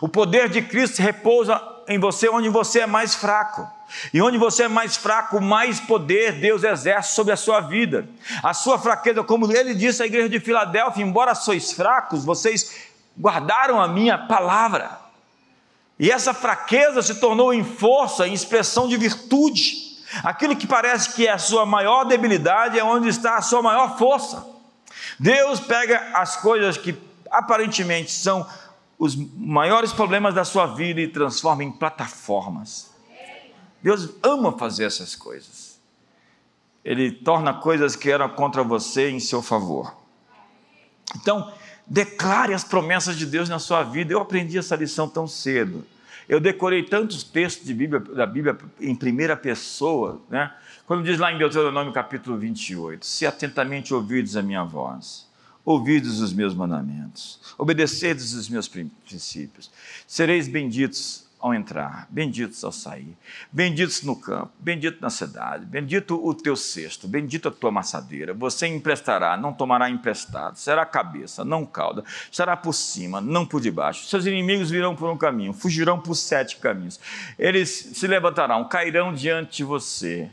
O 0.00 0.08
poder 0.08 0.48
de 0.48 0.62
Cristo 0.62 1.00
repousa 1.00 1.56
em 1.88 1.98
você 1.98 2.28
onde 2.28 2.48
você 2.48 2.80
é 2.80 2.86
mais 2.86 3.14
fraco. 3.14 3.68
E 4.12 4.20
onde 4.20 4.36
você 4.36 4.64
é 4.64 4.68
mais 4.68 4.96
fraco, 4.96 5.40
mais 5.40 5.80
poder 5.80 6.32
Deus 6.32 6.62
exerce 6.62 7.14
sobre 7.14 7.32
a 7.32 7.36
sua 7.36 7.60
vida. 7.60 8.06
A 8.42 8.52
sua 8.52 8.78
fraqueza, 8.78 9.24
como 9.24 9.50
ele 9.50 9.74
disse 9.74 10.02
à 10.02 10.06
igreja 10.06 10.28
de 10.28 10.38
Filadélfia, 10.38 11.02
embora 11.02 11.34
sois 11.34 11.72
fracos, 11.72 12.24
vocês 12.24 12.88
guardaram 13.18 13.80
a 13.80 13.88
minha 13.88 14.18
palavra. 14.18 15.00
E 15.98 16.10
essa 16.10 16.34
fraqueza 16.34 17.02
se 17.02 17.16
tornou 17.16 17.52
em 17.52 17.64
força, 17.64 18.28
em 18.28 18.34
expressão 18.34 18.86
de 18.86 18.96
virtude. 18.96 19.88
Aquilo 20.22 20.54
que 20.54 20.66
parece 20.66 21.14
que 21.14 21.26
é 21.26 21.32
a 21.32 21.38
sua 21.38 21.66
maior 21.66 22.04
debilidade 22.04 22.78
é 22.78 22.84
onde 22.84 23.08
está 23.08 23.36
a 23.36 23.42
sua 23.42 23.62
maior 23.62 23.98
força. 23.98 24.46
Deus 25.18 25.58
pega 25.58 26.10
as 26.14 26.36
coisas 26.36 26.76
que 26.76 26.96
aparentemente 27.30 28.12
são 28.12 28.46
os 28.98 29.14
maiores 29.14 29.92
problemas 29.92 30.34
da 30.34 30.44
sua 30.44 30.66
vida 30.66 31.00
e 31.00 31.06
transforma 31.06 31.62
em 31.62 31.70
plataformas. 31.70 32.90
Deus 33.80 34.10
ama 34.22 34.52
fazer 34.58 34.84
essas 34.84 35.14
coisas. 35.14 35.78
Ele 36.84 37.12
torna 37.12 37.54
coisas 37.54 37.94
que 37.94 38.10
eram 38.10 38.28
contra 38.30 38.64
você 38.64 39.10
em 39.10 39.20
seu 39.20 39.40
favor. 39.40 39.94
Então, 41.16 41.52
declare 41.86 42.52
as 42.52 42.64
promessas 42.64 43.16
de 43.16 43.24
Deus 43.24 43.48
na 43.48 43.58
sua 43.58 43.84
vida. 43.84 44.12
Eu 44.12 44.20
aprendi 44.20 44.58
essa 44.58 44.74
lição 44.74 45.08
tão 45.08 45.28
cedo. 45.28 45.84
Eu 46.28 46.40
decorei 46.40 46.82
tantos 46.82 47.22
textos 47.22 47.66
de 47.66 47.72
Bíblia, 47.72 48.00
da 48.00 48.26
Bíblia 48.26 48.58
em 48.80 48.94
primeira 48.94 49.36
pessoa, 49.36 50.20
né? 50.28 50.52
Quando 50.86 51.04
diz 51.04 51.18
lá 51.18 51.32
em 51.32 51.38
Deuteronômio 51.38 51.92
capítulo 51.92 52.36
28, 52.36 53.04
se 53.06 53.26
atentamente 53.26 53.94
ouvides 53.94 54.36
a 54.36 54.42
minha 54.42 54.64
voz, 54.64 55.27
ouvidos 55.68 56.22
os 56.22 56.32
meus 56.32 56.54
mandamentos, 56.54 57.38
obedecedes 57.58 58.32
os 58.32 58.48
meus 58.48 58.66
princípios, 58.66 59.70
sereis 60.06 60.48
benditos 60.48 61.26
ao 61.38 61.52
entrar, 61.52 62.08
benditos 62.08 62.64
ao 62.64 62.72
sair, 62.72 63.14
benditos 63.52 64.02
no 64.02 64.16
campo, 64.16 64.50
bendito 64.58 64.98
na 65.02 65.10
cidade, 65.10 65.66
bendito 65.66 66.18
o 66.26 66.32
teu 66.32 66.56
cesto, 66.56 67.06
bendito 67.06 67.48
a 67.48 67.50
tua 67.50 67.70
maçadeira. 67.70 68.32
Você 68.32 68.66
emprestará, 68.66 69.36
não 69.36 69.52
tomará 69.52 69.90
emprestado, 69.90 70.56
será 70.56 70.86
cabeça, 70.86 71.44
não 71.44 71.66
cauda, 71.66 72.02
será 72.32 72.56
por 72.56 72.72
cima, 72.72 73.20
não 73.20 73.44
por 73.44 73.60
debaixo. 73.60 74.06
Seus 74.06 74.24
inimigos 74.24 74.70
virão 74.70 74.96
por 74.96 75.10
um 75.10 75.18
caminho, 75.18 75.52
fugirão 75.52 76.00
por 76.00 76.14
sete 76.14 76.56
caminhos. 76.56 76.98
Eles 77.38 77.90
se 77.92 78.06
levantarão, 78.06 78.66
cairão 78.66 79.12
diante 79.12 79.58
de 79.58 79.64
você. 79.64 80.30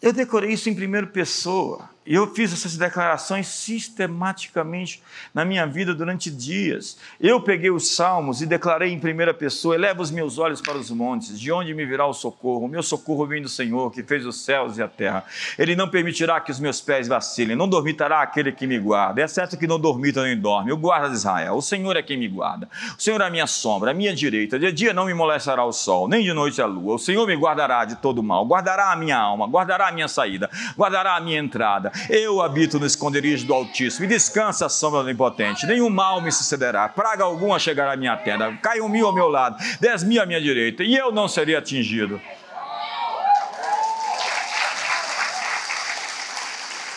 Eu 0.00 0.12
decorei 0.12 0.52
isso 0.52 0.70
em 0.70 0.74
primeira 0.74 1.06
pessoa. 1.08 1.90
Eu 2.10 2.26
fiz 2.34 2.54
essas 2.54 2.74
declarações 2.74 3.46
sistematicamente 3.48 5.02
na 5.34 5.44
minha 5.44 5.66
vida 5.66 5.94
durante 5.94 6.30
dias. 6.30 6.96
Eu 7.20 7.38
peguei 7.38 7.70
os 7.70 7.94
salmos 7.94 8.40
e 8.40 8.46
declarei 8.46 8.90
em 8.90 8.98
primeira 8.98 9.34
pessoa: 9.34 9.74
eleva 9.74 10.00
os 10.00 10.10
meus 10.10 10.38
olhos 10.38 10.62
para 10.62 10.78
os 10.78 10.90
montes, 10.90 11.38
de 11.38 11.52
onde 11.52 11.74
me 11.74 11.84
virá 11.84 12.06
o 12.06 12.14
socorro? 12.14 12.64
O 12.64 12.68
meu 12.68 12.82
socorro 12.82 13.26
vem 13.26 13.42
do 13.42 13.48
Senhor, 13.48 13.92
que 13.92 14.02
fez 14.02 14.24
os 14.24 14.40
céus 14.42 14.78
e 14.78 14.82
a 14.82 14.88
terra. 14.88 15.22
Ele 15.58 15.76
não 15.76 15.86
permitirá 15.86 16.40
que 16.40 16.50
os 16.50 16.58
meus 16.58 16.80
pés 16.80 17.06
vacilem, 17.06 17.54
não 17.54 17.68
dormitará 17.68 18.22
aquele 18.22 18.52
que 18.52 18.66
me 18.66 18.78
guarda. 18.78 19.20
É 19.20 19.28
certo 19.28 19.58
que 19.58 19.66
não 19.66 19.78
dormita 19.78 20.22
nem 20.22 20.34
dorme. 20.34 20.72
O 20.72 20.78
guarda 20.78 21.10
de 21.10 21.16
Israel, 21.16 21.56
o 21.56 21.62
Senhor 21.62 21.94
é 21.94 22.02
quem 22.02 22.16
me 22.16 22.26
guarda. 22.26 22.70
O 22.96 23.02
Senhor 23.02 23.20
é 23.20 23.26
a 23.26 23.30
minha 23.30 23.46
sombra, 23.46 23.90
a 23.90 23.94
minha 23.94 24.14
direita. 24.14 24.58
De 24.58 24.72
dia 24.72 24.94
não 24.94 25.04
me 25.04 25.12
molestará 25.12 25.62
o 25.62 25.72
sol, 25.72 26.08
nem 26.08 26.24
de 26.24 26.32
noite 26.32 26.62
a 26.62 26.64
lua. 26.66 26.94
O 26.94 26.98
Senhor 26.98 27.26
me 27.26 27.34
guardará 27.34 27.84
de 27.84 27.96
todo 27.96 28.22
mal, 28.22 28.46
guardará 28.46 28.92
a 28.92 28.96
minha 28.96 29.18
alma, 29.18 29.46
guardará 29.46 29.88
a 29.88 29.92
minha 29.92 30.08
saída, 30.08 30.48
guardará 30.74 31.14
a 31.14 31.20
minha 31.20 31.38
entrada 31.38 31.92
eu 32.08 32.40
habito 32.40 32.78
no 32.78 32.86
esconderijo 32.86 33.46
do 33.46 33.54
Altíssimo 33.54 34.04
e 34.04 34.08
descansa 34.08 34.66
a 34.66 34.68
sombra 34.68 35.00
do 35.00 35.06
Onipotente. 35.06 35.66
Nenhum 35.66 35.90
mal 35.90 36.20
me 36.20 36.30
sucederá, 36.30 36.88
praga 36.88 37.24
alguma 37.24 37.58
chegará 37.58 37.92
à 37.92 37.96
minha 37.96 38.16
tenda. 38.16 38.52
Cai 38.62 38.80
um 38.80 38.88
mil 38.88 39.06
ao 39.06 39.14
meu 39.14 39.28
lado, 39.28 39.56
dez 39.80 40.02
mil 40.02 40.22
à 40.22 40.26
minha 40.26 40.40
direita, 40.40 40.82
e 40.82 40.96
eu 40.96 41.12
não 41.12 41.28
serei 41.28 41.56
atingido. 41.56 42.20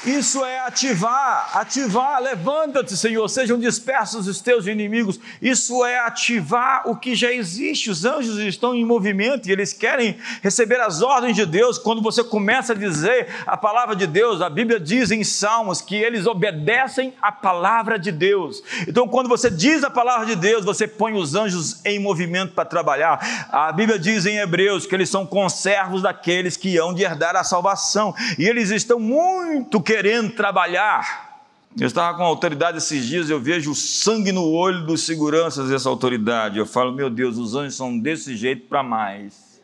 Isso 0.05 0.43
é 0.43 0.59
ativar, 0.61 1.51
ativar, 1.53 2.19
levanta-te, 2.19 2.97
Senhor, 2.97 3.27
sejam 3.27 3.59
dispersos 3.59 4.27
os 4.27 4.41
teus 4.41 4.65
inimigos. 4.65 5.19
Isso 5.39 5.85
é 5.85 5.99
ativar 5.99 6.89
o 6.89 6.95
que 6.95 7.13
já 7.13 7.31
existe. 7.31 7.91
Os 7.91 8.03
anjos 8.03 8.39
estão 8.39 8.73
em 8.73 8.83
movimento 8.83 9.47
e 9.47 9.51
eles 9.51 9.73
querem 9.73 10.17
receber 10.41 10.81
as 10.81 11.03
ordens 11.03 11.35
de 11.35 11.45
Deus. 11.45 11.77
Quando 11.77 12.01
você 12.01 12.23
começa 12.23 12.73
a 12.73 12.75
dizer 12.75 13.27
a 13.45 13.55
palavra 13.55 13.95
de 13.95 14.07
Deus, 14.07 14.41
a 14.41 14.49
Bíblia 14.49 14.79
diz 14.79 15.11
em 15.11 15.23
Salmos 15.23 15.81
que 15.81 15.95
eles 15.95 16.25
obedecem 16.25 17.13
a 17.21 17.31
palavra 17.31 17.99
de 17.99 18.11
Deus. 18.11 18.63
Então, 18.87 19.07
quando 19.07 19.29
você 19.29 19.51
diz 19.51 19.83
a 19.83 19.89
palavra 19.91 20.25
de 20.25 20.35
Deus, 20.35 20.65
você 20.65 20.87
põe 20.87 21.13
os 21.13 21.35
anjos 21.35 21.79
em 21.85 21.99
movimento 21.99 22.53
para 22.53 22.65
trabalhar. 22.65 23.47
A 23.51 23.71
Bíblia 23.71 23.99
diz 23.99 24.25
em 24.25 24.39
Hebreus 24.39 24.87
que 24.87 24.95
eles 24.95 25.09
são 25.09 25.27
conservos 25.27 26.01
daqueles 26.01 26.57
que 26.57 26.75
hão 26.75 26.91
de 26.91 27.03
herdar 27.03 27.35
a 27.35 27.43
salvação. 27.43 28.15
E 28.39 28.45
eles 28.47 28.71
estão 28.71 28.99
muito 28.99 29.79
querendo 29.91 30.31
trabalhar. 30.31 31.43
Eu 31.77 31.85
estava 31.85 32.17
com 32.17 32.23
autoridade 32.23 32.77
esses 32.77 33.05
dias, 33.05 33.29
eu 33.29 33.41
vejo 33.41 33.71
o 33.71 33.75
sangue 33.75 34.31
no 34.31 34.49
olho 34.49 34.85
dos 34.85 35.05
seguranças 35.05 35.67
dessa 35.67 35.89
autoridade. 35.89 36.57
Eu 36.57 36.65
falo, 36.65 36.93
meu 36.93 37.09
Deus, 37.09 37.37
os 37.37 37.55
anjos 37.55 37.75
são 37.75 37.99
desse 37.99 38.37
jeito 38.37 38.67
para 38.67 38.81
mais. 38.81 39.61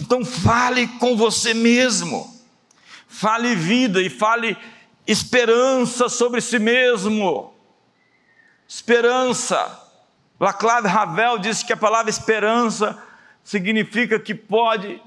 Então 0.00 0.24
fale 0.24 0.88
com 0.98 1.18
você 1.18 1.52
mesmo. 1.52 2.34
Fale 3.06 3.54
vida 3.54 4.00
e 4.00 4.08
fale 4.08 4.56
esperança 5.06 6.08
sobre 6.08 6.40
si 6.40 6.58
mesmo. 6.58 7.52
Esperança. 8.66 9.86
Laclave 10.40 10.88
Ravel 10.88 11.38
disse 11.38 11.62
que 11.62 11.74
a 11.74 11.76
palavra 11.76 12.08
esperança 12.08 13.02
significa 13.44 14.18
que 14.18 14.34
pode 14.34 14.98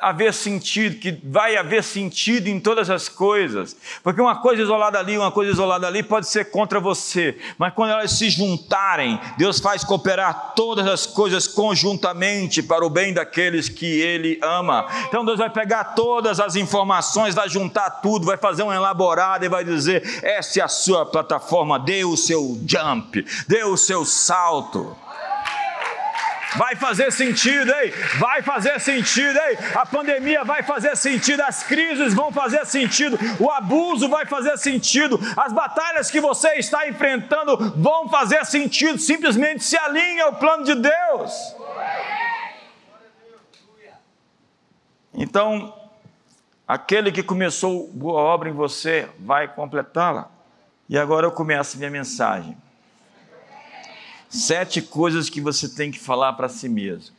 haver 0.00 0.32
sentido, 0.34 0.98
que 0.98 1.18
vai 1.24 1.56
haver 1.56 1.82
sentido 1.82 2.48
em 2.48 2.60
todas 2.60 2.90
as 2.90 3.08
coisas. 3.08 3.76
Porque 4.02 4.20
uma 4.20 4.36
coisa 4.36 4.62
isolada 4.62 4.98
ali, 4.98 5.16
uma 5.16 5.32
coisa 5.32 5.52
isolada 5.52 5.86
ali 5.86 6.02
pode 6.02 6.28
ser 6.28 6.50
contra 6.50 6.78
você, 6.78 7.38
mas 7.58 7.72
quando 7.72 7.90
elas 7.90 8.12
se 8.12 8.28
juntarem, 8.28 9.18
Deus 9.38 9.58
faz 9.58 9.82
cooperar 9.82 10.52
todas 10.54 10.86
as 10.86 11.06
coisas 11.06 11.46
conjuntamente 11.46 12.62
para 12.62 12.84
o 12.84 12.90
bem 12.90 13.14
daqueles 13.14 13.68
que 13.68 13.86
Ele 13.86 14.38
ama. 14.42 14.86
Então 15.08 15.24
Deus 15.24 15.38
vai 15.38 15.50
pegar 15.50 15.84
todas 15.94 16.40
as 16.40 16.56
informações, 16.56 17.34
vai 17.34 17.48
juntar 17.48 17.90
tudo, 18.02 18.26
vai 18.26 18.36
fazer 18.36 18.62
um 18.62 18.72
elaborado 18.72 19.44
e 19.44 19.48
vai 19.48 19.64
dizer: 19.64 20.20
essa 20.22 20.60
é 20.60 20.62
a 20.62 20.68
sua 20.68 21.06
plataforma, 21.06 21.78
dê 21.78 22.04
o 22.04 22.16
seu 22.16 22.60
jump, 22.66 23.24
dê 23.48 23.64
o 23.64 23.76
seu 23.76 24.04
salto. 24.04 24.96
Vai 26.56 26.76
fazer 26.76 27.10
sentido, 27.10 27.70
hein? 27.72 27.92
Vai 28.18 28.42
fazer 28.42 28.80
sentido, 28.80 29.38
hein? 29.38 29.58
A 29.74 29.84
pandemia 29.84 30.44
vai 30.44 30.62
fazer 30.62 30.96
sentido, 30.96 31.40
as 31.40 31.62
crises 31.62 32.14
vão 32.14 32.32
fazer 32.32 32.64
sentido, 32.64 33.18
o 33.40 33.50
abuso 33.50 34.08
vai 34.08 34.26
fazer 34.26 34.56
sentido, 34.56 35.18
as 35.36 35.52
batalhas 35.52 36.10
que 36.10 36.20
você 36.20 36.54
está 36.54 36.88
enfrentando 36.88 37.56
vão 37.76 38.08
fazer 38.08 38.44
sentido, 38.46 38.98
simplesmente 38.98 39.64
se 39.64 39.76
alinhe 39.76 40.20
ao 40.20 40.34
plano 40.34 40.64
de 40.64 40.74
Deus. 40.74 41.32
Então, 45.12 45.74
aquele 46.68 47.10
que 47.10 47.22
começou 47.22 47.88
boa 47.92 48.20
obra 48.20 48.48
em 48.48 48.52
você 48.52 49.08
vai 49.18 49.48
completá-la. 49.48 50.30
E 50.88 50.96
agora 50.98 51.26
eu 51.26 51.32
começo 51.32 51.78
minha 51.78 51.90
mensagem. 51.90 52.56
Sete 54.36 54.82
coisas 54.82 55.30
que 55.30 55.40
você 55.40 55.66
tem 55.66 55.90
que 55.90 55.98
falar 55.98 56.34
para 56.34 56.46
si 56.46 56.68
mesmo. 56.68 57.16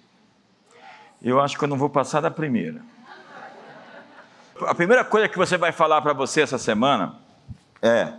Eu 1.19 1.41
acho 1.41 1.57
que 1.57 1.63
eu 1.63 1.67
não 1.67 1.75
vou 1.75 1.89
passar 1.89 2.21
da 2.21 2.29
primeira. 2.29 2.79
A 4.61 4.75
primeira 4.75 5.03
coisa 5.03 5.27
que 5.27 5.35
você 5.35 5.57
vai 5.57 5.71
falar 5.71 5.99
para 6.03 6.13
você 6.13 6.41
essa 6.41 6.59
semana 6.59 7.15
é: 7.81 8.13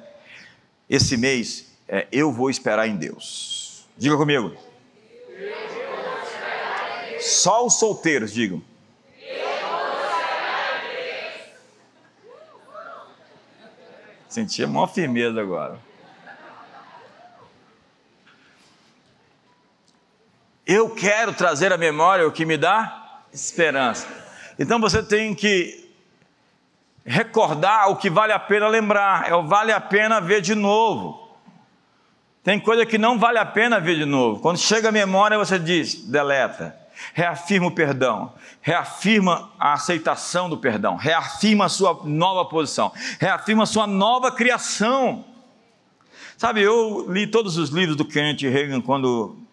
esse 0.90 1.16
mês 1.16 1.72
é 1.86 2.08
eu 2.10 2.32
vou 2.32 2.50
esperar 2.50 2.88
em 2.88 2.96
Deus. 2.96 3.86
Diga 3.96 4.16
comigo. 4.16 4.56
Só 7.20 7.64
os 7.64 7.74
solteiros, 7.74 8.32
digam. 8.32 8.60
Senti 14.28 14.64
a 14.64 14.66
maior 14.66 14.88
firmeza 14.88 15.40
agora. 15.40 15.87
Eu 20.68 20.90
quero 20.90 21.32
trazer 21.32 21.72
à 21.72 21.78
memória 21.78 22.28
o 22.28 22.30
que 22.30 22.44
me 22.44 22.58
dá 22.58 23.22
esperança. 23.32 24.06
Então 24.58 24.78
você 24.78 25.02
tem 25.02 25.34
que 25.34 25.88
recordar 27.06 27.88
o 27.88 27.96
que 27.96 28.10
vale 28.10 28.34
a 28.34 28.38
pena 28.38 28.68
lembrar, 28.68 29.30
é 29.30 29.34
o 29.34 29.46
vale 29.46 29.72
a 29.72 29.80
pena 29.80 30.20
ver 30.20 30.42
de 30.42 30.54
novo. 30.54 31.26
Tem 32.44 32.60
coisa 32.60 32.84
que 32.84 32.98
não 32.98 33.18
vale 33.18 33.38
a 33.38 33.46
pena 33.46 33.80
ver 33.80 33.96
de 33.96 34.04
novo. 34.04 34.40
Quando 34.40 34.58
chega 34.58 34.90
a 34.90 34.92
memória, 34.92 35.38
você 35.38 35.58
diz, 35.58 35.94
deleta. 35.94 36.76
Reafirma 37.14 37.68
o 37.68 37.70
perdão, 37.70 38.34
reafirma 38.60 39.50
a 39.58 39.72
aceitação 39.72 40.50
do 40.50 40.58
perdão, 40.58 40.96
reafirma 40.96 41.64
a 41.64 41.68
sua 41.68 42.00
nova 42.04 42.44
posição, 42.44 42.92
reafirma 43.18 43.62
a 43.62 43.66
sua 43.66 43.86
nova 43.86 44.32
criação. 44.32 45.24
Sabe, 46.36 46.60
eu 46.60 47.06
li 47.08 47.26
todos 47.26 47.56
os 47.56 47.70
livros 47.70 47.96
do 47.96 48.04
Kenneth 48.04 48.42
Reagan 48.50 48.80
quando 48.80 49.47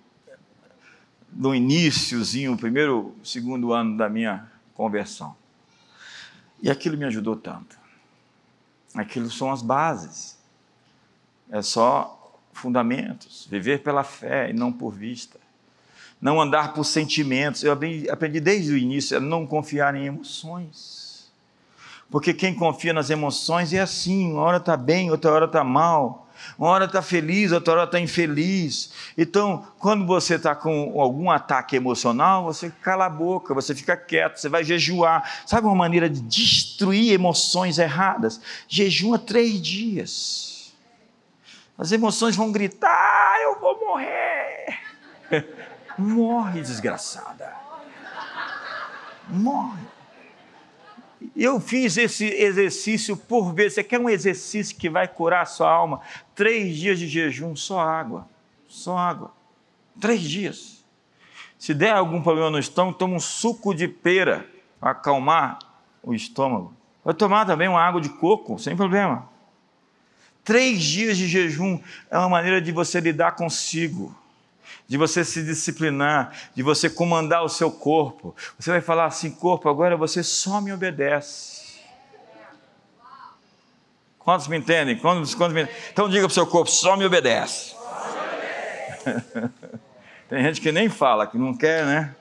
no 1.35 1.53
iníciozinho, 1.53 2.55
primeiro, 2.55 3.13
segundo 3.21 3.73
ano 3.73 3.97
da 3.97 4.07
minha 4.07 4.49
conversão. 4.73 5.35
E 6.61 6.69
aquilo 6.71 6.97
me 6.97 7.03
ajudou 7.03 7.35
tanto. 7.35 7.77
Aquilo 8.95 9.29
são 9.29 9.51
as 9.51 9.61
bases. 9.61 10.37
É 11.51 11.61
só 11.61 12.39
fundamentos. 12.53 13.45
Viver 13.51 13.83
pela 13.83 14.03
fé 14.03 14.49
e 14.49 14.53
não 14.53 14.71
por 14.71 14.91
vista. 14.91 15.37
Não 16.21 16.41
andar 16.41 16.73
por 16.73 16.85
sentimentos. 16.85 17.63
Eu 17.63 17.73
aprendi, 17.73 18.09
aprendi 18.09 18.39
desde 18.39 18.71
o 18.71 18.77
início 18.77 19.17
a 19.17 19.19
não 19.19 19.45
confiar 19.45 19.93
em 19.93 20.05
emoções. 20.05 21.29
Porque 22.09 22.33
quem 22.33 22.55
confia 22.55 22.93
nas 22.93 23.09
emoções 23.09 23.73
é 23.73 23.81
assim: 23.81 24.31
uma 24.31 24.41
hora 24.41 24.57
está 24.57 24.77
bem, 24.77 25.11
outra 25.11 25.31
hora 25.31 25.45
está 25.45 25.63
mal 25.63 26.24
uma 26.57 26.69
hora 26.69 26.85
está 26.85 27.01
feliz, 27.01 27.51
outra 27.51 27.73
hora 27.73 27.83
está 27.83 27.99
infeliz. 27.99 28.91
Então, 29.17 29.67
quando 29.79 30.05
você 30.05 30.35
está 30.35 30.55
com 30.55 30.99
algum 30.99 31.29
ataque 31.29 31.75
emocional, 31.75 32.43
você 32.43 32.71
cala 32.81 33.05
a 33.05 33.09
boca, 33.09 33.53
você 33.53 33.75
fica 33.75 33.95
quieto, 33.97 34.37
você 34.37 34.49
vai 34.49 34.63
jejuar. 34.63 35.43
Sabe 35.45 35.67
uma 35.67 35.75
maneira 35.75 36.09
de 36.09 36.21
destruir 36.21 37.13
emoções 37.13 37.77
erradas? 37.77 38.39
Jejua 38.67 39.19
três 39.19 39.61
dias. 39.61 40.73
As 41.77 41.91
emoções 41.91 42.35
vão 42.35 42.51
gritar: 42.51 43.39
eu 43.41 43.59
vou 43.59 43.79
morrer. 43.79 44.79
Morre, 45.97 46.61
desgraçada. 46.61 47.53
Morre. 49.29 49.94
Eu 51.35 51.59
fiz 51.59 51.97
esse 51.97 52.25
exercício 52.25 53.15
por 53.15 53.53
ver. 53.53 53.71
Você 53.71 53.83
quer 53.83 53.99
um 53.99 54.09
exercício 54.09 54.75
que 54.75 54.89
vai 54.89 55.07
curar 55.07 55.43
a 55.43 55.45
sua 55.45 55.71
alma? 55.71 56.01
Três 56.33 56.75
dias 56.75 56.99
de 56.99 57.07
jejum, 57.07 57.55
só 57.55 57.79
água. 57.79 58.27
Só 58.67 58.97
água. 58.97 59.31
Três 59.99 60.21
dias. 60.21 60.83
Se 61.57 61.73
der 61.73 61.93
algum 61.93 62.21
problema 62.21 62.49
no 62.49 62.59
estômago, 62.59 62.97
toma 62.97 63.15
um 63.15 63.19
suco 63.19 63.73
de 63.73 63.87
pera 63.87 64.45
para 64.79 64.91
acalmar 64.91 65.59
o 66.03 66.13
estômago. 66.13 66.73
Vai 67.03 67.13
tomar 67.13 67.45
também 67.45 67.67
uma 67.67 67.81
água 67.81 68.01
de 68.01 68.09
coco, 68.09 68.59
sem 68.59 68.75
problema. 68.75 69.29
Três 70.43 70.83
dias 70.83 71.17
de 71.17 71.27
jejum 71.27 71.79
é 72.11 72.17
uma 72.17 72.29
maneira 72.29 72.61
de 72.61 72.71
você 72.71 72.99
lidar 72.99 73.31
consigo 73.31 74.15
de 74.87 74.97
você 74.97 75.23
se 75.23 75.43
disciplinar, 75.43 76.31
de 76.53 76.61
você 76.61 76.89
comandar 76.89 77.43
o 77.43 77.49
seu 77.49 77.71
corpo. 77.71 78.35
Você 78.57 78.69
vai 78.71 78.81
falar 78.81 79.05
assim: 79.05 79.31
corpo, 79.31 79.67
agora 79.69 79.97
você 79.97 80.23
só 80.23 80.61
me 80.61 80.71
obedece. 80.71 81.65
Quantos 84.19 84.47
me 84.47 84.57
entendem? 84.57 84.97
Quantos, 84.97 85.35
quantos 85.35 85.53
me... 85.53 85.67
Então 85.91 86.09
diga 86.09 86.21
para 86.21 86.31
o 86.31 86.33
seu 86.33 86.47
corpo: 86.47 86.69
só 86.69 86.95
me 86.95 87.05
obedece. 87.05 87.75
Só 87.75 87.79
me 89.03 89.11
obedece. 89.11 89.51
Tem 90.29 90.43
gente 90.43 90.61
que 90.61 90.71
nem 90.71 90.89
fala, 90.89 91.27
que 91.27 91.37
não 91.37 91.55
quer, 91.55 91.85
né? 91.85 92.15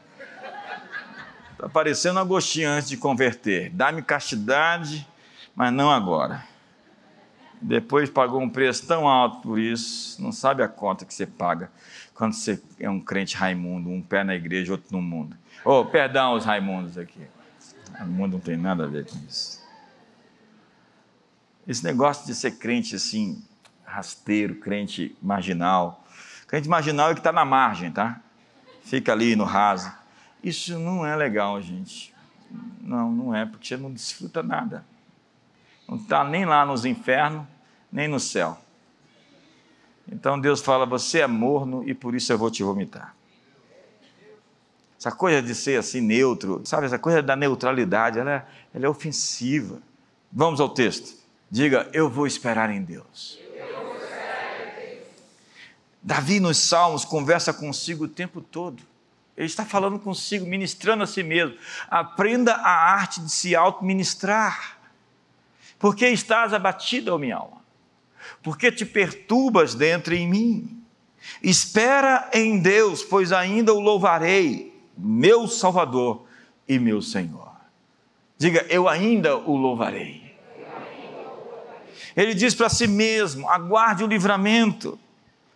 Está 1.53 1.69
parecendo 1.69 2.19
Agostinho 2.19 2.69
antes 2.69 2.89
de 2.89 2.97
converter. 2.97 3.71
Dá-me 3.71 4.03
castidade, 4.03 5.07
mas 5.55 5.73
não 5.73 5.91
agora. 5.91 6.45
Depois 7.61 8.11
pagou 8.11 8.43
um 8.43 8.51
preço 8.51 8.87
tão 8.87 9.09
alto 9.09 9.41
por 9.41 9.59
isso, 9.59 10.21
não 10.21 10.31
sabe 10.31 10.63
a 10.63 10.69
conta 10.69 11.07
que 11.07 11.15
você 11.15 11.25
paga 11.25 11.71
quando 12.15 12.33
você 12.33 12.63
é 12.79 12.89
um 12.89 13.01
crente 13.01 13.37
Raimundo, 13.37 13.91
um 13.91 14.01
pé 14.01 14.23
na 14.23 14.35
igreja, 14.35 14.73
outro 14.73 14.89
no 14.93 15.03
mundo. 15.03 15.37
Oh, 15.65 15.85
perdão 15.85 16.35
os 16.35 16.45
Raimundos 16.45 16.97
aqui. 16.97 17.21
O 18.01 18.07
mundo 18.07 18.35
não 18.35 18.41
tem 18.41 18.57
nada 18.57 18.85
a 18.85 18.87
ver 18.87 19.07
com 19.07 19.19
isso. 19.29 19.63
Esse 21.67 21.83
negócio 21.83 22.27
de 22.27 22.35
ser 22.35 22.53
crente 22.53 22.95
assim, 22.95 23.43
rasteiro, 23.85 24.57
crente 24.57 25.17
marginal. 25.21 26.05
Crente 26.47 26.69
marginal 26.69 27.11
é 27.11 27.15
que 27.15 27.21
está 27.21 27.33
na 27.33 27.45
margem, 27.45 27.91
tá? 27.91 28.21
Fica 28.85 29.13
ali 29.13 29.35
no 29.35 29.45
raso. 29.45 29.91
Isso 30.43 30.79
não 30.79 31.07
é 31.07 31.17
legal, 31.17 31.61
gente. 31.61 32.15
Não, 32.81 33.11
não 33.11 33.35
é, 33.35 33.47
porque 33.47 33.67
você 33.67 33.77
não 33.77 33.91
desfruta 33.91 34.43
nada. 34.43 34.85
Não 35.89 35.97
está 35.97 36.23
nem 36.23 36.45
lá 36.45 36.65
nos 36.65 36.85
infernos, 36.85 37.47
nem 37.91 38.07
no 38.07 38.21
céu. 38.21 38.64
Então 40.11 40.39
Deus 40.39 40.61
fala: 40.61 40.87
Você 40.87 41.21
é 41.21 41.27
morno 41.27 41.83
e 41.89 41.95
por 41.95 42.15
isso 42.15 42.33
eu 42.33 42.39
vou 42.39 42.51
te 42.51 42.63
vomitar. 42.63 43.15
Essa 44.99 45.13
coisa 45.13 45.43
de 45.43 45.55
ser 45.55 45.79
assim 45.79 46.01
neutro, 46.01 46.63
sabe, 46.65 46.87
essa 46.87 46.99
coisa 46.99 47.23
da 47.23 47.37
neutralidade, 47.37 48.19
ela 48.19 48.33
é, 48.33 48.47
ela 48.75 48.87
é 48.87 48.89
ofensiva. 48.89 49.79
Vamos 50.33 50.61
ao 50.61 50.69
texto. 50.69 51.17
Diga: 51.51 51.89
Eu 51.93 52.09
vou 52.09 52.27
esperar 52.27 52.71
em 52.71 52.83
Deus. 52.83 53.39
Davi 56.03 56.39
nos 56.39 56.59
Salmos 56.59 57.05
conversa 57.05 57.53
consigo 57.53 58.05
o 58.05 58.09
tempo 58.09 58.41
todo. 58.41 58.83
Ele 59.37 59.47
está 59.47 59.65
falando 59.65 59.99
consigo, 59.99 60.47
ministrando 60.47 61.03
a 61.03 61.07
si 61.07 61.23
mesmo. 61.23 61.57
Aprenda 61.89 62.55
a 62.55 62.93
arte 62.93 63.21
de 63.21 63.31
se 63.31 63.57
auto-ministrar. 63.57 64.79
Porque 65.79 66.07
estás 66.07 66.53
abatido, 66.53 67.13
ó 67.13 67.19
minha 67.19 67.37
alma 67.37 67.64
porque 68.43 68.71
te 68.71 68.85
perturbas 68.85 69.75
dentro 69.75 70.15
em 70.15 70.29
mim? 70.29 70.83
Espera 71.43 72.29
em 72.33 72.59
Deus, 72.59 73.03
pois 73.03 73.33
ainda 73.33 73.73
o 73.73 73.81
louvarei, 73.81 74.75
meu 74.97 75.49
Salvador 75.49 76.27
e 76.69 76.79
meu 76.79 77.01
Senhor. 77.01 77.53
Diga, 78.37 78.67
eu 78.69 78.89
ainda 78.89 79.37
o 79.37 79.57
louvarei. 79.57 80.23
Ele 82.17 82.35
diz 82.35 82.55
para 82.55 82.69
si 82.69 82.87
mesmo: 82.87 83.49
aguarde 83.49 84.05
o 84.05 84.07
livramento. 84.07 84.99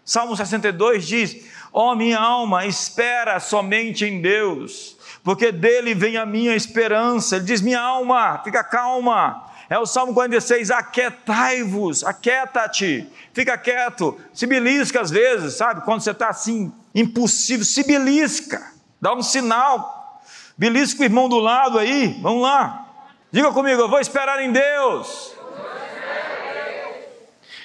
Salmo 0.04 0.37
62 0.37 1.07
diz: 1.07 1.46
Ó 1.72 1.92
oh, 1.92 1.96
minha 1.96 2.18
alma, 2.18 2.66
espera 2.66 3.38
somente 3.38 4.04
em 4.04 4.20
Deus 4.20 4.98
porque 5.28 5.52
dele 5.52 5.94
vem 5.94 6.16
a 6.16 6.24
minha 6.24 6.54
esperança. 6.54 7.37
Ele 7.37 7.44
diz: 7.44 7.61
Minha 7.61 7.81
alma, 7.81 8.40
fica 8.42 8.64
calma. 8.64 9.44
É 9.70 9.78
o 9.78 9.85
Salmo 9.85 10.14
46, 10.14 10.70
aquietai-vos, 10.70 12.02
aquieta-te, 12.02 13.07
fica 13.35 13.59
quieto, 13.59 14.18
se 14.33 14.46
belisca 14.46 15.02
às 15.02 15.11
vezes, 15.11 15.54
sabe? 15.54 15.83
Quando 15.83 16.00
você 16.00 16.12
está 16.12 16.28
assim, 16.28 16.72
impossível, 16.94 17.66
se 17.66 17.85
belisca, 17.85 18.72
dá 18.98 19.12
um 19.14 19.22
sinal, 19.22 20.22
belisca 20.57 21.02
o 21.02 21.04
irmão 21.04 21.28
do 21.28 21.38
lado 21.38 21.78
aí, 21.78 22.18
vamos 22.22 22.42
lá. 22.42 22.87
Diga 23.31 23.52
comigo, 23.52 23.83
eu 23.83 23.90
vou 23.90 24.00
esperar 24.00 24.42
em 24.42 24.50
Deus. 24.50 25.37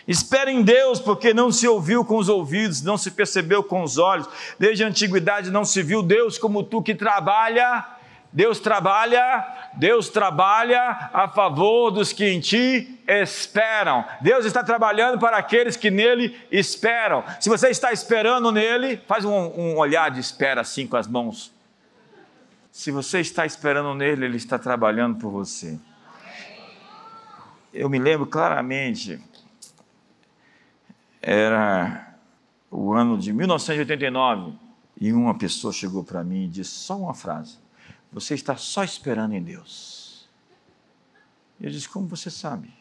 Espere 0.05 0.51
em 0.51 0.61
Deus, 0.61 0.99
porque 0.99 1.33
não 1.33 1.49
se 1.49 1.65
ouviu 1.65 2.03
com 2.03 2.17
os 2.17 2.27
ouvidos, 2.27 2.81
não 2.81 2.97
se 2.97 3.09
percebeu 3.11 3.63
com 3.63 3.81
os 3.81 3.97
olhos, 3.97 4.27
desde 4.59 4.83
a 4.83 4.87
antiguidade 4.87 5.49
não 5.49 5.63
se 5.63 5.81
viu 5.81 6.03
Deus 6.03 6.37
como 6.37 6.63
tu 6.63 6.81
que 6.81 6.93
trabalha. 6.93 7.92
Deus 8.33 8.59
trabalha, 8.59 9.69
Deus 9.75 10.09
trabalha 10.09 11.11
a 11.13 11.27
favor 11.27 11.91
dos 11.91 12.11
que 12.11 12.25
em 12.25 12.39
ti 12.39 12.99
esperam. 13.07 14.03
Deus 14.21 14.43
está 14.43 14.63
trabalhando 14.63 15.19
para 15.19 15.37
aqueles 15.37 15.77
que 15.77 15.91
nele 15.91 16.35
esperam. 16.51 17.23
Se 17.39 17.47
você 17.47 17.69
está 17.69 17.93
esperando 17.93 18.51
nele, 18.51 18.97
faz 19.07 19.23
um, 19.23 19.31
um 19.31 19.77
olhar 19.77 20.09
de 20.09 20.19
espera 20.19 20.61
assim 20.61 20.87
com 20.87 20.97
as 20.97 21.07
mãos. 21.07 21.53
Se 22.71 22.89
você 22.89 23.19
está 23.19 23.45
esperando 23.45 23.93
nele, 23.93 24.25
ele 24.25 24.37
está 24.37 24.57
trabalhando 24.57 25.19
por 25.19 25.29
você. 25.29 25.77
Eu 27.71 27.87
me 27.87 27.99
lembro 27.99 28.25
claramente 28.25 29.21
era 31.21 32.15
o 32.69 32.93
ano 32.93 33.17
de 33.17 33.31
1989 33.31 34.53
e 34.99 35.13
uma 35.13 35.37
pessoa 35.37 35.71
chegou 35.71 36.03
para 36.03 36.23
mim 36.23 36.45
e 36.45 36.47
disse 36.47 36.71
só 36.71 36.97
uma 36.97 37.13
frase: 37.13 37.62
Você 38.13 38.35
está 38.35 38.55
só 38.55 38.83
esperando 38.83 39.33
em 39.33 39.41
Deus. 39.41 40.29
Eu 41.59 41.69
disse: 41.69 41.89
Como 41.89 42.07
você 42.07 42.29
sabe? 42.29 42.71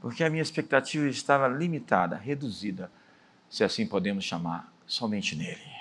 Porque 0.00 0.22
a 0.24 0.30
minha 0.30 0.42
expectativa 0.42 1.06
estava 1.08 1.48
limitada, 1.48 2.16
reduzida, 2.16 2.90
se 3.50 3.64
assim 3.64 3.86
podemos 3.86 4.24
chamar, 4.24 4.72
somente 4.86 5.34
nele. 5.34 5.76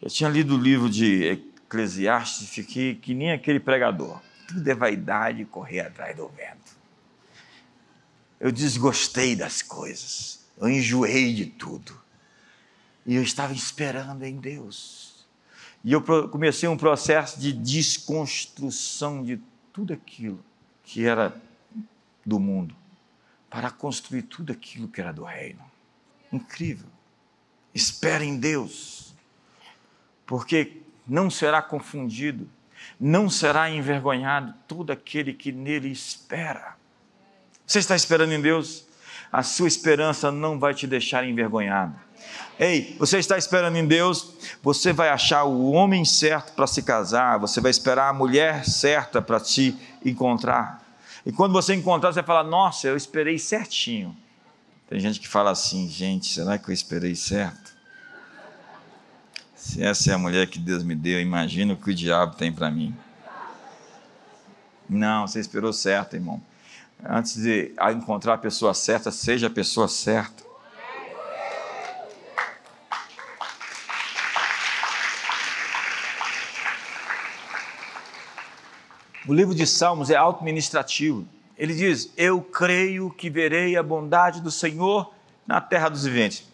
Eu 0.00 0.08
tinha 0.08 0.30
lido 0.30 0.54
o 0.54 0.58
livro 0.58 0.88
de 0.88 1.24
Eclesiastes 1.24 2.42
e 2.42 2.46
fiquei 2.46 2.94
que 2.94 3.14
nem 3.14 3.32
aquele 3.32 3.58
pregador. 3.58 4.22
Tudo 4.46 4.70
é 4.70 4.74
vaidade 4.74 5.44
correr 5.44 5.80
atrás 5.80 6.16
do 6.16 6.28
vento 6.28 6.78
eu 8.40 8.52
desgostei 8.52 9.34
das 9.34 9.62
coisas, 9.62 10.40
eu 10.56 10.68
enjoei 10.68 11.34
de 11.34 11.46
tudo. 11.46 11.98
E 13.04 13.14
eu 13.14 13.22
estava 13.22 13.52
esperando 13.52 14.22
em 14.22 14.36
Deus. 14.36 15.17
E 15.88 15.92
eu 15.92 16.02
comecei 16.02 16.68
um 16.68 16.76
processo 16.76 17.40
de 17.40 17.50
desconstrução 17.50 19.22
de 19.22 19.40
tudo 19.72 19.94
aquilo 19.94 20.44
que 20.84 21.06
era 21.06 21.34
do 22.26 22.38
mundo, 22.38 22.76
para 23.48 23.70
construir 23.70 24.24
tudo 24.24 24.52
aquilo 24.52 24.86
que 24.86 25.00
era 25.00 25.14
do 25.14 25.24
reino. 25.24 25.64
Incrível. 26.30 26.90
Espere 27.74 28.26
em 28.26 28.38
Deus, 28.38 29.14
porque 30.26 30.82
não 31.06 31.30
será 31.30 31.62
confundido, 31.62 32.46
não 33.00 33.30
será 33.30 33.70
envergonhado 33.70 34.54
todo 34.68 34.90
aquele 34.90 35.32
que 35.32 35.50
nele 35.50 35.90
espera. 35.90 36.76
Você 37.66 37.78
está 37.78 37.96
esperando 37.96 38.34
em 38.34 38.42
Deus? 38.42 38.86
A 39.32 39.42
sua 39.42 39.68
esperança 39.68 40.30
não 40.30 40.58
vai 40.58 40.74
te 40.74 40.86
deixar 40.86 41.26
envergonhado. 41.26 41.98
Ei, 42.58 42.96
você 42.98 43.18
está 43.18 43.38
esperando 43.38 43.76
em 43.76 43.86
Deus? 43.86 44.34
Você 44.62 44.92
vai 44.92 45.08
achar 45.08 45.44
o 45.44 45.70
homem 45.70 46.04
certo 46.04 46.52
para 46.52 46.66
se 46.66 46.82
casar, 46.82 47.38
você 47.38 47.60
vai 47.60 47.70
esperar 47.70 48.08
a 48.08 48.12
mulher 48.12 48.64
certa 48.64 49.22
para 49.22 49.38
te 49.38 49.76
encontrar. 50.04 50.82
E 51.24 51.32
quando 51.32 51.52
você 51.52 51.74
encontrar, 51.74 52.12
você 52.12 52.22
fala: 52.22 52.42
Nossa, 52.42 52.88
eu 52.88 52.96
esperei 52.96 53.38
certinho. 53.38 54.16
Tem 54.88 54.98
gente 54.98 55.20
que 55.20 55.28
fala 55.28 55.50
assim: 55.50 55.88
Gente, 55.88 56.32
será 56.32 56.58
que 56.58 56.68
eu 56.68 56.74
esperei 56.74 57.14
certo? 57.14 57.76
Se 59.54 59.82
essa 59.82 60.10
é 60.10 60.14
a 60.14 60.18
mulher 60.18 60.46
que 60.46 60.58
Deus 60.58 60.82
me 60.82 60.94
deu, 60.94 61.20
imagina 61.20 61.74
o 61.74 61.76
que 61.76 61.90
o 61.90 61.94
diabo 61.94 62.36
tem 62.36 62.52
para 62.52 62.70
mim. 62.70 62.96
Não, 64.88 65.26
você 65.26 65.38
esperou 65.38 65.72
certo, 65.72 66.14
irmão 66.14 66.42
antes 67.04 67.36
de 67.36 67.72
encontrar 67.94 68.34
a 68.34 68.38
pessoa 68.38 68.74
certa, 68.74 69.10
seja 69.10 69.46
a 69.46 69.50
pessoa 69.50 69.88
certa. 69.88 70.47
O 79.28 79.34
livro 79.34 79.54
de 79.54 79.66
Salmos 79.66 80.08
é 80.08 80.16
auto-ministrativo. 80.16 81.28
Ele 81.58 81.74
diz: 81.74 82.10
Eu 82.16 82.40
creio 82.40 83.10
que 83.10 83.28
verei 83.28 83.76
a 83.76 83.82
bondade 83.82 84.40
do 84.40 84.50
Senhor 84.50 85.12
na 85.46 85.60
terra 85.60 85.90
dos 85.90 86.04
viventes. 86.04 86.44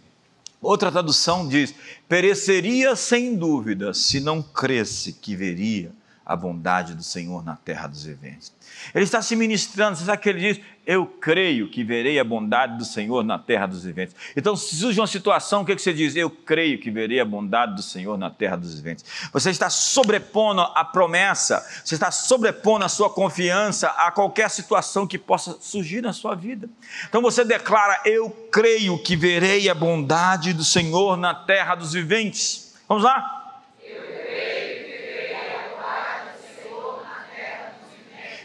Outra 0.61 0.91
tradução 0.91 1.47
diz: 1.47 1.73
Pereceria 2.09 2.97
sem 2.97 3.37
dúvida 3.37 3.95
se 3.95 4.19
não 4.19 4.43
cresce 4.43 5.13
que 5.13 5.37
veria 5.37 5.93
a 6.27 6.35
bondade 6.35 6.95
do 6.95 7.03
Senhor 7.05 7.45
na 7.45 7.55
terra 7.55 7.87
dos 7.87 8.03
viventes. 8.03 8.53
Ele 8.93 9.05
está 9.05 9.23
se 9.23 9.37
ministrando, 9.37 9.97
você 9.97 10.05
sabe 10.05 10.21
que 10.21 10.29
ele 10.29 10.41
diz: 10.41 10.65
Eu 10.87 11.07
creio 11.07 11.69
que 11.69 11.83
verei 11.83 12.19
a 12.19 12.25
bondade 12.25 12.77
do 12.77 12.85
Senhor 12.85 13.25
na 13.25 13.39
terra 13.39 13.67
dos 13.67 13.85
viventes. 13.85 14.15
Então, 14.37 14.55
se 14.55 14.77
surge 14.77 15.01
uma 15.01 15.07
situação, 15.07 15.63
o 15.63 15.65
que, 15.65 15.73
é 15.73 15.77
que 15.77 15.81
você 15.81 15.93
diz? 15.93 16.15
Eu 16.15 16.29
creio 16.29 16.79
que 16.79 16.91
verei 16.91 17.21
a 17.21 17.25
bondade 17.25 17.75
do 17.75 17.83
Senhor 17.83 18.19
na 18.19 18.31
terra 18.31 18.57
dos 18.57 18.75
viventes. 18.79 19.05
Você 19.33 19.51
está 19.51 19.71
sobrepondo 19.71 20.61
a 20.61 20.85
promessa, 20.85 21.65
você 21.83 21.95
está 21.95 22.11
sobrepondo 22.11 22.85
a 22.85 22.89
sua 22.89 23.09
confiança 23.09 23.89
a 23.89 24.11
qualquer 24.11 24.51
situação 24.51 25.07
que 25.07 25.19
possa 25.19 25.57
surgir 25.61 26.03
na 26.03 26.13
sua 26.13 26.35
vida. 26.35 26.69
Então, 27.09 27.23
você 27.23 27.45
declara: 27.45 28.01
Eu 28.05 28.29
creio 28.51 28.99
que 29.03 29.17
verei 29.17 29.69
a 29.71 29.75
bondade 29.75 30.53
do 30.53 30.65
Senhor 30.65 31.17
na 31.17 31.35
terra 31.35 31.75
dos 31.75 31.93
viventes. 31.93 32.75
Vamos 32.87 33.05
lá? 33.05 33.44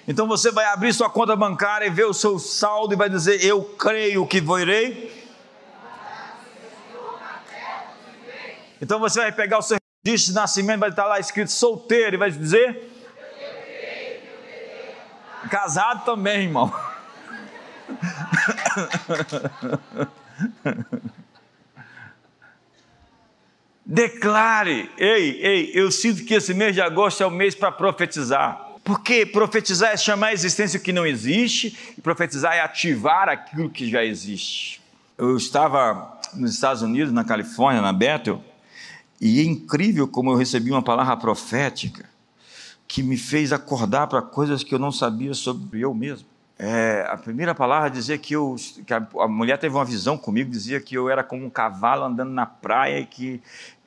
Então 0.10 0.28
você 0.28 0.52
vai 0.52 0.65
abrir 0.65 0.91
sua 0.91 1.08
conta 1.08 1.36
bancária 1.36 1.86
e 1.86 1.91
ver 1.91 2.06
o 2.06 2.13
seu 2.15 2.39
saldo 2.39 2.95
e 2.95 2.98
vai 2.98 3.08
dizer: 3.08 3.45
Eu 3.45 3.63
creio 3.63 4.26
que 4.26 4.39
irei. 4.39 5.30
Então 8.82 9.00
você 9.00 9.19
vai 9.19 9.32
pegar 9.32 9.60
o 9.60 9.62
seu 9.62 9.78
registro 10.04 10.34
de 10.34 10.39
nascimento, 10.39 10.80
vai 10.80 10.89
estar 10.89 11.06
lá 11.06 11.19
escrito 11.19 11.52
solteiro 11.52 12.15
e 12.15 12.17
vai 12.17 12.32
dizer: 12.32 12.89
Casado 15.52 16.06
também, 16.06 16.45
irmão. 16.45 16.74
Declare, 23.86 24.89
ei, 24.98 25.39
ei, 25.39 25.72
eu 25.76 25.91
sinto 25.91 26.26
que 26.26 26.34
esse 26.34 26.56
mês 26.56 26.74
de 26.74 26.82
agosto 26.82 27.22
é 27.22 27.28
o 27.28 27.32
mês 27.32 27.54
para 27.54 27.72
profetizar. 27.72 28.68
Porque 28.89 29.23
profetizar 29.23 29.91
é 29.91 29.97
chamar 29.97 30.30
a 30.30 30.34
existência 30.34 30.80
que 30.80 30.91
não 30.91 31.06
existe, 31.06 31.78
e 31.95 32.02
profetizar 32.02 32.54
é 32.54 32.62
ativar 32.62 33.30
aquilo 33.30 33.69
que 33.69 33.88
já 33.88 34.04
existe. 34.04 34.82
Eu 35.15 35.38
estava 35.38 36.19
nos 36.34 36.56
Estados 36.56 36.82
Unidos, 36.82 37.13
na 37.13 37.23
Califórnia, 37.23 37.84
na 37.84 37.93
Bethel, 37.93 38.43
e 39.21 39.41
é 39.41 39.43
incrível 39.43 40.08
como 40.08 40.32
eu 40.32 40.36
recebi 40.36 40.71
uma 40.71 40.82
palavra 40.82 41.15
profética 41.17 42.10
que 42.88 43.04
me 43.04 43.15
fez 43.15 43.54
acordar 43.54 44.08
para 44.08 44.23
coisas 44.23 44.63
que 44.63 44.73
eu 44.73 44.80
não 44.80 44.91
sabia 44.91 45.36
sobre 45.36 45.82
eu 45.82 45.93
mesmo. 45.93 46.28
É, 46.58 47.06
a 47.12 47.15
primeira 47.15 47.54
palavra 47.54 47.91
dizia 47.91 48.17
que, 48.17 48.34
eu, 48.34 48.56
que 48.88 48.91
a, 48.91 49.08
a, 49.19 49.28
mulher 49.28 49.60
teve 49.60 49.75
uma 49.75 49.86
visão 49.86 50.17
comigo, 50.17 50.49
dizia 50.49 50.82
que 50.82 50.95
eu 50.95 51.08
era 51.08 51.23
como 51.23 51.45
um 51.45 51.49
cavalo 51.52 52.06
andando 52.06 52.32
na 52.32 52.47
praia 52.47 53.06
que 53.06 53.39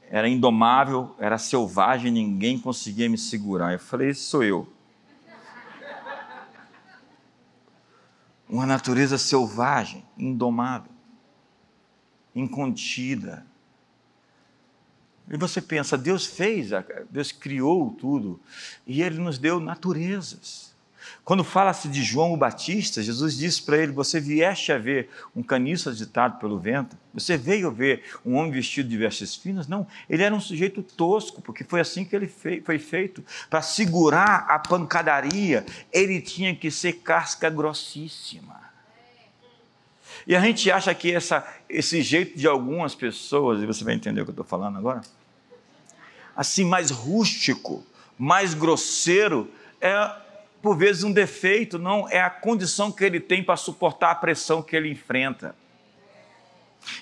era 0.08 0.28
indomável, 0.28 1.12
era 1.18 1.38
selvagem, 1.38 2.12
ninguém 2.12 2.56
conseguia 2.56 3.08
me 3.08 3.18
segurar. 3.18 3.72
Eu 3.72 3.80
falei, 3.80 4.10
esse 4.10 4.20
sou 4.20 4.44
eu. 4.44 4.68
Uma 8.52 8.66
natureza 8.66 9.16
selvagem, 9.16 10.04
indomável, 10.18 10.92
incontida. 12.34 13.46
E 15.26 15.38
você 15.38 15.62
pensa, 15.62 15.96
Deus 15.96 16.26
fez, 16.26 16.68
Deus 17.10 17.32
criou 17.32 17.92
tudo, 17.92 18.38
e 18.86 19.00
Ele 19.00 19.18
nos 19.18 19.38
deu 19.38 19.58
naturezas. 19.58 20.71
Quando 21.24 21.44
fala-se 21.44 21.88
de 21.88 22.02
João 22.02 22.32
o 22.32 22.36
Batista, 22.36 23.02
Jesus 23.02 23.36
disse 23.36 23.62
para 23.62 23.78
ele: 23.78 23.92
Você 23.92 24.20
vieste 24.20 24.72
a 24.72 24.78
ver 24.78 25.08
um 25.34 25.42
caniço 25.42 25.88
agitado 25.88 26.38
pelo 26.38 26.58
vento? 26.58 26.96
Você 27.14 27.36
veio 27.36 27.70
ver 27.70 28.04
um 28.24 28.34
homem 28.36 28.50
vestido 28.50 28.88
de 28.88 28.96
vestes 28.96 29.36
finas? 29.36 29.68
Não, 29.68 29.86
ele 30.08 30.22
era 30.22 30.34
um 30.34 30.40
sujeito 30.40 30.82
tosco, 30.82 31.40
porque 31.42 31.64
foi 31.64 31.80
assim 31.80 32.04
que 32.04 32.16
ele 32.16 32.26
foi 32.26 32.78
feito. 32.78 33.24
Para 33.48 33.62
segurar 33.62 34.46
a 34.48 34.58
pancadaria, 34.58 35.64
ele 35.92 36.20
tinha 36.20 36.54
que 36.54 36.70
ser 36.70 36.94
casca 36.94 37.48
grossíssima. 37.48 38.60
E 40.26 40.36
a 40.36 40.40
gente 40.40 40.70
acha 40.70 40.94
que 40.94 41.12
essa, 41.12 41.46
esse 41.68 42.02
jeito 42.02 42.38
de 42.38 42.46
algumas 42.46 42.94
pessoas, 42.94 43.62
e 43.62 43.66
você 43.66 43.82
vai 43.84 43.94
entender 43.94 44.20
o 44.20 44.24
que 44.24 44.30
eu 44.30 44.34
estou 44.34 44.44
falando 44.44 44.78
agora, 44.78 45.02
assim 46.36 46.64
mais 46.64 46.90
rústico, 46.90 47.84
mais 48.18 48.54
grosseiro, 48.54 49.50
é 49.80 50.22
por 50.62 50.76
vezes 50.76 51.02
um 51.02 51.12
defeito, 51.12 51.78
não 51.78 52.08
é 52.08 52.20
a 52.20 52.30
condição 52.30 52.92
que 52.92 53.04
ele 53.04 53.18
tem 53.18 53.42
para 53.42 53.56
suportar 53.56 54.12
a 54.12 54.14
pressão 54.14 54.62
que 54.62 54.76
ele 54.76 54.88
enfrenta. 54.88 55.56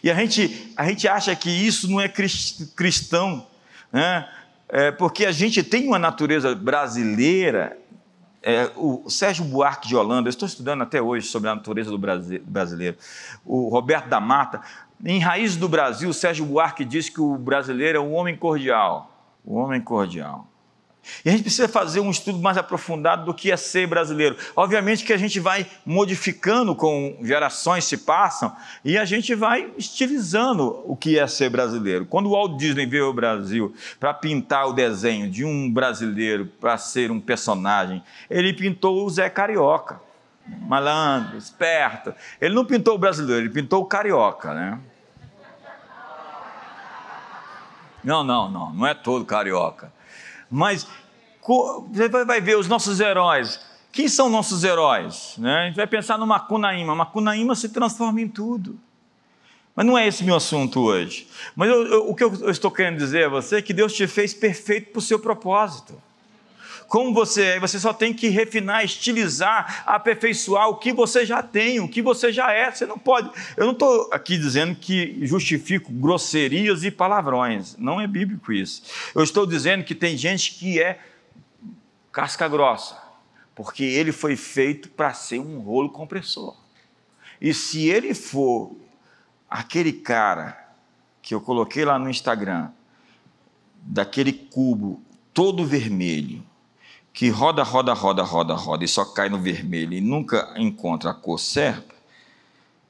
E 0.03 0.11
a 0.11 0.15
gente, 0.15 0.73
a 0.77 0.87
gente 0.89 1.07
acha 1.07 1.37
que 1.37 1.51
isso 1.51 1.89
não 1.91 2.01
é 2.01 2.09
cristão, 2.09 3.47
né? 3.93 4.29
É 4.69 4.91
porque 4.91 5.27
a 5.27 5.33
gente 5.33 5.63
tem 5.63 5.87
uma 5.87 5.99
natureza 5.99 6.55
brasileira. 6.55 7.77
É, 8.43 8.71
o 8.77 9.11
Sérgio 9.11 9.45
Buarque 9.45 9.89
de 9.89 9.97
Holanda, 9.97 10.29
eu 10.29 10.31
estou 10.31 10.47
estudando 10.47 10.83
até 10.83 11.03
hoje 11.03 11.27
sobre 11.27 11.51
a 11.51 11.55
natureza 11.55 11.91
do 11.91 11.99
brasileiro. 11.99 12.97
O 13.45 13.69
Roberto 13.69 14.09
da 14.09 14.21
Mata, 14.21 14.63
em 15.05 15.19
Raízes 15.19 15.57
do 15.57 15.69
Brasil, 15.69 16.13
Sérgio 16.13 16.47
Buarque 16.47 16.85
diz 16.85 17.09
que 17.09 17.21
o 17.21 17.37
brasileiro 17.37 17.99
é 17.99 18.01
um 18.01 18.15
homem 18.15 18.37
cordial. 18.37 19.13
O 19.45 19.57
homem 19.57 19.81
cordial. 19.81 20.47
E 21.25 21.29
a 21.29 21.33
gente 21.33 21.43
precisa 21.43 21.69
fazer 21.69 22.01
um 22.01 22.11
estudo 22.11 22.39
mais 22.39 22.57
aprofundado 22.57 23.25
do 23.25 23.35
que 23.35 23.51
é 23.51 23.57
ser 23.57 23.87
brasileiro. 23.87 24.37
Obviamente 24.55 25.05
que 25.05 25.13
a 25.13 25.17
gente 25.17 25.41
vai 25.41 25.67
modificando 25.85 26.75
com 26.75 27.19
gerações 27.23 27.85
se 27.85 27.99
passam 27.99 28.55
e 28.85 28.97
a 28.97 29.05
gente 29.05 29.35
vai 29.35 29.71
estilizando 29.77 30.83
o 30.85 30.97
que 30.97 31.19
é 31.19 31.27
ser 31.27 31.51
brasileiro. 31.51 32.07
Quando 32.07 32.27
o 32.27 32.31
Walt 32.31 32.59
Disney 32.59 32.87
veio 32.87 33.07
ao 33.07 33.13
Brasil 33.13 33.75
para 33.99 34.15
pintar 34.15 34.69
o 34.69 34.73
desenho 34.73 35.31
de 35.31 35.45
um 35.45 35.71
brasileiro 35.71 36.47
para 36.61 36.77
ser 36.79 37.11
um 37.11 37.21
personagem, 37.21 38.03
ele 38.29 38.53
pintou 38.53 39.05
o 39.05 39.11
Zé 39.11 39.29
Carioca. 39.29 40.01
Malandro, 40.47 41.37
esperto. 41.37 42.13
Ele 42.41 42.55
não 42.55 42.65
pintou 42.65 42.95
o 42.97 42.99
brasileiro, 42.99 43.43
ele 43.43 43.51
pintou 43.51 43.83
o 43.83 43.87
carioca, 43.87 44.53
né? 44.53 44.81
Não, 48.03 48.25
não, 48.25 48.51
não, 48.51 48.73
não 48.73 48.87
é 48.87 48.95
todo 48.95 49.25
carioca. 49.25 49.93
Mas 50.51 50.87
você 51.43 52.09
vai 52.09 52.41
ver 52.41 52.57
os 52.57 52.67
nossos 52.67 53.01
heróis. 53.01 53.61
Quem 53.93 54.09
são 54.09 54.29
nossos 54.29 54.65
heróis? 54.65 55.35
Né? 55.39 55.55
A 55.55 55.67
gente 55.67 55.77
vai 55.77 55.87
pensar 55.87 56.19
no 56.19 56.27
Macunaíma. 56.27 56.95
Macunaíma 56.95 57.55
se 57.55 57.69
transforma 57.69 58.21
em 58.21 58.29
tudo. 58.29 58.79
Mas 59.75 59.87
não 59.87 59.97
é 59.97 60.07
esse 60.07 60.25
meu 60.25 60.37
assunto 60.37 60.81
hoje. 60.81 61.29
Mas 61.55 61.71
eu, 61.71 61.87
eu, 61.87 62.11
o 62.11 62.15
que 62.15 62.25
eu 62.25 62.51
estou 62.51 62.71
querendo 62.71 62.99
dizer 62.99 63.27
a 63.27 63.29
você 63.29 63.57
é 63.57 63.63
que 63.63 63.73
Deus 63.73 63.93
te 63.93 64.07
fez 64.07 64.35
perfeito 64.35 64.91
para 64.91 64.99
o 64.99 65.03
seu 65.03 65.19
propósito 65.19 66.01
como 66.91 67.15
você 67.15 67.43
é, 67.43 67.61
você 67.61 67.79
só 67.79 67.93
tem 67.93 68.13
que 68.13 68.27
refinar, 68.31 68.85
estilizar, 68.85 69.85
aperfeiçoar 69.87 70.69
o 70.69 70.75
que 70.75 70.93
você 70.93 71.25
já 71.25 71.41
tem, 71.41 71.79
o 71.79 71.89
que 71.89 72.03
você 72.03 72.33
já 72.33 72.51
é. 72.51 72.69
Você 72.69 72.85
não 72.85 72.99
pode. 72.99 73.31
Eu 73.57 73.67
não 73.67 73.73
estou 73.73 74.11
aqui 74.13 74.37
dizendo 74.37 74.75
que 74.75 75.25
justifico 75.25 75.93
grosserias 75.93 76.83
e 76.83 76.91
palavrões. 76.91 77.77
Não 77.77 78.01
é 78.01 78.09
bíblico 78.09 78.53
isso. 78.53 78.83
Eu 79.15 79.23
estou 79.23 79.47
dizendo 79.47 79.85
que 79.85 79.95
tem 79.95 80.17
gente 80.17 80.55
que 80.55 80.83
é 80.83 80.99
casca 82.11 82.49
grossa, 82.49 83.01
porque 83.55 83.85
ele 83.85 84.11
foi 84.11 84.35
feito 84.35 84.89
para 84.89 85.15
ser 85.15 85.39
um 85.39 85.61
rolo 85.61 85.91
compressor. 85.91 86.57
E 87.41 87.55
se 87.55 87.89
ele 87.89 88.15
for 88.15 88.75
aquele 89.49 89.93
cara 89.93 90.75
que 91.23 91.37
eu 91.37 91.41
coloquei 91.41 91.85
lá 91.85 92.01
no 92.01 92.11
Instagram, 92.11 92.69
daquele 93.81 94.33
cubo 94.33 95.01
todo 95.33 95.65
vermelho, 95.65 96.50
que 97.13 97.29
roda, 97.29 97.63
roda, 97.63 97.93
roda, 97.93 98.23
roda, 98.23 98.55
roda 98.55 98.85
e 98.85 98.89
só 98.89 99.05
cai 99.05 99.29
no 99.29 99.39
vermelho 99.39 99.93
e 99.93 100.01
nunca 100.01 100.55
encontra 100.57 101.11
a 101.11 101.15
cor 101.15 101.39
certa, 101.39 101.95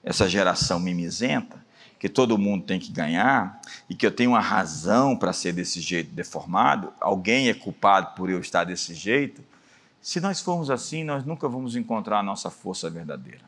essa 0.05 0.29
geração 0.29 0.79
mimizenta, 0.79 1.59
que 1.99 2.09
todo 2.09 2.39
mundo 2.39 2.65
tem 2.65 2.81
que 2.81 2.91
ganhar 2.91 3.61
e 3.89 3.95
que 3.95 4.07
eu 4.07 4.11
tenho 4.11 4.31
uma 4.31 4.41
razão 4.41 5.17
para 5.17 5.33
ser 5.33 5.53
desse 5.53 5.81
jeito 5.81 6.11
deformado, 6.13 6.93
alguém 6.99 7.49
é 7.49 7.55
culpado 7.55 8.15
por 8.15 8.31
eu 8.31 8.41
estar 8.41 8.65
desse 8.65 8.95
jeito. 8.95 9.45
Se 10.01 10.19
nós 10.19 10.41
formos 10.41 10.71
assim, 10.71 11.05
nós 11.05 11.25
nunca 11.25 11.47
vamos 11.47 11.77
encontrar 11.77 12.21
a 12.21 12.23
nossa 12.23 12.51
força 12.51 12.89
verdadeira. 12.89 13.43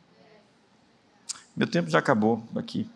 Meu 1.57 1.67
tempo 1.67 1.89
já 1.89 1.99
acabou 1.99 2.43
aqui. 2.55 2.89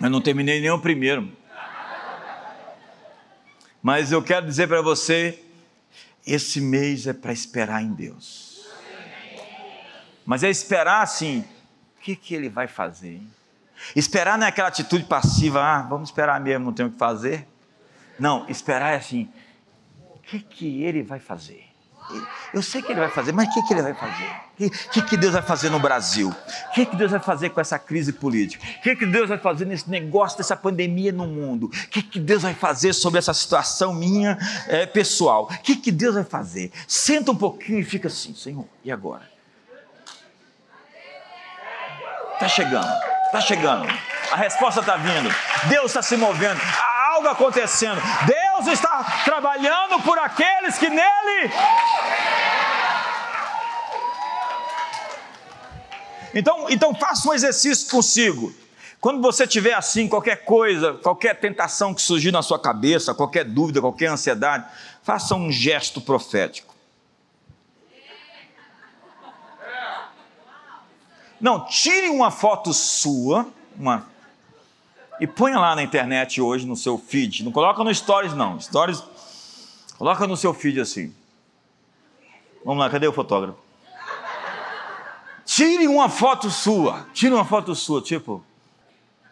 Eu 0.00 0.08
não 0.08 0.22
terminei 0.22 0.62
nem 0.62 0.70
o 0.70 0.80
primeiro. 0.80 1.39
Mas 3.82 4.12
eu 4.12 4.22
quero 4.22 4.46
dizer 4.46 4.68
para 4.68 4.82
você: 4.82 5.42
esse 6.26 6.60
mês 6.60 7.06
é 7.06 7.12
para 7.12 7.32
esperar 7.32 7.82
em 7.82 7.92
Deus. 7.92 8.68
Mas 10.24 10.44
é 10.44 10.50
esperar 10.50 11.02
assim, 11.02 11.40
o 11.96 12.00
que, 12.00 12.14
que 12.14 12.34
ele 12.34 12.48
vai 12.48 12.68
fazer? 12.68 13.14
Hein? 13.14 13.30
Esperar 13.96 14.38
não 14.38 14.46
é 14.46 14.48
aquela 14.48 14.68
atitude 14.68 15.04
passiva, 15.04 15.60
ah, 15.62 15.82
vamos 15.82 16.10
esperar 16.10 16.40
mesmo, 16.40 16.66
não 16.66 16.72
tem 16.72 16.86
o 16.86 16.90
que 16.90 16.98
fazer. 16.98 17.46
Não, 18.18 18.48
esperar 18.48 18.92
é 18.92 18.96
assim, 18.96 19.28
o 20.14 20.18
que, 20.18 20.38
que 20.40 20.82
ele 20.82 21.02
vai 21.02 21.18
fazer? 21.18 21.69
Eu 22.52 22.62
sei 22.62 22.82
que 22.82 22.92
ele 22.92 23.00
vai 23.00 23.10
fazer, 23.10 23.32
mas 23.32 23.48
o 23.48 23.52
que, 23.52 23.62
que 23.62 23.74
ele 23.74 23.82
vai 23.82 23.94
fazer? 23.94 24.30
O 24.58 24.90
que, 24.90 25.02
que 25.02 25.16
Deus 25.16 25.32
vai 25.32 25.42
fazer 25.42 25.70
no 25.70 25.78
Brasil? 25.78 26.28
O 26.28 26.72
que, 26.74 26.84
que 26.84 26.96
Deus 26.96 27.10
vai 27.10 27.20
fazer 27.20 27.50
com 27.50 27.60
essa 27.60 27.78
crise 27.78 28.12
política? 28.12 28.64
O 28.78 28.82
que, 28.82 28.96
que 28.96 29.06
Deus 29.06 29.28
vai 29.28 29.38
fazer 29.38 29.64
nesse 29.64 29.88
negócio 29.88 30.36
dessa 30.36 30.56
pandemia 30.56 31.12
no 31.12 31.26
mundo? 31.26 31.66
O 31.66 31.88
que, 31.88 32.02
que 32.02 32.20
Deus 32.20 32.42
vai 32.42 32.54
fazer 32.54 32.92
sobre 32.92 33.18
essa 33.18 33.32
situação 33.32 33.94
minha 33.94 34.36
é, 34.68 34.84
pessoal? 34.86 35.44
O 35.44 35.58
que, 35.62 35.76
que 35.76 35.90
Deus 35.90 36.14
vai 36.14 36.24
fazer? 36.24 36.72
Senta 36.86 37.30
um 37.30 37.36
pouquinho 37.36 37.78
e 37.78 37.84
fica 37.84 38.08
assim, 38.08 38.34
Senhor, 38.34 38.66
e 38.84 38.92
agora? 38.92 39.28
Está 42.34 42.48
chegando, 42.48 42.92
está 43.26 43.40
chegando. 43.40 43.86
A 44.32 44.36
resposta 44.36 44.80
está 44.80 44.96
vindo. 44.96 45.28
Deus 45.68 45.86
está 45.86 46.02
se 46.02 46.16
movendo. 46.16 46.58
Há 46.58 47.14
algo 47.14 47.28
acontecendo. 47.28 48.00
Deus 48.26 48.49
está 48.66 49.22
trabalhando 49.24 50.00
por 50.02 50.18
aqueles 50.18 50.78
que 50.78 50.88
nele 50.88 51.50
Então, 56.34 56.70
então 56.70 56.94
faça 56.94 57.28
um 57.28 57.34
exercício 57.34 57.90
consigo. 57.90 58.54
Quando 59.00 59.20
você 59.22 59.46
tiver 59.46 59.72
assim, 59.72 60.06
qualquer 60.08 60.44
coisa, 60.44 60.94
qualquer 60.94 61.40
tentação 61.40 61.94
que 61.94 62.02
surgir 62.02 62.30
na 62.30 62.42
sua 62.42 62.58
cabeça, 62.58 63.14
qualquer 63.14 63.44
dúvida, 63.44 63.80
qualquer 63.80 64.06
ansiedade, 64.06 64.66
faça 65.02 65.34
um 65.34 65.50
gesto 65.50 66.00
profético. 66.00 66.74
Não, 71.40 71.64
tire 71.64 72.10
uma 72.10 72.30
foto 72.30 72.74
sua, 72.74 73.46
uma, 73.74 74.06
e 75.20 75.26
ponha 75.26 75.58
lá 75.58 75.76
na 75.76 75.82
internet 75.82 76.40
hoje 76.40 76.66
no 76.66 76.74
seu 76.74 76.96
feed. 76.96 77.44
Não 77.44 77.52
coloca 77.52 77.84
no 77.84 77.94
stories 77.94 78.32
não. 78.32 78.58
Stories, 78.58 79.04
coloca 79.98 80.26
no 80.26 80.36
seu 80.36 80.54
feed 80.54 80.80
assim. 80.80 81.14
Vamos 82.64 82.82
lá, 82.82 82.88
cadê 82.88 83.06
o 83.06 83.12
fotógrafo? 83.12 83.58
Tire 85.44 85.86
uma 85.86 86.08
foto 86.08 86.48
sua. 86.48 87.06
Tire 87.12 87.34
uma 87.34 87.44
foto 87.44 87.74
sua, 87.74 88.00
tipo. 88.00 88.44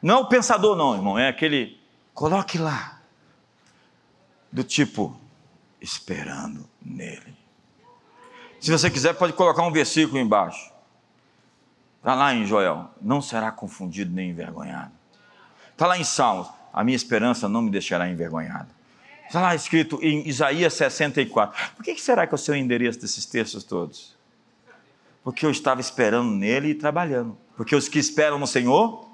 Não 0.03 0.17
é 0.17 0.19
o 0.19 0.27
pensador, 0.27 0.77
não, 0.77 0.95
irmão. 0.95 1.19
É 1.19 1.29
aquele. 1.29 1.81
Coloque 2.13 2.59
lá. 2.59 3.01
Do 4.51 4.65
tipo, 4.65 5.17
esperando 5.81 6.69
nele. 6.83 7.37
Se 8.61 8.71
você 8.71 8.91
quiser, 8.91 9.15
pode 9.15 9.33
colocar 9.33 9.63
um 9.63 9.71
versículo 9.71 10.19
embaixo. 10.19 10.73
Está 11.99 12.15
lá 12.15 12.35
em 12.35 12.45
Joel. 12.45 12.91
Não 13.01 13.23
será 13.23 13.53
confundido 13.53 14.13
nem 14.13 14.31
envergonhado. 14.31 14.98
Está 15.79 15.87
lá 15.87 15.97
em 15.97 16.03
Salmos. 16.03 16.49
A 16.73 16.83
minha 16.83 16.97
esperança 16.97 17.49
não 17.49 17.63
me 17.63 17.71
deixará 17.71 18.09
envergonhado. 18.09 18.67
Está 19.29 19.41
lá 19.41 19.55
escrito 19.55 20.01
em 20.03 20.27
Isaías 20.27 20.75
64. 20.75 21.73
Por 21.77 21.85
que 21.85 21.97
será 22.01 22.27
que 22.27 22.35
é 22.35 22.37
o 22.37 22.39
seu 22.39 22.57
endereço 22.57 23.01
desses 23.01 23.25
textos 23.25 23.63
todos? 23.63 24.17
Porque 25.23 25.47
eu 25.47 25.53
estava 25.53 25.81
esperando 25.81 26.33
nele 26.33 26.71
e 26.71 26.75
trabalhando. 26.75 27.39
Porque 27.57 27.77
os 27.77 27.89
que 27.89 28.01
esperam 28.01 28.41
no 28.41 28.47
Senhor 28.47 29.09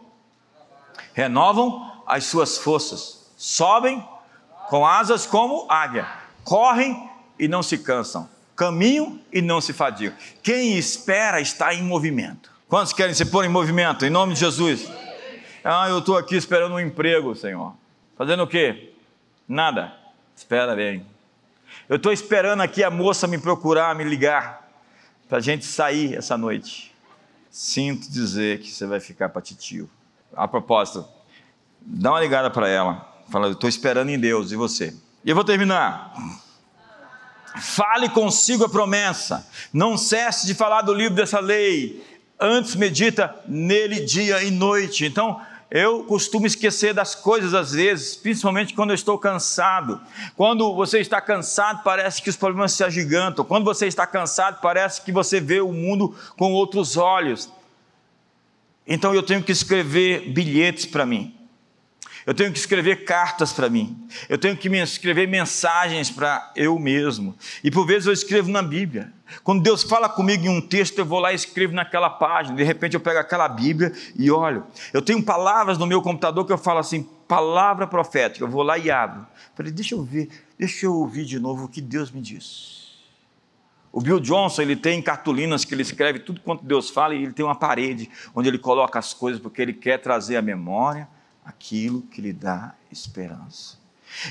renovam 1.12 2.02
as 2.06 2.24
suas 2.24 2.56
forças, 2.56 3.30
sobem 3.36 4.02
com 4.70 4.86
asas 4.86 5.26
como 5.26 5.70
águia, 5.70 6.08
correm 6.44 7.10
e 7.38 7.46
não 7.46 7.62
se 7.62 7.76
cansam, 7.76 8.26
caminham 8.56 9.20
e 9.30 9.42
não 9.42 9.60
se 9.60 9.74
fadigam. 9.74 10.16
Quem 10.42 10.78
espera 10.78 11.42
está 11.42 11.74
em 11.74 11.82
movimento. 11.82 12.50
Quantos 12.70 12.94
querem 12.94 13.14
se 13.14 13.26
pôr 13.26 13.44
em 13.44 13.50
movimento? 13.50 14.06
Em 14.06 14.10
nome 14.10 14.32
de 14.32 14.40
Jesus. 14.40 14.88
Ah, 15.64 15.88
eu 15.88 16.00
estou 16.00 16.18
aqui 16.18 16.36
esperando 16.36 16.74
um 16.74 16.80
emprego, 16.80 17.34
Senhor. 17.34 17.74
Fazendo 18.18 18.42
o 18.42 18.46
quê? 18.46 18.92
Nada. 19.48 19.94
Espera 20.36 20.76
bem. 20.76 21.06
Eu 21.88 21.96
estou 21.96 22.12
esperando 22.12 22.60
aqui 22.60 22.84
a 22.84 22.90
moça 22.90 23.26
me 23.26 23.38
procurar, 23.38 23.94
me 23.94 24.04
ligar 24.04 24.68
para 25.26 25.38
a 25.38 25.40
gente 25.40 25.64
sair 25.64 26.16
essa 26.16 26.36
noite. 26.36 26.94
Sinto 27.50 28.10
dizer 28.10 28.60
que 28.60 28.70
você 28.70 28.86
vai 28.86 29.00
ficar 29.00 29.30
para 29.30 29.40
titio. 29.40 29.88
A 30.36 30.46
propósito, 30.46 31.08
dá 31.80 32.10
uma 32.10 32.20
ligada 32.20 32.50
para 32.50 32.68
ela. 32.68 33.10
Fala, 33.30 33.46
eu 33.46 33.52
estou 33.52 33.68
esperando 33.68 34.10
em 34.10 34.18
Deus, 34.18 34.52
e 34.52 34.56
você? 34.56 34.94
E 35.24 35.30
eu 35.30 35.34
vou 35.34 35.44
terminar. 35.44 36.12
Fale 37.58 38.10
consigo 38.10 38.64
a 38.64 38.68
promessa. 38.68 39.48
Não 39.72 39.96
cesse 39.96 40.46
de 40.46 40.52
falar 40.52 40.82
do 40.82 40.92
livro 40.92 41.14
dessa 41.14 41.40
lei. 41.40 42.04
Antes 42.38 42.74
medita 42.74 43.34
nele 43.48 44.00
dia 44.00 44.42
e 44.42 44.50
noite. 44.50 45.06
Então, 45.06 45.40
eu 45.74 46.04
costumo 46.04 46.46
esquecer 46.46 46.94
das 46.94 47.16
coisas 47.16 47.52
às 47.52 47.72
vezes, 47.72 48.14
principalmente 48.14 48.74
quando 48.74 48.90
eu 48.90 48.94
estou 48.94 49.18
cansado. 49.18 50.00
Quando 50.36 50.72
você 50.72 51.00
está 51.00 51.20
cansado, 51.20 51.82
parece 51.82 52.22
que 52.22 52.30
os 52.30 52.36
problemas 52.36 52.70
se 52.70 52.84
agigantam. 52.84 53.44
Quando 53.44 53.64
você 53.64 53.88
está 53.88 54.06
cansado, 54.06 54.60
parece 54.60 55.02
que 55.02 55.10
você 55.10 55.40
vê 55.40 55.60
o 55.60 55.72
mundo 55.72 56.14
com 56.36 56.52
outros 56.52 56.96
olhos. 56.96 57.50
Então 58.86 59.12
eu 59.12 59.22
tenho 59.22 59.42
que 59.42 59.50
escrever 59.50 60.30
bilhetes 60.30 60.86
para 60.86 61.04
mim. 61.04 61.33
Eu 62.26 62.32
tenho 62.32 62.50
que 62.50 62.58
escrever 62.58 63.04
cartas 63.04 63.52
para 63.52 63.68
mim. 63.68 64.08
Eu 64.28 64.38
tenho 64.38 64.56
que 64.56 64.68
escrever 64.68 65.28
mensagens 65.28 66.10
para 66.10 66.52
eu 66.56 66.78
mesmo. 66.78 67.36
E 67.62 67.70
por 67.70 67.86
vezes 67.86 68.06
eu 68.06 68.12
escrevo 68.12 68.50
na 68.50 68.62
Bíblia. 68.62 69.12
Quando 69.42 69.62
Deus 69.62 69.82
fala 69.82 70.08
comigo 70.08 70.46
em 70.46 70.48
um 70.48 70.60
texto, 70.60 70.98
eu 70.98 71.04
vou 71.04 71.18
lá 71.18 71.32
e 71.32 71.36
escrevo 71.36 71.74
naquela 71.74 72.08
página. 72.08 72.56
De 72.56 72.62
repente 72.62 72.94
eu 72.94 73.00
pego 73.00 73.18
aquela 73.18 73.46
Bíblia 73.46 73.92
e 74.16 74.30
olho. 74.30 74.64
Eu 74.92 75.02
tenho 75.02 75.22
palavras 75.22 75.76
no 75.76 75.86
meu 75.86 76.00
computador 76.00 76.46
que 76.46 76.52
eu 76.52 76.58
falo 76.58 76.78
assim, 76.78 77.02
palavra 77.28 77.86
profética. 77.86 78.44
Eu 78.44 78.48
vou 78.48 78.62
lá 78.62 78.78
e 78.78 78.90
abro. 78.90 79.26
Falei, 79.54 79.70
deixa 79.70 79.94
eu 79.94 80.02
ver, 80.02 80.28
deixa 80.58 80.86
eu 80.86 80.94
ouvir 80.94 81.26
de 81.26 81.38
novo 81.38 81.64
o 81.64 81.68
que 81.68 81.82
Deus 81.82 82.10
me 82.10 82.22
diz. 82.22 82.84
O 83.92 84.00
Bill 84.00 84.18
Johnson, 84.18 84.62
ele 84.62 84.76
tem 84.76 85.00
cartolinas 85.02 85.64
que 85.64 85.74
ele 85.74 85.82
escreve 85.82 86.20
tudo 86.20 86.40
quanto 86.40 86.64
Deus 86.64 86.88
fala 86.88 87.14
e 87.14 87.22
ele 87.22 87.32
tem 87.32 87.44
uma 87.44 87.54
parede 87.54 88.10
onde 88.34 88.48
ele 88.48 88.58
coloca 88.58 88.98
as 88.98 89.12
coisas 89.12 89.40
porque 89.40 89.60
ele 89.60 89.74
quer 89.74 89.98
trazer 89.98 90.36
a 90.36 90.42
memória 90.42 91.06
aquilo 91.44 92.02
que 92.02 92.20
lhe 92.20 92.32
dá 92.32 92.74
esperança. 92.90 93.78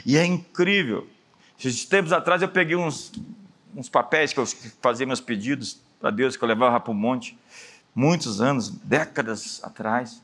E 0.05 0.18
é 0.18 0.26
incrível. 0.26 1.07
Esses 1.59 1.86
tempos 1.86 2.11
atrás 2.11 2.41
eu 2.41 2.49
peguei 2.49 2.76
uns, 2.76 3.11
uns 3.76 3.88
papéis 3.88 4.34
que 4.34 4.39
eu 4.39 4.45
fazia 4.82 5.05
meus 5.05 5.22
pedidos 5.22 5.80
para 5.99 6.11
Deus, 6.11 6.36
que 6.36 6.43
eu 6.43 6.47
levava 6.47 6.80
para 6.80 6.91
o 6.91 6.95
monte, 6.95 7.38
muitos 7.95 8.41
anos, 8.41 8.70
décadas 8.70 9.64
atrás, 9.64 10.22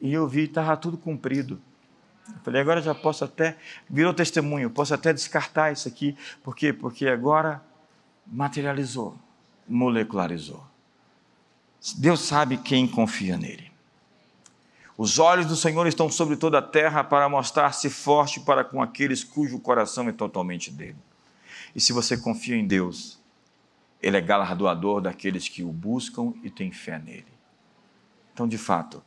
e 0.00 0.12
eu 0.12 0.28
vi 0.28 0.42
que 0.42 0.50
estava 0.50 0.76
tudo 0.76 0.96
cumprido. 0.96 1.60
Eu 2.28 2.40
falei, 2.44 2.60
agora 2.60 2.82
já 2.82 2.94
posso 2.94 3.24
até, 3.24 3.56
virou 3.88 4.12
testemunho, 4.12 4.68
posso 4.68 4.92
até 4.92 5.12
descartar 5.12 5.72
isso 5.72 5.88
aqui. 5.88 6.16
Por 6.42 6.54
quê? 6.54 6.72
Porque 6.72 7.06
agora 7.06 7.62
materializou, 8.26 9.16
molecularizou. 9.68 10.64
Deus 11.96 12.20
sabe 12.20 12.56
quem 12.56 12.86
confia 12.86 13.36
nele. 13.36 13.70
Os 14.98 15.18
olhos 15.18 15.46
do 15.46 15.56
Senhor 15.56 15.86
estão 15.86 16.10
sobre 16.10 16.36
toda 16.36 16.58
a 16.58 16.62
terra 16.62 17.04
para 17.04 17.28
mostrar-se 17.28 17.90
forte 17.90 18.40
para 18.40 18.64
com 18.64 18.82
aqueles 18.82 19.22
cujo 19.22 19.58
coração 19.58 20.08
é 20.08 20.12
totalmente 20.12 20.70
dele. 20.70 20.96
E 21.74 21.80
se 21.80 21.92
você 21.92 22.16
confia 22.16 22.56
em 22.56 22.66
Deus, 22.66 23.18
Ele 24.00 24.16
é 24.16 24.20
galardoador 24.20 25.02
daqueles 25.02 25.48
que 25.48 25.62
o 25.62 25.70
buscam 25.70 26.32
e 26.42 26.48
têm 26.48 26.72
fé 26.72 26.98
nele. 26.98 27.26
Então, 28.32 28.48
de 28.48 28.56
fato, 28.56 29.02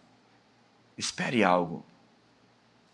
espere 0.96 1.44
algo 1.44 1.84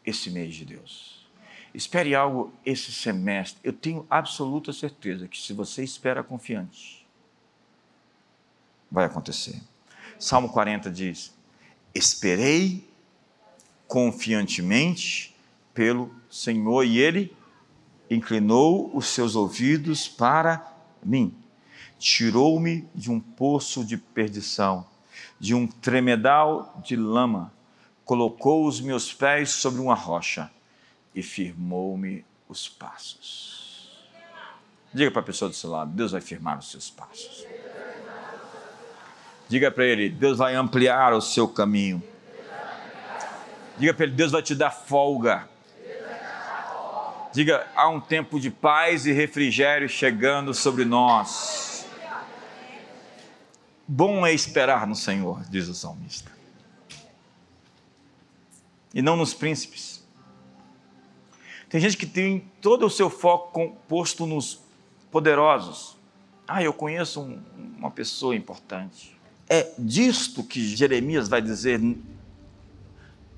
esse 0.06 0.30
mês 0.30 0.56
de 0.56 0.64
Deus. 0.64 1.28
Espere 1.74 2.16
algo 2.16 2.54
esse 2.66 2.94
semestre. 2.94 3.60
Eu 3.62 3.74
tenho 3.74 4.08
absoluta 4.10 4.72
certeza 4.72 5.28
que 5.28 5.38
se 5.38 5.52
você 5.52 5.84
espera 5.84 6.24
confiante, 6.24 7.06
vai 8.90 9.04
acontecer. 9.04 9.62
Salmo 10.18 10.48
40 10.48 10.90
diz: 10.90 11.35
Esperei 11.96 12.86
confiantemente 13.88 15.34
pelo 15.74 16.14
Senhor 16.30 16.84
e 16.84 16.98
ele 16.98 17.34
inclinou 18.10 18.92
os 18.94 19.08
seus 19.08 19.34
ouvidos 19.34 20.06
para 20.06 20.76
mim. 21.02 21.34
Tirou-me 21.98 22.86
de 22.94 23.10
um 23.10 23.22
poço 23.22 23.86
de 23.86 23.96
perdição, 23.96 24.86
de 25.40 25.56
um 25.56 25.66
tremedal 25.66 26.78
de 26.84 26.98
lama, 26.98 27.54
colocou 28.04 28.68
os 28.68 28.82
meus 28.82 29.14
pés 29.14 29.52
sobre 29.52 29.80
uma 29.80 29.96
rocha 29.96 30.52
e 31.16 31.24
firmou-me 31.24 32.26
os 32.50 32.68
passos. 32.68 34.06
Diga 34.94 35.12
para 35.12 35.22
a 35.22 35.26
pessoa 35.26 35.50
do 35.50 35.56
seu 35.56 35.70
lado: 35.70 35.92
Deus 35.92 36.12
vai 36.12 36.22
firmar 36.22 36.60
os 36.60 36.70
seus 36.70 36.90
passos. 36.90 37.46
Diga 39.48 39.70
para 39.70 39.86
ele: 39.86 40.10
Deus 40.10 40.38
vai 40.38 40.56
ampliar 40.56 41.14
o 41.14 41.22
seu 41.22 41.48
caminho. 41.48 42.02
Diga 43.78 43.94
para 43.94 44.06
ele: 44.06 44.16
Deus 44.16 44.32
vai 44.32 44.42
te 44.42 44.56
dar 44.56 44.72
folga. 44.72 45.48
Diga: 47.34 47.68
há 47.76 47.90
um 47.90 48.00
tempo 48.00 48.40
de 48.40 48.50
paz 48.50 49.06
e 49.06 49.12
refrigério 49.12 49.88
chegando 49.88 50.54
sobre 50.54 50.86
nós. 50.86 51.86
Bom 53.88 54.26
é 54.26 54.34
esperar 54.34 54.88
no 54.88 54.96
Senhor, 54.96 55.44
diz 55.50 55.68
o 55.68 55.76
salmista. 55.76 56.32
E 58.94 59.02
não 59.02 59.16
nos 59.16 59.34
príncipes. 59.34 60.04
Tem 61.70 61.80
gente 61.80 61.98
que 61.98 62.06
tem 62.06 62.50
todo 62.62 62.86
o 62.86 62.90
seu 62.90 63.10
foco 63.10 63.76
posto 63.88 64.26
nos 64.26 64.62
poderosos. 65.12 65.98
Ah, 66.48 66.64
eu 66.64 66.74
conheço 66.74 67.22
um, 67.22 67.44
uma 67.78 67.92
pessoa 67.92 68.36
importante. 68.36 69.15
É 69.48 69.72
disto 69.78 70.44
que 70.44 70.76
Jeremias 70.76 71.28
vai 71.28 71.42
dizer 71.42 71.80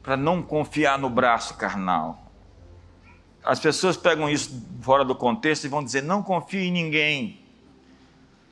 para 0.01 0.15
não 0.15 0.41
confiar 0.41 0.97
no 0.97 1.09
braço 1.09 1.55
carnal. 1.55 2.31
As 3.43 3.59
pessoas 3.59 3.97
pegam 3.97 4.29
isso 4.29 4.65
fora 4.81 5.03
do 5.03 5.15
contexto 5.15 5.65
e 5.65 5.69
vão 5.69 5.83
dizer: 5.83 6.03
não 6.03 6.23
confie 6.23 6.67
em 6.67 6.71
ninguém. 6.71 7.41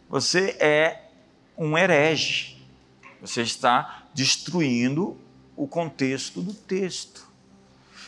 Você 0.09 0.57
é 0.59 1.09
um 1.57 1.77
herege. 1.77 2.57
Você 3.21 3.41
está 3.41 4.03
destruindo 4.13 5.17
o 5.55 5.67
contexto 5.67 6.41
do 6.41 6.53
texto. 6.53 7.25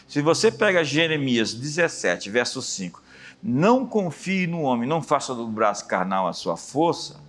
Se 0.08 0.22
você 0.22 0.52
pega 0.52 0.84
Jeremias 0.84 1.54
17, 1.54 2.30
verso 2.30 2.62
5, 2.62 3.02
não 3.42 3.86
confie 3.86 4.48
no 4.48 4.62
homem, 4.62 4.88
não 4.88 5.02
faça 5.02 5.34
do 5.36 5.48
braço 5.48 5.86
carnal 5.88 6.28
a 6.28 6.34
sua 6.34 6.56
força, 6.56 7.20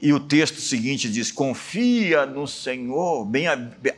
e 0.00 0.12
o 0.12 0.20
texto 0.20 0.60
seguinte 0.60 1.10
diz: 1.10 1.32
Confia 1.32 2.24
no 2.24 2.46
Senhor, 2.46 3.24
bem 3.24 3.46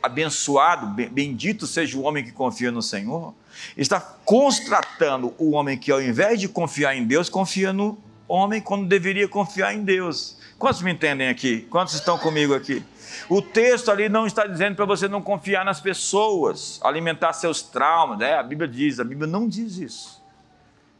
abençoado, 0.01 0.87
bendito 1.11 1.67
seja 1.67 1.97
o 1.97 2.01
homem 2.01 2.23
que 2.23 2.31
confia 2.31 2.71
no 2.71 2.81
Senhor. 2.81 3.33
Está 3.77 3.99
constatando 3.99 5.33
o 5.37 5.51
homem 5.51 5.77
que, 5.77 5.91
ao 5.91 6.01
invés 6.01 6.39
de 6.39 6.47
confiar 6.47 6.95
em 6.95 7.05
Deus, 7.05 7.29
confia 7.29 7.71
no 7.71 7.97
homem 8.27 8.61
quando 8.61 8.87
deveria 8.87 9.27
confiar 9.27 9.75
em 9.75 9.83
Deus. 9.83 10.37
Quantos 10.57 10.81
me 10.81 10.91
entendem 10.91 11.27
aqui? 11.27 11.67
Quantos 11.69 11.93
estão 11.93 12.17
comigo 12.17 12.53
aqui? 12.55 12.83
O 13.27 13.41
texto 13.41 13.91
ali 13.91 14.07
não 14.09 14.25
está 14.25 14.47
dizendo 14.47 14.75
para 14.75 14.85
você 14.85 15.07
não 15.07 15.21
confiar 15.21 15.65
nas 15.65 15.79
pessoas, 15.79 16.79
alimentar 16.83 17.33
seus 17.33 17.61
traumas. 17.61 18.21
É, 18.21 18.35
a 18.35 18.43
Bíblia 18.43 18.67
diz, 18.67 18.99
a 18.99 19.03
Bíblia 19.03 19.27
não 19.27 19.47
diz 19.47 19.77
isso. 19.77 20.20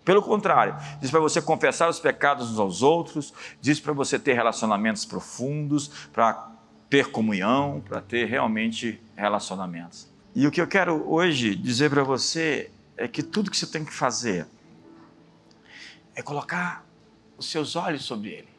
Pelo 0.04 0.22
contrário, 0.22 0.76
diz 0.99 1.12
para 1.12 1.20
você 1.20 1.41
confessar 1.41 1.88
os 1.89 1.99
pecados 1.99 2.52
uns 2.52 2.60
aos 2.60 2.82
outros, 2.82 3.34
diz 3.60 3.80
para 3.80 3.93
você 3.93 4.18
ter 4.18 4.34
relacionamentos 4.34 5.06
profundos, 5.06 5.89
para 6.12 6.52
ter 6.89 7.12
comunhão, 7.12 7.82
para 7.88 8.02
ter 8.02 8.26
realmente 8.26 8.99
relacionamentos. 9.16 10.10
E 10.36 10.47
o 10.47 10.52
que 10.52 10.60
eu 10.60 10.68
quero 10.68 11.08
hoje 11.12 11.56
dizer 11.56 11.89
para 11.89 12.04
você 12.04 12.72
é 12.97 13.08
que 13.08 13.22
tudo 13.22 13.52
que 13.52 13.58
você 13.58 13.68
tem 13.68 13.86
que 13.86 13.93
fazer 13.93 14.47
é 16.16 16.22
colocar 16.22 16.84
os 17.38 17.49
seus 17.49 17.76
olhos 17.76 18.04
sobre 18.04 18.30
ele. 18.30 18.49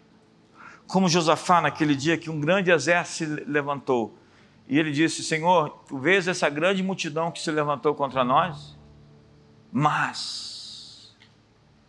Como 0.87 1.09
Josafá, 1.09 1.61
naquele 1.61 1.97
dia 1.97 2.17
que 2.17 2.31
um 2.31 2.41
grande 2.41 2.71
exército 2.71 3.37
se 3.37 3.45
levantou, 3.45 4.17
e 4.69 4.79
ele 4.79 4.93
disse: 4.93 5.23
Senhor, 5.23 5.71
tu 5.87 5.99
vês 5.99 6.29
essa 6.29 6.49
grande 6.49 6.83
multidão 6.83 7.31
que 7.31 7.41
se 7.41 7.51
levantou 7.51 7.95
contra 7.95 8.23
nós? 8.23 8.79
Mas 9.73 10.52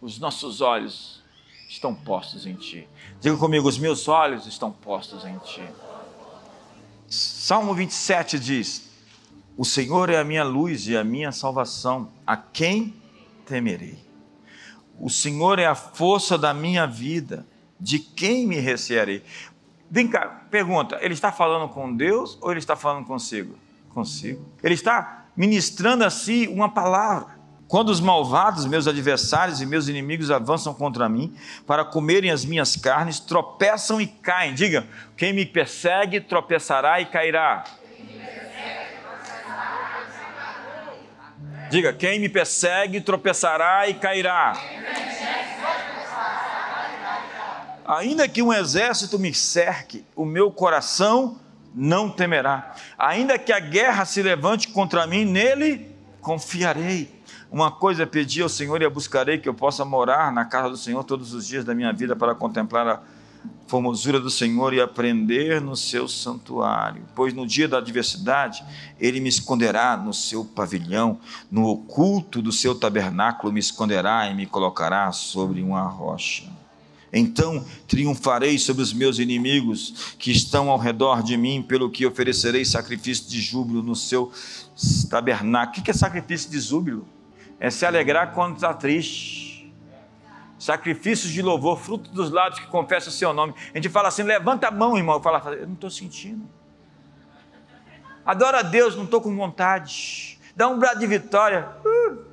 os 0.03 0.19
nossos 0.19 0.59
olhos 0.59 1.23
estão 1.69 1.95
postos 1.95 2.45
em 2.45 2.55
Ti. 2.55 2.87
Diga 3.21 3.37
comigo: 3.37 3.67
os 3.67 3.77
meus 3.77 4.09
olhos 4.09 4.45
estão 4.45 4.69
postos 4.69 5.23
em 5.23 5.37
Ti. 5.39 5.63
Salmo 7.07 7.73
27 7.73 8.37
diz: 8.37 8.89
O 9.55 9.63
Senhor 9.63 10.09
é 10.09 10.17
a 10.17 10.23
minha 10.23 10.43
luz 10.43 10.87
e 10.87 10.97
a 10.97 11.05
minha 11.05 11.31
salvação, 11.31 12.09
a 12.27 12.35
quem 12.35 12.93
temerei? 13.45 13.97
O 14.99 15.09
Senhor 15.09 15.57
é 15.57 15.65
a 15.65 15.73
força 15.73 16.37
da 16.37 16.53
minha 16.53 16.85
vida, 16.85 17.47
de 17.79 17.97
quem 17.97 18.45
me 18.45 18.59
recearei? 18.59 19.23
Vem 19.89 20.09
cá, 20.09 20.43
pergunta: 20.51 20.97
ele 21.01 21.13
está 21.13 21.31
falando 21.31 21.69
com 21.69 21.95
Deus 21.95 22.37
ou 22.41 22.51
ele 22.51 22.59
está 22.59 22.75
falando 22.75 23.05
consigo? 23.05 23.57
Consigo. 23.93 24.45
Ele 24.61 24.73
está 24.73 25.27
ministrando 25.33 26.03
a 26.03 26.09
si 26.09 26.45
uma 26.49 26.67
palavra. 26.67 27.32
Quando 27.73 27.89
os 27.89 27.99
malvados, 27.99 28.67
meus 28.67 28.87
adversários 28.87 29.59
e 29.59 29.65
meus 29.65 29.87
inimigos 29.87 30.29
avançam 30.29 30.75
contra 30.75 31.09
mim 31.09 31.35
para 31.65 31.83
comerem 31.83 32.29
as 32.29 32.45
minhas 32.45 32.75
carnes, 32.75 33.19
tropeçam 33.19 33.99
e 33.99 34.05
caem. 34.05 34.53
Diga: 34.53 34.85
quem 35.17 35.33
me 35.33 35.43
persegue 35.43 36.21
tropeçará 36.21 37.01
e 37.01 37.07
cairá. 37.07 37.63
Diga: 41.71 41.91
quem 41.91 42.19
me 42.19 42.29
persegue 42.29 43.01
tropeçará 43.01 43.89
e 43.89 43.95
cairá. 43.95 44.53
Ainda 47.87 48.29
que 48.29 48.43
um 48.43 48.53
exército 48.53 49.17
me 49.17 49.33
cerque, 49.33 50.05
o 50.15 50.25
meu 50.25 50.51
coração 50.51 51.39
não 51.73 52.07
temerá. 52.07 52.75
Ainda 52.99 53.39
que 53.39 53.51
a 53.51 53.59
guerra 53.59 54.05
se 54.05 54.21
levante 54.21 54.67
contra 54.67 55.07
mim, 55.07 55.25
nele 55.25 55.91
confiarei. 56.21 57.22
Uma 57.53 57.69
coisa 57.69 58.07
pedi 58.07 58.41
ao 58.41 58.49
Senhor 58.49 58.81
e 58.81 58.85
a 58.85 58.89
buscarei, 58.89 59.37
que 59.37 59.47
eu 59.47 59.53
possa 59.53 59.85
morar 59.85 60.31
na 60.31 60.43
casa 60.43 60.71
do 60.71 60.75
Senhor 60.75 61.03
todos 61.03 61.35
os 61.35 61.45
dias 61.45 61.63
da 61.63 61.75
minha 61.75 61.93
vida 61.93 62.15
para 62.15 62.33
contemplar 62.33 62.87
a 62.87 62.99
formosura 63.67 64.19
do 64.19 64.31
Senhor 64.31 64.73
e 64.73 64.81
aprender 64.81 65.61
no 65.61 65.75
seu 65.75 66.07
santuário. 66.07 67.03
Pois 67.13 67.31
no 67.31 67.45
dia 67.45 67.67
da 67.67 67.77
adversidade, 67.77 68.65
ele 68.99 69.19
me 69.19 69.29
esconderá 69.29 69.95
no 69.95 70.15
seu 70.15 70.43
pavilhão, 70.43 71.19
no 71.51 71.67
oculto 71.67 72.41
do 72.41 72.51
seu 72.51 72.73
tabernáculo 72.73 73.53
me 73.53 73.59
esconderá 73.59 74.27
e 74.31 74.33
me 74.33 74.47
colocará 74.47 75.11
sobre 75.11 75.61
uma 75.61 75.83
rocha. 75.83 76.51
Então 77.13 77.63
triunfarei 77.87 78.57
sobre 78.57 78.81
os 78.81 78.91
meus 78.91 79.19
inimigos 79.19 80.15
que 80.17 80.31
estão 80.31 80.71
ao 80.71 80.79
redor 80.79 81.21
de 81.21 81.37
mim, 81.37 81.61
pelo 81.61 81.91
que 81.91 82.03
oferecerei 82.03 82.65
sacrifício 82.65 83.29
de 83.29 83.39
júbilo 83.39 83.83
no 83.83 83.95
seu 83.95 84.31
tabernáculo. 85.07 85.81
O 85.81 85.83
que 85.83 85.91
é 85.91 85.93
sacrifício 85.93 86.49
de 86.49 86.59
júbilo? 86.59 87.12
É 87.63 87.69
se 87.69 87.85
alegrar 87.85 88.33
quando 88.33 88.55
está 88.55 88.73
triste. 88.73 89.73
Sacrifícios 90.59 91.31
de 91.31 91.41
louvor, 91.41 91.79
fruto 91.79 92.11
dos 92.11 92.29
lábios 92.29 92.59
que 92.59 92.67
confessam 92.67 93.07
o 93.07 93.15
seu 93.15 93.31
nome. 93.33 93.53
A 93.73 93.77
gente 93.77 93.87
fala 93.87 94.09
assim: 94.09 94.23
levanta 94.23 94.67
a 94.67 94.71
mão, 94.71 94.97
irmão. 94.97 95.21
Eu 95.23 95.53
eu 95.53 95.67
não 95.67 95.73
estou 95.73 95.89
sentindo. 95.89 96.45
Adora 98.25 98.59
a 98.59 98.61
Deus, 98.63 98.97
não 98.97 99.05
estou 99.05 99.21
com 99.21 99.33
vontade. 99.33 100.37
Dá 100.57 100.67
um 100.67 100.77
brado 100.77 100.99
de 100.99 101.07
vitória. 101.07 101.69
Uh 101.85 102.32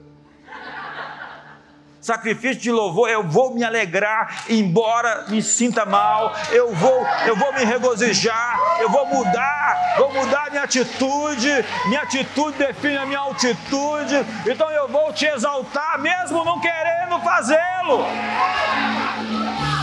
sacrifício 2.01 2.62
de 2.62 2.70
louvor, 2.72 3.11
eu 3.11 3.22
vou 3.22 3.55
me 3.55 3.62
alegrar, 3.62 4.44
embora 4.48 5.26
me 5.28 5.42
sinta 5.42 5.84
mal, 5.84 6.34
eu 6.51 6.74
vou, 6.74 7.07
eu 7.26 7.36
vou 7.36 7.53
me 7.53 7.64
regozijar, 7.64 8.59
eu 8.80 8.88
vou 8.88 9.07
mudar, 9.07 9.94
vou 9.98 10.12
mudar 10.12 10.51
minha 10.51 10.62
atitude, 10.62 11.64
minha 11.86 12.03
atitude 12.03 12.57
define 12.57 12.96
a 12.96 13.07
minha 13.07 13.20
altitude, 13.20 14.24
então 14.51 14.70
eu 14.70 14.88
vou 14.88 15.12
te 15.12 15.26
exaltar, 15.26 15.98
mesmo 15.98 16.44
não 16.44 16.61
querendo 16.61 17.20
fazê-lo. 17.20 18.05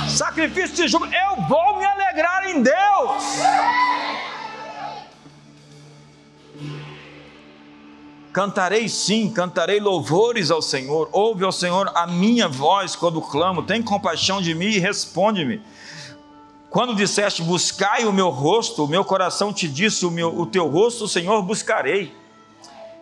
Sacrifício 0.09 0.76
de 0.76 0.88
júbilo, 0.88 1.13
eu 1.13 1.43
vou 1.47 1.78
me 1.78 1.86
alegrar 1.86 2.49
em 2.49 2.61
Deus. 2.63 3.39
Cantarei 8.38 8.88
sim, 8.88 9.32
cantarei 9.32 9.80
louvores 9.80 10.52
ao 10.52 10.62
Senhor. 10.62 11.10
Ouve 11.12 11.44
ao 11.44 11.52
Senhor 11.52 11.92
a 11.96 12.06
minha 12.06 12.48
voz 12.48 12.96
quando 12.96 13.20
clamo. 13.20 13.64
Tem 13.64 13.82
compaixão 13.82 14.40
de 14.40 14.54
mim 14.54 14.68
e 14.68 14.78
responde-me. 14.78 15.60
Quando 16.70 16.94
disseste, 16.94 17.42
buscai 17.42 18.06
o 18.06 18.14
meu 18.14 18.30
rosto, 18.30 18.86
o 18.86 18.88
meu 18.88 19.04
coração 19.04 19.52
te 19.52 19.68
disse, 19.68 20.06
o, 20.06 20.12
meu, 20.12 20.40
o 20.40 20.46
teu 20.46 20.68
rosto, 20.68 21.08
Senhor, 21.08 21.42
buscarei. 21.42 22.14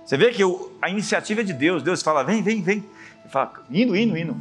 Você 0.06 0.16
vê 0.16 0.32
que 0.32 0.42
a 0.82 0.90
iniciativa 0.90 1.42
é 1.42 1.44
de 1.44 1.52
Deus. 1.52 1.84
Deus 1.84 2.02
fala, 2.02 2.24
vem, 2.24 2.42
vem, 2.42 2.62
vem. 2.62 2.78
Ele 2.78 3.30
fala, 3.30 3.52
indo, 3.70 3.94
indo, 3.94 4.18
indo. 4.18 4.38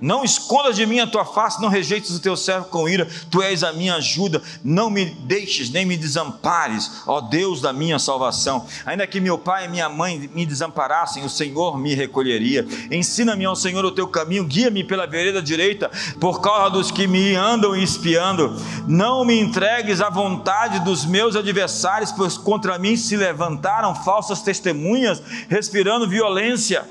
Não 0.00 0.24
escondas 0.24 0.76
de 0.76 0.86
mim 0.86 1.00
a 1.00 1.06
tua 1.06 1.24
face, 1.24 1.60
não 1.60 1.68
rejeites 1.68 2.10
o 2.10 2.20
teu 2.20 2.36
servo 2.36 2.66
com 2.66 2.88
ira, 2.88 3.08
tu 3.30 3.42
és 3.42 3.62
a 3.62 3.72
minha 3.72 3.96
ajuda, 3.96 4.42
não 4.62 4.90
me 4.90 5.04
deixes 5.04 5.70
nem 5.70 5.84
me 5.84 5.96
desampares, 5.96 7.02
ó 7.06 7.20
Deus 7.20 7.60
da 7.60 7.72
minha 7.72 7.98
salvação. 7.98 8.66
Ainda 8.86 9.06
que 9.06 9.20
meu 9.20 9.38
pai 9.38 9.64
e 9.64 9.68
minha 9.68 9.88
mãe 9.88 10.30
me 10.32 10.46
desamparassem, 10.46 11.24
o 11.24 11.30
Senhor 11.30 11.78
me 11.78 11.94
recolheria. 11.94 12.66
Ensina-me 12.90 13.44
ao 13.44 13.56
Senhor 13.56 13.84
o 13.84 13.90
teu 13.90 14.06
caminho, 14.06 14.44
guia-me 14.44 14.84
pela 14.84 15.06
vereda 15.06 15.42
direita, 15.42 15.90
por 16.20 16.40
causa 16.40 16.70
dos 16.70 16.90
que 16.90 17.06
me 17.06 17.34
andam 17.34 17.74
espiando. 17.74 18.56
Não 18.86 19.24
me 19.24 19.38
entregues 19.38 20.00
à 20.00 20.08
vontade 20.08 20.80
dos 20.80 21.04
meus 21.04 21.34
adversários, 21.36 22.12
pois 22.12 22.36
contra 22.36 22.78
mim 22.78 22.96
se 22.96 23.16
levantaram 23.16 23.94
falsas 23.94 24.42
testemunhas, 24.42 25.22
respirando 25.48 26.08
violência. 26.08 26.84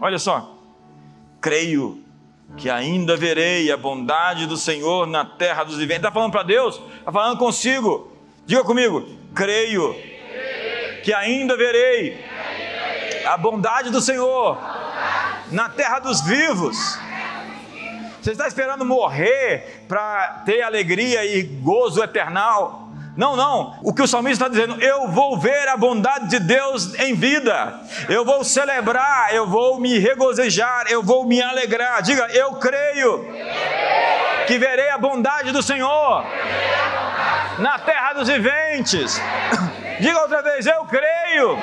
Olha 0.00 0.18
só, 0.18 0.54
creio 1.40 2.07
que 2.56 2.70
ainda 2.70 3.16
verei 3.16 3.70
a 3.70 3.76
bondade 3.76 4.46
do 4.46 4.56
Senhor 4.56 5.06
na 5.06 5.24
terra 5.24 5.64
dos 5.64 5.76
viventes. 5.76 5.98
Está 5.98 6.10
falando 6.10 6.32
para 6.32 6.42
Deus? 6.42 6.80
Está 6.98 7.12
falando 7.12 7.38
consigo. 7.38 8.12
Diga 8.46 8.64
comigo, 8.64 9.06
creio 9.34 9.94
que 11.02 11.12
ainda 11.12 11.56
verei 11.56 12.24
a 13.26 13.36
bondade 13.36 13.90
do 13.90 14.00
Senhor 14.00 14.58
na 15.50 15.68
terra 15.68 15.98
dos 15.98 16.22
vivos. 16.22 16.98
Você 18.20 18.32
está 18.32 18.48
esperando 18.48 18.84
morrer 18.84 19.84
para 19.86 20.42
ter 20.44 20.62
alegria 20.62 21.24
e 21.24 21.42
gozo 21.42 22.02
eternal? 22.02 22.87
Não, 23.18 23.34
não. 23.34 23.74
O 23.82 23.92
que 23.92 24.00
o 24.00 24.06
salmista 24.06 24.44
está 24.44 24.48
dizendo, 24.48 24.80
eu 24.80 25.08
vou 25.08 25.36
ver 25.36 25.66
a 25.66 25.76
bondade 25.76 26.28
de 26.28 26.38
Deus 26.38 26.94
em 27.00 27.16
vida, 27.16 27.80
eu 28.08 28.24
vou 28.24 28.44
celebrar, 28.44 29.34
eu 29.34 29.44
vou 29.44 29.80
me 29.80 29.98
regozijar, 29.98 30.84
eu 30.88 31.02
vou 31.02 31.26
me 31.26 31.42
alegrar. 31.42 32.00
Diga, 32.00 32.28
eu 32.28 32.52
creio 32.54 33.26
que 34.46 34.56
verei 34.56 34.90
a 34.90 34.98
bondade 34.98 35.50
do 35.50 35.60
Senhor 35.60 36.24
na 37.58 37.76
terra 37.80 38.12
dos 38.12 38.28
viventes. 38.28 39.20
Diga 39.98 40.20
outra 40.20 40.40
vez, 40.40 40.64
eu 40.64 40.84
creio 40.84 41.58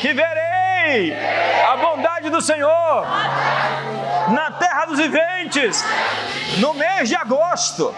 que 0.00 0.14
verei 0.14 1.14
a 1.68 1.76
bondade 1.76 2.30
do 2.30 2.40
Senhor 2.40 3.06
na 4.30 4.52
terra 4.52 4.86
dos 4.86 4.98
viventes 4.98 5.84
no 6.56 6.72
mês 6.72 7.10
de 7.10 7.14
agosto 7.14 7.94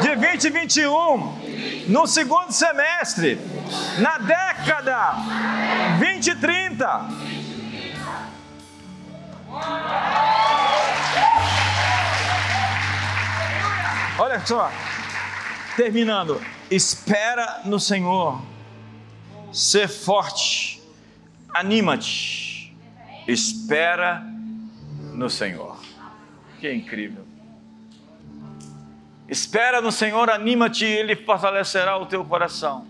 de 0.00 0.14
2021 0.14 1.45
no 1.88 2.06
segundo 2.06 2.52
semestre, 2.52 3.38
na 3.98 4.18
década 4.18 5.14
2030. 5.98 7.08
Olha 14.18 14.44
só, 14.46 14.70
terminando. 15.76 16.40
Espera 16.70 17.60
no 17.64 17.78
Senhor, 17.78 18.42
ser 19.52 19.88
forte, 19.88 20.82
anima-te, 21.54 22.74
espera 23.28 24.24
no 25.12 25.30
Senhor. 25.30 25.78
Que 26.60 26.72
incrível. 26.72 27.25
Espera 29.28 29.80
no 29.80 29.90
Senhor, 29.90 30.30
anima-te, 30.30 30.84
Ele 30.84 31.16
fortalecerá 31.16 31.96
o 31.96 32.06
teu 32.06 32.24
coração. 32.24 32.86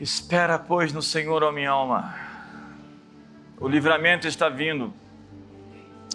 Espera, 0.00 0.58
pois, 0.58 0.92
no 0.92 1.00
Senhor, 1.00 1.42
ó 1.42 1.52
minha 1.52 1.70
alma. 1.70 2.14
O 3.58 3.68
livramento 3.68 4.26
está 4.26 4.48
vindo. 4.48 4.92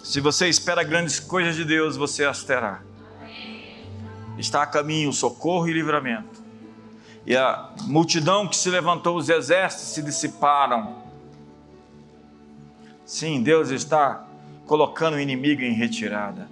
Se 0.02 0.20
você 0.20 0.48
espera 0.48 0.84
grandes 0.84 1.18
coisas 1.18 1.56
de 1.56 1.64
Deus, 1.64 1.96
você 1.96 2.24
as 2.24 2.44
terá. 2.44 2.82
Está 4.38 4.62
a 4.62 4.66
caminho 4.66 5.12
socorro 5.12 5.68
e 5.68 5.72
livramento. 5.72 6.42
E 7.26 7.36
a 7.36 7.70
multidão 7.82 8.46
que 8.46 8.56
se 8.56 8.68
levantou, 8.68 9.16
os 9.16 9.28
exércitos 9.28 9.88
se 9.88 10.02
dissiparam. 10.02 11.02
Sim, 13.04 13.42
Deus 13.42 13.70
está 13.70 14.24
colocando 14.66 15.14
o 15.14 15.20
inimigo 15.20 15.62
em 15.62 15.72
retirada. 15.72 16.48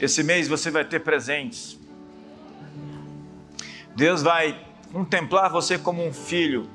Esse 0.00 0.22
mês 0.22 0.46
você 0.46 0.70
vai 0.70 0.84
ter 0.84 1.00
presentes. 1.00 1.78
Deus 3.96 4.22
vai 4.22 4.64
contemplar 4.92 5.50
você 5.50 5.76
como 5.76 6.06
um 6.06 6.12
filho, 6.12 6.68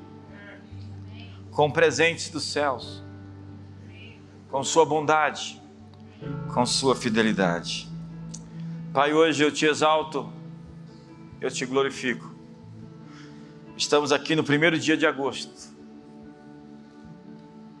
com 1.50 1.70
presentes 1.70 2.28
dos 2.28 2.44
céus, 2.44 3.02
com 4.50 4.62
sua 4.62 4.84
bondade, 4.84 5.60
com 6.52 6.66
sua 6.66 6.94
fidelidade. 6.94 7.88
Pai, 8.92 9.14
hoje 9.14 9.42
eu 9.42 9.50
te 9.50 9.64
exalto, 9.64 10.30
eu 11.40 11.50
te 11.50 11.64
glorifico. 11.64 12.34
Estamos 13.76 14.12
aqui 14.12 14.36
no 14.36 14.44
primeiro 14.44 14.78
dia 14.78 14.96
de 14.96 15.06
agosto, 15.06 15.74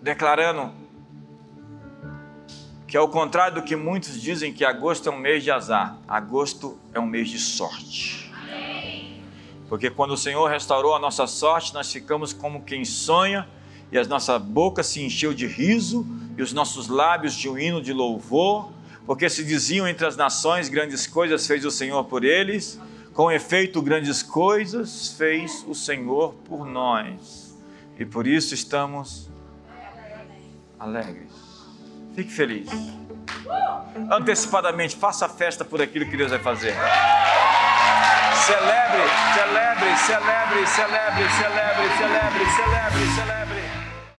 declarando 0.00 0.83
que 2.94 2.98
ao 2.98 3.08
contrário 3.08 3.56
do 3.56 3.62
que 3.62 3.74
muitos 3.74 4.22
dizem 4.22 4.52
que 4.52 4.64
agosto 4.64 5.08
é 5.08 5.12
um 5.12 5.18
mês 5.18 5.42
de 5.42 5.50
azar, 5.50 5.98
agosto 6.06 6.78
é 6.92 7.00
um 7.00 7.06
mês 7.06 7.28
de 7.28 7.40
sorte. 7.40 8.32
Porque 9.68 9.90
quando 9.90 10.12
o 10.12 10.16
Senhor 10.16 10.48
restaurou 10.48 10.94
a 10.94 11.00
nossa 11.00 11.26
sorte, 11.26 11.74
nós 11.74 11.90
ficamos 11.90 12.32
como 12.32 12.62
quem 12.62 12.84
sonha 12.84 13.48
e 13.90 13.98
a 13.98 14.04
nossa 14.04 14.38
boca 14.38 14.84
se 14.84 15.02
encheu 15.02 15.34
de 15.34 15.44
riso 15.44 16.06
e 16.38 16.42
os 16.42 16.52
nossos 16.52 16.86
lábios 16.86 17.34
de 17.34 17.48
um 17.48 17.58
hino 17.58 17.82
de 17.82 17.92
louvor, 17.92 18.70
porque 19.04 19.28
se 19.28 19.42
diziam 19.42 19.88
entre 19.88 20.06
as 20.06 20.16
nações 20.16 20.68
grandes 20.68 21.04
coisas 21.04 21.48
fez 21.48 21.64
o 21.64 21.72
Senhor 21.72 22.04
por 22.04 22.22
eles, 22.22 22.80
com 23.12 23.28
efeito 23.28 23.82
grandes 23.82 24.22
coisas 24.22 25.08
fez 25.18 25.64
o 25.66 25.74
Senhor 25.74 26.32
por 26.44 26.64
nós. 26.64 27.58
E 27.98 28.04
por 28.04 28.24
isso 28.24 28.54
estamos 28.54 29.28
alegres. 30.78 31.33
Fique 32.14 32.30
feliz. 32.30 32.68
antecipadamente. 34.10 34.96
Faça 34.96 35.28
festa 35.28 35.64
por 35.64 35.80
aquilo 35.80 36.06
que 36.08 36.16
Deus 36.16 36.30
vai 36.30 36.40
fazer. 36.40 36.74
Celebre, 38.46 39.02
celebre, 39.34 39.96
celebre, 39.96 40.66
celebre, 40.66 41.28
celebre, 41.30 41.88
celebre, 41.96 42.46
celebre, 42.56 43.06
celebre. 43.14 43.43